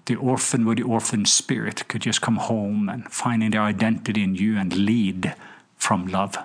the 0.07 0.17
orphan 0.17 0.65
with 0.65 0.79
the 0.79 0.85
orphan 0.85 1.25
spirit 1.25 1.87
could 1.89 2.03
just 2.03 2.21
come 2.21 2.37
home 2.37 2.89
and 2.89 3.11
finding 3.13 3.53
their 3.53 3.63
identity 3.63 4.23
in 4.23 4.35
you 4.35 4.59
and 4.59 4.77
lead 4.77 5.35
from 5.77 6.07
love 6.07 6.37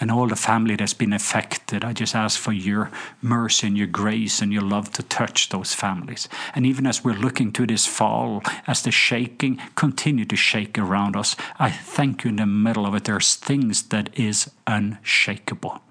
and 0.00 0.10
all 0.10 0.26
the 0.26 0.36
family 0.36 0.76
that's 0.76 0.94
been 0.94 1.12
affected. 1.12 1.84
I 1.84 1.92
just 1.92 2.14
ask 2.14 2.40
for 2.40 2.52
your 2.52 2.90
mercy 3.20 3.66
and 3.66 3.76
your 3.76 3.86
grace 3.86 4.40
and 4.40 4.52
your 4.52 4.62
love 4.62 4.90
to 4.92 5.02
touch 5.02 5.50
those 5.50 5.74
families. 5.74 6.28
And 6.54 6.64
even 6.64 6.86
as 6.86 7.04
we're 7.04 7.12
looking 7.12 7.52
to 7.52 7.66
this 7.66 7.86
fall, 7.86 8.42
as 8.66 8.82
the 8.82 8.90
shaking 8.90 9.60
continue 9.74 10.24
to 10.24 10.36
shake 10.36 10.78
around 10.78 11.16
us, 11.16 11.36
I 11.58 11.70
thank 11.70 12.24
you 12.24 12.30
in 12.30 12.36
the 12.36 12.46
middle 12.46 12.86
of 12.86 12.94
it. 12.94 13.04
There's 13.04 13.34
things 13.34 13.82
that 13.88 14.08
is 14.18 14.50
unshakable. 14.66 15.82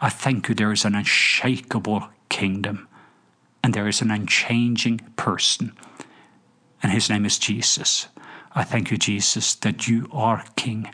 I 0.00 0.08
thank 0.08 0.48
you 0.48 0.54
there 0.54 0.72
is 0.72 0.84
an 0.84 0.96
unshakable 0.96 2.08
kingdom 2.28 2.88
and 3.62 3.72
there 3.72 3.88
is 3.88 4.02
an 4.02 4.10
unchanging 4.10 4.98
person. 5.16 5.72
And 6.82 6.92
his 6.92 7.08
name 7.08 7.24
is 7.24 7.38
Jesus. 7.38 8.08
I 8.54 8.62
thank 8.62 8.90
you, 8.90 8.98
Jesus, 8.98 9.54
that 9.56 9.88
you 9.88 10.08
are 10.12 10.44
King. 10.54 10.90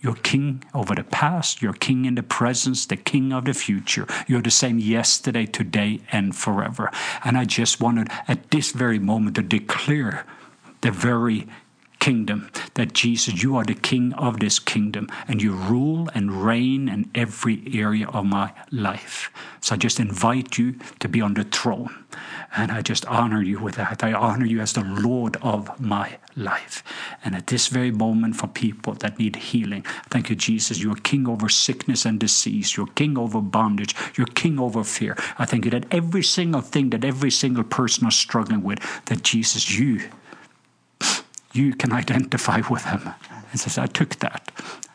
You're 0.00 0.14
king 0.14 0.62
over 0.74 0.94
the 0.94 1.04
past, 1.04 1.60
you're 1.60 1.72
king 1.72 2.04
in 2.04 2.14
the 2.14 2.22
present, 2.22 2.86
the 2.88 2.96
king 2.96 3.32
of 3.32 3.44
the 3.44 3.54
future. 3.54 4.06
You're 4.26 4.42
the 4.42 4.50
same 4.50 4.78
yesterday, 4.78 5.46
today, 5.46 6.00
and 6.12 6.36
forever. 6.36 6.90
And 7.24 7.36
I 7.36 7.44
just 7.44 7.80
wanted 7.80 8.08
at 8.28 8.50
this 8.50 8.70
very 8.70 8.98
moment 8.98 9.36
to 9.36 9.42
declare 9.42 10.24
the 10.82 10.92
very 10.92 11.48
kingdom 12.08 12.50
that 12.72 12.94
Jesus, 12.94 13.42
you 13.42 13.54
are 13.58 13.64
the 13.64 13.74
king 13.74 14.14
of 14.14 14.40
this 14.40 14.58
kingdom 14.58 15.08
and 15.28 15.42
you 15.42 15.52
rule 15.52 16.08
and 16.14 16.42
reign 16.42 16.88
in 16.88 17.10
every 17.14 17.62
area 17.74 18.08
of 18.08 18.24
my 18.24 18.50
life. 18.70 19.30
So 19.60 19.74
I 19.74 19.78
just 19.78 20.00
invite 20.00 20.56
you 20.56 20.76
to 21.00 21.06
be 21.06 21.20
on 21.20 21.34
the 21.34 21.44
throne. 21.44 22.06
And 22.56 22.72
I 22.72 22.80
just 22.80 23.04
honor 23.04 23.42
you 23.42 23.58
with 23.60 23.74
that. 23.74 24.02
I 24.02 24.14
honor 24.14 24.46
you 24.46 24.60
as 24.60 24.72
the 24.72 24.84
Lord 24.84 25.36
of 25.42 25.78
my 25.78 26.16
life. 26.34 26.82
And 27.22 27.34
at 27.34 27.48
this 27.48 27.68
very 27.68 27.90
moment, 27.90 28.36
for 28.36 28.46
people 28.46 28.94
that 28.94 29.18
need 29.18 29.36
healing, 29.36 29.82
thank 30.08 30.30
you, 30.30 30.36
Jesus. 30.36 30.82
You're 30.82 30.94
king 30.94 31.28
over 31.28 31.50
sickness 31.50 32.06
and 32.06 32.18
disease. 32.18 32.74
You're 32.74 32.94
king 32.94 33.18
over 33.18 33.42
bondage. 33.42 33.94
You're 34.16 34.34
king 34.42 34.58
over 34.58 34.82
fear. 34.82 35.14
I 35.38 35.44
thank 35.44 35.66
you 35.66 35.70
that 35.72 35.84
every 35.90 36.22
single 36.22 36.62
thing 36.62 36.88
that 36.90 37.04
every 37.04 37.30
single 37.30 37.64
person 37.64 38.08
is 38.08 38.16
struggling 38.16 38.62
with, 38.62 38.78
that 39.06 39.22
Jesus, 39.22 39.78
you 39.78 40.08
you 41.58 41.74
can 41.74 41.92
identify 41.92 42.62
with 42.70 42.84
him. 42.84 43.10
And 43.50 43.60
says, 43.60 43.78
I 43.78 43.86
took 43.86 44.16
that. 44.16 44.50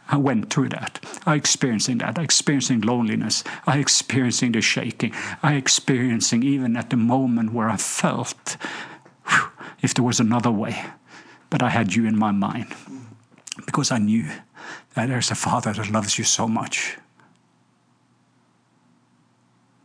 I 0.08 0.18
went 0.18 0.52
through 0.54 0.70
that. 0.70 1.04
I 1.26 1.36
experiencing 1.36 2.00
that. 2.00 2.20
I 2.20 2.24
experiencing 2.24 2.82
loneliness. 2.82 3.44
I 3.66 3.80
experiencing 3.80 4.52
the 4.52 4.62
shaking. 4.62 5.14
I 5.42 5.56
experiencing 5.56 6.44
even 6.44 6.78
at 6.78 6.90
the 6.90 6.98
moment 6.98 7.54
where 7.54 7.70
I 7.70 7.78
felt 7.78 8.58
whew, 9.28 9.50
if 9.82 9.94
there 9.94 10.04
was 10.04 10.20
another 10.20 10.52
way. 10.52 10.86
But 11.50 11.64
I 11.64 11.70
had 11.70 11.96
you 11.96 12.06
in 12.06 12.18
my 12.18 12.32
mind 12.32 12.74
because 13.66 13.92
I 13.92 13.98
knew 13.98 14.30
that 14.96 15.08
there's 15.08 15.32
a 15.32 15.36
Father 15.36 15.74
that 15.74 15.90
loves 15.90 16.18
you 16.18 16.24
so 16.24 16.48
much 16.48 16.98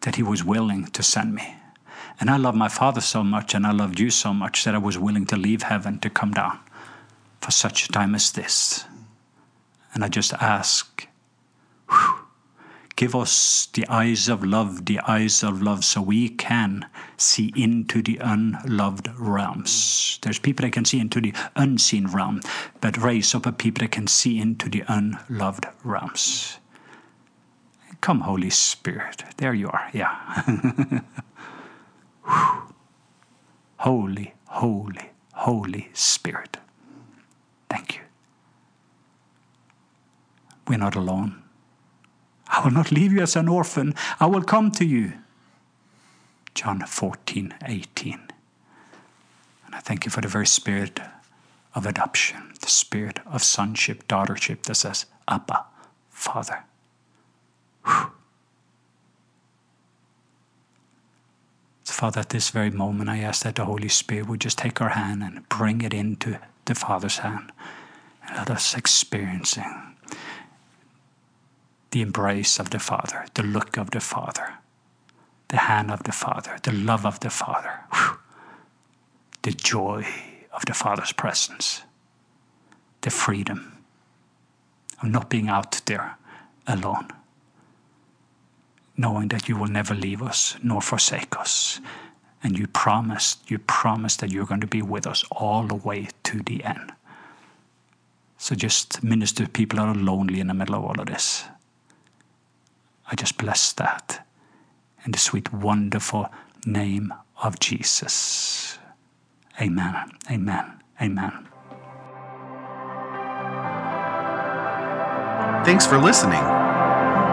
that 0.00 0.16
He 0.16 0.22
was 0.22 0.44
willing 0.44 0.86
to 0.86 1.02
send 1.02 1.34
me. 1.34 1.54
And 2.20 2.28
I 2.30 2.36
love 2.36 2.54
my 2.54 2.68
Father 2.68 3.00
so 3.00 3.22
much, 3.22 3.54
and 3.54 3.66
I 3.66 3.70
loved 3.70 4.00
you 4.00 4.10
so 4.10 4.34
much 4.34 4.64
that 4.64 4.74
I 4.74 4.78
was 4.78 4.98
willing 4.98 5.26
to 5.26 5.36
leave 5.36 5.62
heaven 5.62 5.98
to 6.00 6.10
come 6.10 6.32
down 6.32 6.58
for 7.40 7.50
such 7.50 7.84
a 7.84 7.92
time 7.92 8.14
as 8.14 8.32
this. 8.32 8.84
And 9.94 10.04
I 10.04 10.08
just 10.08 10.32
ask, 10.34 11.06
whew, 11.88 12.20
give 12.96 13.14
us 13.14 13.68
the 13.72 13.86
eyes 13.88 14.28
of 14.28 14.44
love, 14.44 14.84
the 14.84 15.00
eyes 15.00 15.42
of 15.42 15.62
love, 15.62 15.84
so 15.84 16.02
we 16.02 16.28
can 16.28 16.86
see 17.16 17.52
into 17.56 18.02
the 18.02 18.18
unloved 18.20 19.08
realms. 19.18 20.18
There's 20.22 20.38
people 20.38 20.64
that 20.64 20.72
can 20.72 20.84
see 20.84 21.00
into 21.00 21.20
the 21.20 21.32
unseen 21.54 22.08
realm, 22.08 22.40
but 22.80 22.96
raise 22.98 23.34
up 23.34 23.46
a 23.46 23.52
people 23.52 23.84
that 23.84 23.92
can 23.92 24.08
see 24.08 24.38
into 24.38 24.68
the 24.68 24.84
unloved 24.88 25.66
realms. 25.84 26.58
Come, 28.00 28.20
Holy 28.20 28.50
Spirit. 28.50 29.24
There 29.36 29.54
you 29.54 29.68
are. 29.68 29.90
Yeah. 29.92 31.00
holy, 33.78 34.34
holy, 34.46 35.10
Holy 35.34 35.88
Spirit. 35.92 36.58
Thank 37.70 37.96
you. 37.96 38.00
We're 40.66 40.78
not 40.78 40.96
alone. 40.96 41.42
I 42.48 42.62
will 42.64 42.70
not 42.70 42.90
leave 42.90 43.12
you 43.12 43.20
as 43.20 43.36
an 43.36 43.48
orphan. 43.48 43.94
I 44.20 44.26
will 44.26 44.42
come 44.42 44.70
to 44.72 44.84
you. 44.84 45.12
John 46.54 46.80
14, 46.80 47.54
18. 47.66 48.20
And 49.66 49.74
I 49.74 49.80
thank 49.80 50.04
you 50.04 50.10
for 50.10 50.20
the 50.20 50.28
very 50.28 50.46
spirit 50.46 51.00
of 51.74 51.86
adoption, 51.86 52.54
the 52.60 52.70
spirit 52.70 53.20
of 53.26 53.44
sonship, 53.44 54.08
daughtership 54.08 54.62
that 54.64 54.74
says, 54.74 55.06
Abba, 55.28 55.64
Father. 56.10 56.64
Whew. 57.84 58.12
So, 61.84 61.92
Father, 61.92 62.20
at 62.20 62.30
this 62.30 62.50
very 62.50 62.70
moment, 62.70 63.08
I 63.08 63.18
ask 63.18 63.44
that 63.44 63.54
the 63.54 63.64
Holy 63.64 63.88
Spirit 63.88 64.28
would 64.28 64.40
just 64.40 64.58
take 64.58 64.80
our 64.80 64.90
hand 64.90 65.22
and 65.22 65.48
bring 65.48 65.82
it 65.82 65.94
into 65.94 66.38
the 66.68 66.74
Father's 66.74 67.18
hand. 67.18 67.50
And 68.26 68.36
let 68.36 68.50
us 68.50 68.74
experiencing 68.76 69.96
the 71.90 72.02
embrace 72.02 72.60
of 72.60 72.70
the 72.70 72.78
Father, 72.78 73.24
the 73.34 73.42
look 73.42 73.76
of 73.76 73.90
the 73.90 74.00
Father, 74.00 74.54
the 75.48 75.56
hand 75.56 75.90
of 75.90 76.04
the 76.04 76.12
Father, 76.12 76.58
the 76.62 76.72
love 76.72 77.06
of 77.06 77.20
the 77.20 77.30
Father, 77.30 77.80
Whew. 77.92 78.18
the 79.42 79.52
joy 79.52 80.06
of 80.52 80.66
the 80.66 80.74
Father's 80.74 81.12
presence, 81.12 81.82
the 83.00 83.10
freedom 83.10 83.78
of 85.02 85.08
not 85.08 85.30
being 85.30 85.48
out 85.48 85.80
there 85.86 86.18
alone. 86.66 87.08
Knowing 88.96 89.28
that 89.28 89.48
you 89.48 89.56
will 89.56 89.68
never 89.68 89.94
leave 89.94 90.22
us 90.22 90.56
nor 90.62 90.82
forsake 90.82 91.38
us. 91.38 91.80
And 92.42 92.58
you 92.58 92.66
promised, 92.68 93.50
you 93.50 93.58
promised 93.58 94.20
that 94.20 94.30
you're 94.30 94.46
going 94.46 94.60
to 94.60 94.66
be 94.66 94.82
with 94.82 95.06
us 95.06 95.24
all 95.32 95.64
the 95.64 95.74
way 95.74 96.08
to 96.24 96.40
the 96.40 96.62
end. 96.64 96.92
So 98.36 98.54
just 98.54 99.02
minister 99.02 99.44
to 99.44 99.50
people 99.50 99.78
that 99.78 99.88
are 99.88 99.94
lonely 99.94 100.38
in 100.38 100.46
the 100.46 100.54
middle 100.54 100.76
of 100.76 100.84
all 100.84 101.00
of 101.00 101.06
this. 101.06 101.44
I 103.10 103.16
just 103.16 103.38
bless 103.38 103.72
that 103.72 104.26
in 105.04 105.12
the 105.12 105.18
sweet, 105.18 105.52
wonderful 105.52 106.28
name 106.64 107.12
of 107.42 107.58
Jesus. 107.58 108.78
Amen. 109.60 109.96
Amen. 110.30 110.80
Amen. 111.00 111.48
Thanks 115.64 115.86
for 115.86 115.98
listening. 115.98 116.42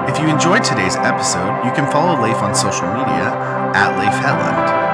If 0.09 0.19
you 0.19 0.27
enjoyed 0.27 0.63
today's 0.63 0.95
episode, 0.95 1.63
you 1.63 1.71
can 1.71 1.89
follow 1.91 2.21
Leif 2.21 2.37
on 2.37 2.55
social 2.55 2.87
media 2.87 3.33
at 3.73 3.97
Leif 3.99 4.13
Hetland 4.13 4.84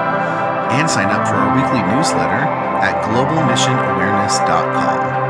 and 0.71 0.89
sign 0.89 1.11
up 1.11 1.27
for 1.27 1.35
our 1.35 1.55
weekly 1.55 1.83
newsletter 1.93 2.47
at 2.81 3.03
globalmissionawareness.com. 3.05 5.20